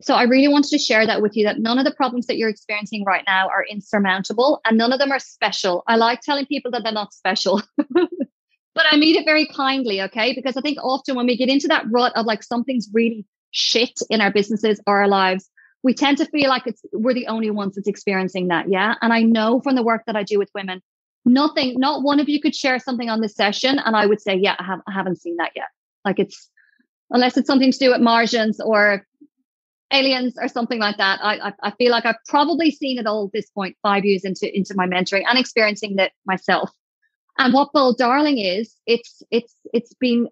So 0.00 0.14
I 0.14 0.24
really 0.24 0.46
wanted 0.46 0.70
to 0.70 0.78
share 0.78 1.04
that 1.04 1.22
with 1.22 1.36
you 1.36 1.44
that 1.46 1.58
none 1.58 1.78
of 1.78 1.84
the 1.84 1.90
problems 1.94 2.26
that 2.26 2.36
you're 2.36 2.48
experiencing 2.48 3.04
right 3.04 3.24
now 3.26 3.48
are 3.48 3.64
insurmountable 3.68 4.60
and 4.64 4.78
none 4.78 4.92
of 4.92 5.00
them 5.00 5.10
are 5.10 5.18
special. 5.18 5.82
I 5.88 5.96
like 5.96 6.20
telling 6.20 6.46
people 6.46 6.70
that 6.70 6.84
they're 6.84 6.92
not 6.92 7.12
special. 7.12 7.62
but 7.76 8.86
I 8.88 8.96
mean 8.96 9.16
it 9.16 9.24
very 9.24 9.46
kindly, 9.46 10.00
okay? 10.02 10.34
Because 10.34 10.56
I 10.56 10.60
think 10.60 10.78
often 10.80 11.16
when 11.16 11.26
we 11.26 11.36
get 11.36 11.48
into 11.48 11.66
that 11.68 11.86
rut 11.90 12.12
of 12.14 12.26
like 12.26 12.44
something's 12.44 12.88
really 12.92 13.26
shit 13.50 14.00
in 14.08 14.20
our 14.20 14.32
businesses 14.32 14.80
or 14.86 15.00
our 15.00 15.08
lives, 15.08 15.50
we 15.88 15.94
tend 15.94 16.18
to 16.18 16.26
feel 16.26 16.50
like 16.50 16.66
it's 16.66 16.82
we're 16.92 17.14
the 17.14 17.26
only 17.28 17.50
ones 17.50 17.74
that's 17.74 17.88
experiencing 17.88 18.48
that 18.48 18.66
yeah? 18.68 18.94
And 19.00 19.10
i 19.10 19.22
know 19.22 19.60
from 19.62 19.74
the 19.74 19.82
work 19.82 20.02
that 20.06 20.16
i 20.16 20.22
do 20.22 20.38
with 20.38 20.50
women 20.54 20.82
nothing 21.24 21.74
not 21.78 22.02
one 22.02 22.20
of 22.20 22.28
you 22.28 22.42
could 22.42 22.54
share 22.54 22.78
something 22.78 23.08
on 23.08 23.22
this 23.22 23.34
session 23.34 23.78
and 23.78 23.96
i 23.96 24.04
would 24.04 24.20
say 24.20 24.34
yeah 24.36 24.54
i, 24.58 24.64
have, 24.64 24.80
I 24.86 24.92
haven't 24.92 25.20
seen 25.22 25.36
that 25.36 25.52
yet. 25.56 25.68
Like 26.04 26.18
it's 26.18 26.50
unless 27.08 27.38
it's 27.38 27.46
something 27.46 27.72
to 27.72 27.78
do 27.78 27.90
with 27.90 28.02
margins 28.02 28.60
or 28.60 29.06
aliens 29.90 30.34
or 30.38 30.48
something 30.48 30.78
like 30.78 30.98
that 30.98 31.20
I, 31.22 31.48
I, 31.48 31.52
I 31.62 31.70
feel 31.78 31.90
like 31.90 32.04
i've 32.04 32.22
probably 32.28 32.70
seen 32.70 32.98
it 32.98 33.06
all 33.06 33.24
at 33.24 33.32
this 33.32 33.48
point 33.48 33.74
five 33.82 34.04
years 34.04 34.24
into 34.24 34.54
into 34.54 34.74
my 34.74 34.86
mentoring 34.86 35.24
and 35.26 35.38
experiencing 35.38 35.96
that 35.96 36.12
myself. 36.26 36.70
And 37.40 37.54
what 37.54 37.72
Bold 37.72 37.96
Darling 37.96 38.38
is 38.38 38.74
it's 38.86 39.22
it's 39.30 39.54
it's 39.72 39.94
been 39.94 40.28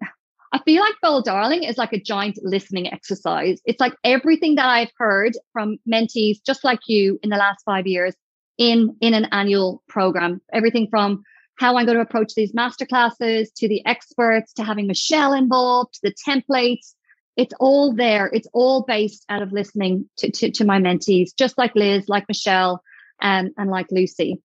I 0.53 0.59
feel 0.59 0.81
like 0.81 0.95
Bold 1.01 1.25
Darling 1.25 1.63
is 1.63 1.77
like 1.77 1.93
a 1.93 1.99
giant 1.99 2.39
listening 2.41 2.91
exercise. 2.91 3.59
It's 3.65 3.79
like 3.79 3.93
everything 4.03 4.55
that 4.55 4.69
I've 4.69 4.91
heard 4.97 5.33
from 5.51 5.77
mentees, 5.91 6.37
just 6.45 6.63
like 6.63 6.79
you 6.87 7.19
in 7.21 7.29
the 7.29 7.37
last 7.37 7.63
five 7.65 7.85
years 7.85 8.15
in, 8.57 8.95
in 9.01 9.13
an 9.13 9.25
annual 9.31 9.83
program. 9.87 10.41
Everything 10.53 10.87
from 10.89 11.23
how 11.57 11.75
I'm 11.75 11.85
going 11.85 11.97
to 11.97 12.03
approach 12.03 12.33
these 12.35 12.53
masterclasses 12.53 13.47
to 13.57 13.67
the 13.67 13.85
experts 13.85 14.53
to 14.53 14.63
having 14.63 14.87
Michelle 14.87 15.33
involved, 15.33 15.99
the 16.01 16.13
templates. 16.27 16.93
It's 17.35 17.53
all 17.59 17.93
there. 17.93 18.29
It's 18.31 18.47
all 18.53 18.83
based 18.83 19.25
out 19.29 19.41
of 19.41 19.51
listening 19.51 20.09
to, 20.17 20.31
to, 20.31 20.51
to 20.51 20.65
my 20.65 20.79
mentees, 20.79 21.31
just 21.37 21.57
like 21.57 21.75
Liz, 21.75 22.07
like 22.07 22.25
Michelle, 22.27 22.81
and, 23.21 23.51
and 23.57 23.69
like 23.69 23.87
Lucy. 23.91 24.41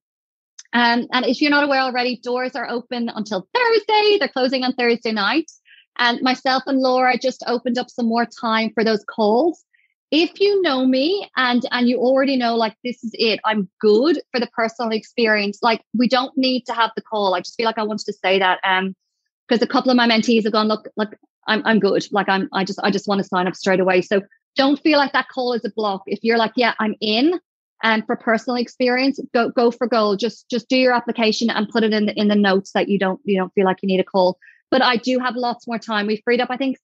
Um, 0.73 1.07
and 1.13 1.27
if 1.27 1.41
you're 1.41 1.51
not 1.51 1.65
aware 1.65 1.81
already, 1.81 2.19
doors 2.23 2.57
are 2.57 2.69
open 2.69 3.11
until 3.15 3.47
Thursday. 3.55 4.17
They're 4.19 4.29
closing 4.29 4.65
on 4.65 4.73
Thursday 4.73 5.13
night. 5.13 5.51
And 5.99 6.21
myself 6.23 6.63
and 6.67 6.79
Laura 6.79 7.17
just 7.19 7.45
opened 7.47 7.79
up 7.79 7.91
some 7.91 8.07
more 8.07 8.27
time 8.27 8.71
for 8.75 8.85
those 8.85 9.05
calls. 9.05 9.65
If 10.11 10.41
you 10.41 10.61
know 10.63 10.87
me 10.87 11.29
and 11.37 11.65
and 11.71 11.89
you 11.89 11.99
already 11.99 12.37
know 12.37 12.57
like 12.57 12.75
this 12.85 13.03
is 13.03 13.13
it, 13.15 13.41
I'm 13.45 13.69
good 13.81 14.21
for 14.31 14.41
the 14.41 14.49
personal 14.49 14.93
experience. 14.93 15.59
Like 15.63 15.83
we 15.97 16.09
don't 16.09 16.37
need 16.37 16.65
to 16.67 16.75
have 16.75 16.91
the 16.97 17.03
call. 17.03 17.35
I 17.35 17.41
just 17.41 17.57
feel 17.57 17.67
like 17.67 17.79
I 17.79 17.83
wanted 17.83 18.07
to 18.07 18.13
say 18.13 18.39
that. 18.39 18.61
Um, 18.65 18.95
because 19.49 19.63
a 19.63 19.67
couple 19.67 19.91
of 19.91 19.97
my 19.97 20.09
mentees 20.09 20.45
have 20.45 20.53
gone, 20.53 20.69
look, 20.69 20.89
look, 20.97 21.15
I'm 21.47 21.63
I'm 21.65 21.79
good. 21.79 22.07
Like 22.11 22.29
I'm 22.29 22.49
I 22.53 22.65
just 22.65 22.79
I 22.83 22.91
just 22.91 23.09
want 23.09 23.21
to 23.21 23.29
sign 23.29 23.47
up 23.47 23.55
straight 23.55 23.81
away. 23.81 24.03
So 24.03 24.23
don't 24.57 24.81
feel 24.81 24.99
like 24.99 25.13
that 25.13 25.29
call 25.29 25.53
is 25.55 25.65
a 25.65 25.71
block. 25.71 26.03
If 26.07 26.21
you're 26.23 26.39
like, 26.39 26.53
yeah, 26.57 26.75
I'm 26.79 26.95
in, 27.01 27.41
and 27.83 28.07
for 28.07 28.17
personal 28.17 28.57
experience, 28.57 29.19
go 29.35 29.51
go 29.51 29.71
for 29.71 29.87
gold. 29.87 30.21
Just 30.21 30.49
just 30.49 30.69
do 30.69 30.77
your 30.77 30.95
application 30.95 31.51
and 31.51 31.69
put 31.69 31.85
it 31.85 31.93
in 31.93 32.07
the 32.07 32.19
in 32.19 32.29
the 32.29 32.37
notes 32.37 32.73
that 32.73 32.89
you 32.89 32.99
don't 32.99 33.21
you 33.25 33.37
don't 33.39 33.53
feel 33.55 33.65
like 33.65 33.79
you 33.83 33.87
need 33.89 34.01
a 34.01 34.05
call. 34.05 34.39
But 34.73 34.83
I 34.83 34.97
do 34.97 35.21
have 35.21 35.37
lots 35.37 35.69
more 35.69 35.79
time. 35.79 36.09
We 36.09 36.21
freed 36.25 36.41
up, 36.41 36.51
I 36.51 36.57
think, 36.57 36.79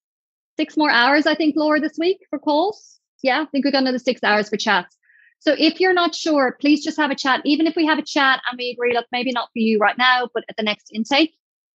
six 0.56 0.76
more 0.76 0.90
hours. 0.90 1.26
I 1.26 1.34
think 1.34 1.56
Laura 1.56 1.80
this 1.80 1.98
week 1.98 2.18
for 2.30 2.38
calls. 2.38 3.00
Yeah, 3.22 3.40
I 3.40 3.46
think 3.46 3.64
we've 3.64 3.72
got 3.72 3.82
another 3.82 3.98
six 3.98 4.22
hours 4.22 4.48
for 4.48 4.56
chats. 4.56 4.96
So 5.40 5.56
if 5.58 5.80
you're 5.80 5.94
not 5.94 6.14
sure, 6.14 6.56
please 6.60 6.84
just 6.84 6.98
have 6.98 7.10
a 7.10 7.16
chat. 7.16 7.40
Even 7.44 7.66
if 7.66 7.74
we 7.74 7.86
have 7.86 7.98
a 7.98 8.04
chat 8.04 8.40
and 8.48 8.58
we 8.58 8.70
agree, 8.70 8.92
look, 8.92 9.06
maybe 9.10 9.32
not 9.32 9.48
for 9.52 9.58
you 9.58 9.78
right 9.78 9.96
now, 9.96 10.28
but 10.34 10.44
at 10.48 10.56
the 10.56 10.62
next 10.62 10.90
intake, 10.92 11.34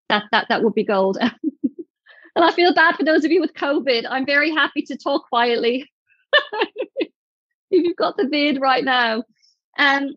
that 0.09 0.25
that 0.31 0.47
that 0.49 0.63
would 0.63 0.73
be 0.73 0.83
gold. 0.83 1.17
and 1.21 1.31
I 2.35 2.51
feel 2.51 2.73
bad 2.73 2.97
for 2.97 3.05
those 3.05 3.23
of 3.23 3.31
you 3.31 3.39
with 3.39 3.53
COVID. 3.53 4.05
I'm 4.09 4.25
very 4.25 4.51
happy 4.51 4.81
to 4.83 4.97
talk 4.97 5.29
quietly. 5.29 5.89
if 7.71 7.85
you've 7.85 7.95
got 7.95 8.17
the 8.17 8.27
vid 8.27 8.59
right 8.59 8.83
now. 8.83 9.23
Um, 9.77 10.09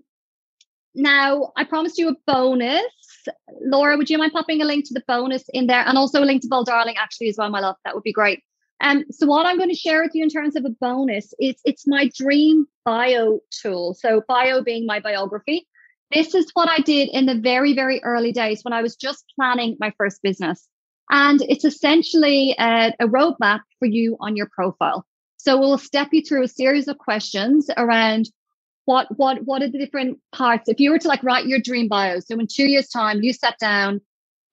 now, 0.94 1.52
I 1.56 1.64
promised 1.64 1.98
you 1.98 2.08
a 2.08 2.16
bonus. 2.26 2.82
Laura, 3.62 3.96
would 3.96 4.10
you 4.10 4.18
mind 4.18 4.32
popping 4.32 4.62
a 4.62 4.64
link 4.64 4.86
to 4.86 4.94
the 4.94 5.02
bonus 5.08 5.44
in 5.52 5.66
there 5.66 5.86
and 5.86 5.98
also 5.98 6.22
a 6.22 6.26
link 6.26 6.42
to 6.42 6.48
Bold 6.48 6.66
Darling 6.66 6.96
actually 6.96 7.28
as 7.28 7.36
well, 7.38 7.50
my 7.50 7.60
love? 7.60 7.76
That 7.84 7.94
would 7.94 8.04
be 8.04 8.12
great. 8.12 8.42
Um, 8.80 9.04
so 9.10 9.26
what 9.26 9.46
I'm 9.46 9.56
going 9.56 9.70
to 9.70 9.76
share 9.76 10.02
with 10.02 10.12
you 10.14 10.22
in 10.22 10.30
terms 10.30 10.56
of 10.56 10.64
a 10.64 10.70
bonus 10.80 11.32
is 11.40 11.54
it's 11.64 11.86
my 11.86 12.10
dream 12.16 12.66
bio 12.84 13.40
tool. 13.50 13.94
So 13.98 14.22
bio 14.28 14.62
being 14.62 14.86
my 14.86 15.00
biography. 15.00 15.66
This 16.12 16.34
is 16.34 16.50
what 16.54 16.68
I 16.68 16.78
did 16.78 17.08
in 17.08 17.26
the 17.26 17.40
very, 17.40 17.74
very 17.74 18.02
early 18.04 18.30
days 18.30 18.62
when 18.62 18.72
I 18.72 18.82
was 18.82 18.94
just 18.94 19.24
planning 19.36 19.76
my 19.80 19.92
first 19.96 20.22
business. 20.22 20.68
And 21.10 21.40
it's 21.42 21.64
essentially 21.64 22.54
a, 22.58 22.92
a 23.00 23.06
roadmap 23.06 23.60
for 23.78 23.86
you 23.86 24.16
on 24.20 24.36
your 24.36 24.48
profile. 24.54 25.06
So 25.36 25.58
we'll 25.58 25.78
step 25.78 26.08
you 26.12 26.22
through 26.22 26.44
a 26.44 26.48
series 26.48 26.88
of 26.88 26.98
questions 26.98 27.68
around 27.76 28.26
what 28.86 29.06
what 29.16 29.44
what 29.44 29.62
are 29.62 29.68
the 29.68 29.78
different 29.78 30.18
parts. 30.32 30.68
If 30.68 30.80
you 30.80 30.90
were 30.90 30.98
to 30.98 31.08
like 31.08 31.22
write 31.22 31.46
your 31.46 31.58
dream 31.58 31.88
bio, 31.88 32.20
so 32.20 32.38
in 32.38 32.46
two 32.46 32.66
years' 32.66 32.88
time 32.88 33.22
you 33.22 33.32
sat 33.32 33.58
down 33.58 34.00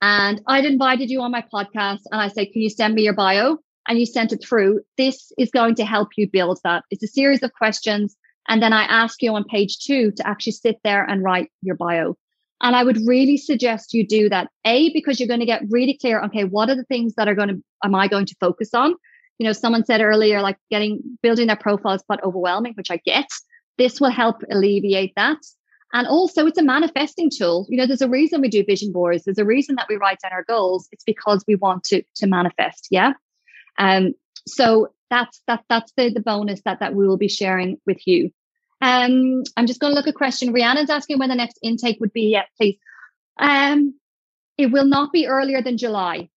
and 0.02 0.42
I'd 0.48 0.66
invited 0.66 1.10
you 1.10 1.22
on 1.22 1.32
my 1.32 1.44
podcast 1.54 2.02
and 2.12 2.22
I 2.22 2.28
say, 2.28 2.46
Can 2.46 2.62
you 2.62 2.70
send 2.70 2.96
me 2.96 3.04
your 3.04 3.14
bio? 3.14 3.58
And 3.88 4.00
you 4.00 4.06
sent 4.06 4.32
it 4.32 4.44
through. 4.44 4.82
This 4.98 5.32
is 5.38 5.50
going 5.50 5.76
to 5.76 5.86
help 5.86 6.10
you 6.16 6.30
build 6.30 6.60
that. 6.64 6.84
It's 6.92 7.04
a 7.04 7.08
series 7.08 7.44
of 7.44 7.52
questions. 7.54 8.16
And 8.48 8.62
then 8.62 8.74
I 8.74 8.84
ask 8.84 9.22
you 9.22 9.34
on 9.34 9.44
page 9.44 9.80
two 9.80 10.12
to 10.12 10.28
actually 10.28 10.54
sit 10.54 10.78
there 10.84 11.04
and 11.04 11.24
write 11.24 11.52
your 11.62 11.76
bio. 11.76 12.16
And 12.62 12.76
I 12.76 12.84
would 12.84 13.00
really 13.08 13.38
suggest 13.38 13.94
you 13.94 14.06
do 14.06 14.30
that. 14.30 14.50
A, 14.66 14.94
because 14.94 15.20
you're 15.20 15.28
going 15.28 15.40
to 15.40 15.48
get 15.48 15.64
really 15.70 15.98
clear, 15.98 16.22
okay, 16.26 16.44
what 16.44 16.70
are 16.70 16.76
the 16.76 16.84
things 16.84 17.16
that 17.16 17.28
are 17.28 17.34
going 17.34 17.50
to, 17.50 17.64
am 17.84 17.96
I 17.96 18.08
going 18.08 18.28
to 18.28 18.36
focus 18.40 18.74
on? 18.74 18.94
You 19.40 19.48
know, 19.48 19.54
someone 19.54 19.84
said 19.84 20.02
earlier, 20.02 20.42
like 20.42 20.58
getting, 20.70 21.02
building 21.24 21.48
their 21.48 21.56
profile 21.56 21.94
is 21.94 22.04
quite 22.04 22.22
overwhelming, 22.24 22.74
which 22.74 22.92
I 22.92 22.98
get. 22.98 23.28
This 23.78 24.00
will 24.00 24.12
help 24.12 24.44
alleviate 24.50 25.14
that. 25.16 25.40
And 25.94 26.08
also, 26.08 26.46
it's 26.46 26.58
a 26.58 26.64
manifesting 26.64 27.30
tool. 27.30 27.66
You 27.70 27.78
know, 27.78 27.86
there's 27.86 28.02
a 28.02 28.10
reason 28.10 28.42
we 28.42 28.48
do 28.48 28.64
vision 28.66 28.94
boards. 28.94 29.26
There's 29.26 29.38
a 29.38 29.46
reason 29.46 29.76
that 29.76 29.88
we 29.90 29.98
write 29.98 30.20
down 30.22 30.32
our 30.32 30.44
goals. 30.44 30.88
It's 30.92 31.04
because 31.04 31.44
we 31.48 31.56
want 31.56 31.84
to 31.86 32.04
to 32.16 32.28
manifest. 32.28 32.88
Yeah. 32.92 33.14
Um. 33.78 34.14
So 34.48 34.94
that's 35.10 35.42
that. 35.48 35.64
That's 35.70 35.92
the 35.98 36.10
the 36.14 36.22
bonus 36.22 36.62
that 36.64 36.80
that 36.80 36.96
we 36.96 37.08
will 37.08 37.18
be 37.18 37.28
sharing 37.28 37.78
with 37.86 38.08
you. 38.08 38.32
Um, 38.82 39.44
I'm 39.56 39.68
just 39.68 39.80
going 39.80 39.92
to 39.92 39.96
look 39.96 40.08
at 40.08 40.16
question. 40.16 40.54
Rhiannon's 40.54 40.90
asking 40.90 41.20
when 41.20 41.30
the 41.30 41.36
next 41.36 41.60
intake 41.62 42.00
would 42.00 42.14
be. 42.14 42.32
Yeah, 42.32 42.46
please. 42.58 42.80
Um, 43.38 43.94
it 44.58 44.72
will 44.72 44.86
not 44.86 45.12
be 45.12 45.28
earlier 45.28 45.62
than 45.62 45.78
July. 45.78 46.30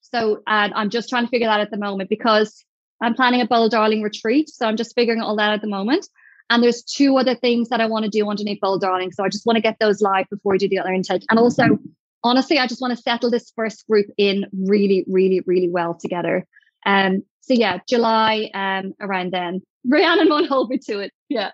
So 0.00 0.42
uh, 0.46 0.68
I'm 0.74 0.90
just 0.90 1.08
trying 1.08 1.24
to 1.24 1.30
figure 1.30 1.48
that 1.48 1.60
at 1.60 1.70
the 1.70 1.76
moment 1.76 2.08
because 2.08 2.64
I'm 3.00 3.14
planning 3.14 3.40
a 3.40 3.46
Bold 3.46 3.70
Darling 3.70 4.02
retreat. 4.02 4.48
So 4.48 4.66
I'm 4.66 4.76
just 4.76 4.94
figuring 4.94 5.20
all 5.20 5.36
that 5.36 5.52
at 5.52 5.60
the 5.60 5.68
moment. 5.68 6.08
And 6.50 6.62
there's 6.62 6.82
two 6.82 7.16
other 7.16 7.34
things 7.34 7.70
that 7.70 7.80
I 7.80 7.86
want 7.86 8.04
to 8.04 8.10
do 8.10 8.28
underneath 8.28 8.60
Bold 8.60 8.80
Darling. 8.80 9.12
So 9.12 9.24
I 9.24 9.28
just 9.28 9.46
want 9.46 9.56
to 9.56 9.62
get 9.62 9.76
those 9.80 10.00
live 10.00 10.28
before 10.30 10.52
we 10.52 10.58
do 10.58 10.68
the 10.68 10.78
other 10.78 10.92
intake. 10.92 11.22
And 11.30 11.38
also, 11.38 11.78
honestly, 12.22 12.58
I 12.58 12.66
just 12.66 12.80
want 12.80 12.94
to 12.96 13.02
settle 13.02 13.30
this 13.30 13.52
first 13.56 13.86
group 13.86 14.06
in 14.16 14.46
really, 14.52 15.04
really, 15.08 15.40
really 15.46 15.68
well 15.68 15.94
together. 15.94 16.46
Um, 16.84 17.22
so 17.40 17.54
yeah, 17.54 17.78
July 17.88 18.50
um 18.54 18.94
around 19.00 19.32
then. 19.32 19.62
Rhiannon 19.86 20.28
won't 20.28 20.48
hold 20.48 20.70
me 20.70 20.78
to 20.88 21.00
it. 21.00 21.12
Yeah. 21.28 21.50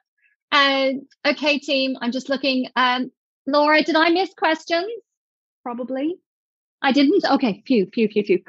And 0.53 1.03
okay, 1.27 1.59
team, 1.59 1.97
I'm 2.01 2.13
just 2.13 2.29
looking. 2.29 2.69
Um, 2.77 3.11
Laura, 3.47 3.83
did 3.83 3.97
I 3.97 4.11
miss 4.11 4.33
questions? 4.35 4.87
Probably. 5.63 6.17
I 6.83 6.93
didn't. 6.93 7.25
Okay, 7.25 7.63
few, 7.67 7.89
few, 7.93 8.09
few, 8.09 8.23
few. 8.25 8.43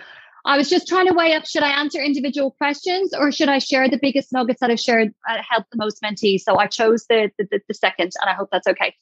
I 0.45 0.57
was 0.57 0.69
just 0.69 0.87
trying 0.87 1.07
to 1.07 1.13
weigh 1.13 1.33
up 1.33 1.45
should 1.45 1.63
I 1.63 1.79
answer 1.79 2.01
individual 2.01 2.51
questions 2.51 3.13
or 3.13 3.31
should 3.31 3.49
I 3.49 3.59
share 3.59 3.87
the 3.89 3.99
biggest 4.01 4.33
nuggets 4.33 4.59
that 4.61 4.71
I've 4.71 4.79
shared 4.79 5.13
uh, 5.29 5.37
help 5.47 5.65
the 5.71 5.77
most 5.77 6.01
mentees? 6.01 6.41
So 6.41 6.57
I 6.57 6.67
chose 6.67 7.05
the, 7.07 7.31
the, 7.37 7.61
the 7.67 7.73
second, 7.73 8.11
and 8.19 8.29
I 8.29 8.33
hope 8.33 8.49
that's 8.51 8.67
okay. 8.67 8.95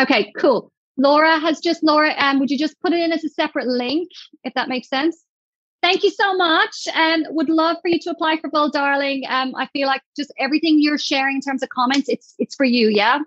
Okay, 0.00 0.32
cool. 0.38 0.70
Laura 0.96 1.38
has 1.38 1.60
just 1.60 1.82
Laura. 1.82 2.14
Um, 2.16 2.38
would 2.40 2.50
you 2.50 2.58
just 2.58 2.78
put 2.80 2.92
it 2.92 3.00
in 3.00 3.12
as 3.12 3.24
a 3.24 3.28
separate 3.28 3.66
link 3.66 4.10
if 4.42 4.54
that 4.54 4.68
makes 4.68 4.88
sense? 4.88 5.24
Thank 5.82 6.02
you 6.02 6.10
so 6.10 6.34
much, 6.34 6.88
and 6.94 7.26
would 7.30 7.50
love 7.50 7.76
for 7.82 7.88
you 7.88 7.98
to 8.00 8.10
apply 8.10 8.38
for 8.40 8.48
Bold 8.48 8.72
Darling. 8.72 9.24
Um, 9.28 9.54
I 9.54 9.66
feel 9.66 9.86
like 9.86 10.00
just 10.16 10.32
everything 10.38 10.78
you're 10.80 10.98
sharing 10.98 11.36
in 11.36 11.42
terms 11.42 11.62
of 11.62 11.68
comments, 11.68 12.08
it's 12.08 12.34
it's 12.38 12.54
for 12.54 12.64
you, 12.64 12.88
yeah. 12.88 13.18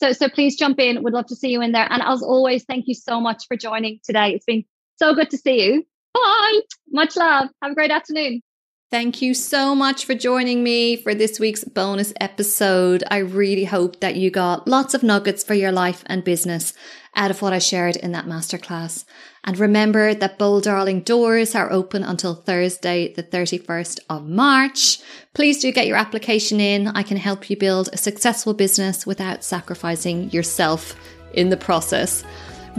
So 0.00 0.12
so 0.12 0.28
please 0.28 0.56
jump 0.56 0.80
in. 0.80 1.02
Would 1.02 1.12
love 1.12 1.26
to 1.26 1.36
see 1.36 1.50
you 1.50 1.62
in 1.62 1.72
there. 1.72 1.86
And 1.90 2.02
as 2.02 2.22
always, 2.22 2.64
thank 2.64 2.88
you 2.88 2.94
so 2.94 3.20
much 3.20 3.44
for 3.46 3.56
joining 3.56 4.00
today. 4.04 4.32
It's 4.34 4.44
been 4.44 4.64
so 4.96 5.14
good 5.14 5.30
to 5.30 5.38
see 5.38 5.64
you. 5.64 5.86
Bye. 6.14 6.60
Much 6.90 7.16
love. 7.16 7.48
Have 7.62 7.72
a 7.72 7.74
great 7.74 7.90
afternoon. 7.90 8.42
Thank 8.90 9.22
you 9.22 9.34
so 9.34 9.76
much 9.76 10.04
for 10.04 10.16
joining 10.16 10.64
me 10.64 10.96
for 10.96 11.14
this 11.14 11.38
week's 11.38 11.62
bonus 11.62 12.12
episode. 12.20 13.04
I 13.08 13.18
really 13.18 13.64
hope 13.64 14.00
that 14.00 14.16
you 14.16 14.32
got 14.32 14.66
lots 14.66 14.94
of 14.94 15.04
nuggets 15.04 15.44
for 15.44 15.54
your 15.54 15.70
life 15.70 16.02
and 16.06 16.24
business 16.24 16.74
out 17.14 17.30
of 17.30 17.40
what 17.40 17.52
I 17.52 17.60
shared 17.60 17.94
in 17.94 18.10
that 18.12 18.26
masterclass. 18.26 19.04
And 19.44 19.56
remember 19.58 20.12
that 20.14 20.38
Bold 20.38 20.64
Darling 20.64 21.02
doors 21.02 21.54
are 21.54 21.70
open 21.70 22.02
until 22.02 22.34
Thursday, 22.34 23.12
the 23.14 23.22
31st 23.22 24.00
of 24.10 24.26
March. 24.26 24.98
Please 25.34 25.62
do 25.62 25.70
get 25.70 25.86
your 25.86 25.96
application 25.96 26.58
in. 26.58 26.88
I 26.88 27.04
can 27.04 27.16
help 27.16 27.48
you 27.48 27.56
build 27.56 27.90
a 27.92 27.96
successful 27.96 28.54
business 28.54 29.06
without 29.06 29.44
sacrificing 29.44 30.30
yourself 30.30 30.96
in 31.32 31.50
the 31.50 31.56
process. 31.56 32.24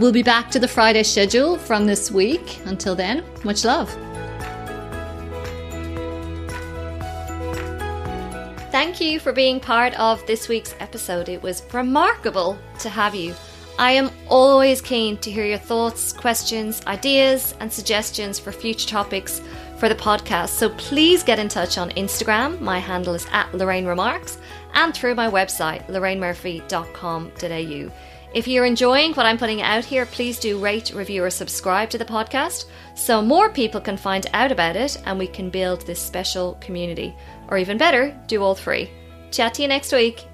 We'll 0.02 0.10
be 0.10 0.24
back 0.24 0.50
to 0.50 0.58
the 0.58 0.66
Friday 0.66 1.04
schedule 1.04 1.56
from 1.56 1.86
this 1.86 2.10
week. 2.10 2.58
Until 2.64 2.96
then, 2.96 3.22
much 3.44 3.64
love. 3.64 3.88
Thank 8.72 9.00
you 9.00 9.20
for 9.20 9.32
being 9.32 9.60
part 9.60 9.96
of 10.00 10.26
this 10.26 10.48
week's 10.48 10.74
episode. 10.80 11.28
It 11.28 11.40
was 11.40 11.62
remarkable 11.72 12.58
to 12.80 12.88
have 12.88 13.14
you. 13.14 13.32
I 13.78 13.92
am 13.92 14.10
always 14.26 14.80
keen 14.80 15.18
to 15.18 15.30
hear 15.30 15.46
your 15.46 15.58
thoughts, 15.58 16.12
questions, 16.12 16.84
ideas, 16.88 17.54
and 17.60 17.72
suggestions 17.72 18.40
for 18.40 18.50
future 18.50 18.88
topics 18.88 19.40
for 19.78 19.88
the 19.88 19.94
podcast. 19.94 20.48
So 20.48 20.70
please 20.70 21.22
get 21.22 21.38
in 21.38 21.48
touch 21.48 21.78
on 21.78 21.90
Instagram. 21.90 22.60
My 22.60 22.80
handle 22.80 23.14
is 23.14 23.28
at 23.30 23.54
Lorraine 23.54 23.86
Remarks 23.86 24.38
and 24.74 24.92
through 24.92 25.14
my 25.14 25.30
website, 25.30 25.86
lorrainemurphy.com.au. 25.86 28.11
If 28.34 28.48
you're 28.48 28.64
enjoying 28.64 29.12
what 29.12 29.26
I'm 29.26 29.36
putting 29.36 29.60
out 29.60 29.84
here, 29.84 30.06
please 30.06 30.38
do 30.38 30.58
rate, 30.58 30.94
review, 30.94 31.22
or 31.22 31.28
subscribe 31.28 31.90
to 31.90 31.98
the 31.98 32.04
podcast 32.04 32.64
so 32.94 33.20
more 33.20 33.50
people 33.50 33.80
can 33.80 33.98
find 33.98 34.26
out 34.32 34.50
about 34.50 34.74
it 34.74 34.96
and 35.04 35.18
we 35.18 35.26
can 35.26 35.50
build 35.50 35.86
this 35.86 36.00
special 36.00 36.56
community. 36.60 37.14
Or 37.48 37.58
even 37.58 37.76
better, 37.76 38.18
do 38.28 38.42
all 38.42 38.54
three. 38.54 38.90
Chat 39.30 39.52
to 39.54 39.62
you 39.62 39.68
next 39.68 39.92
week. 39.92 40.24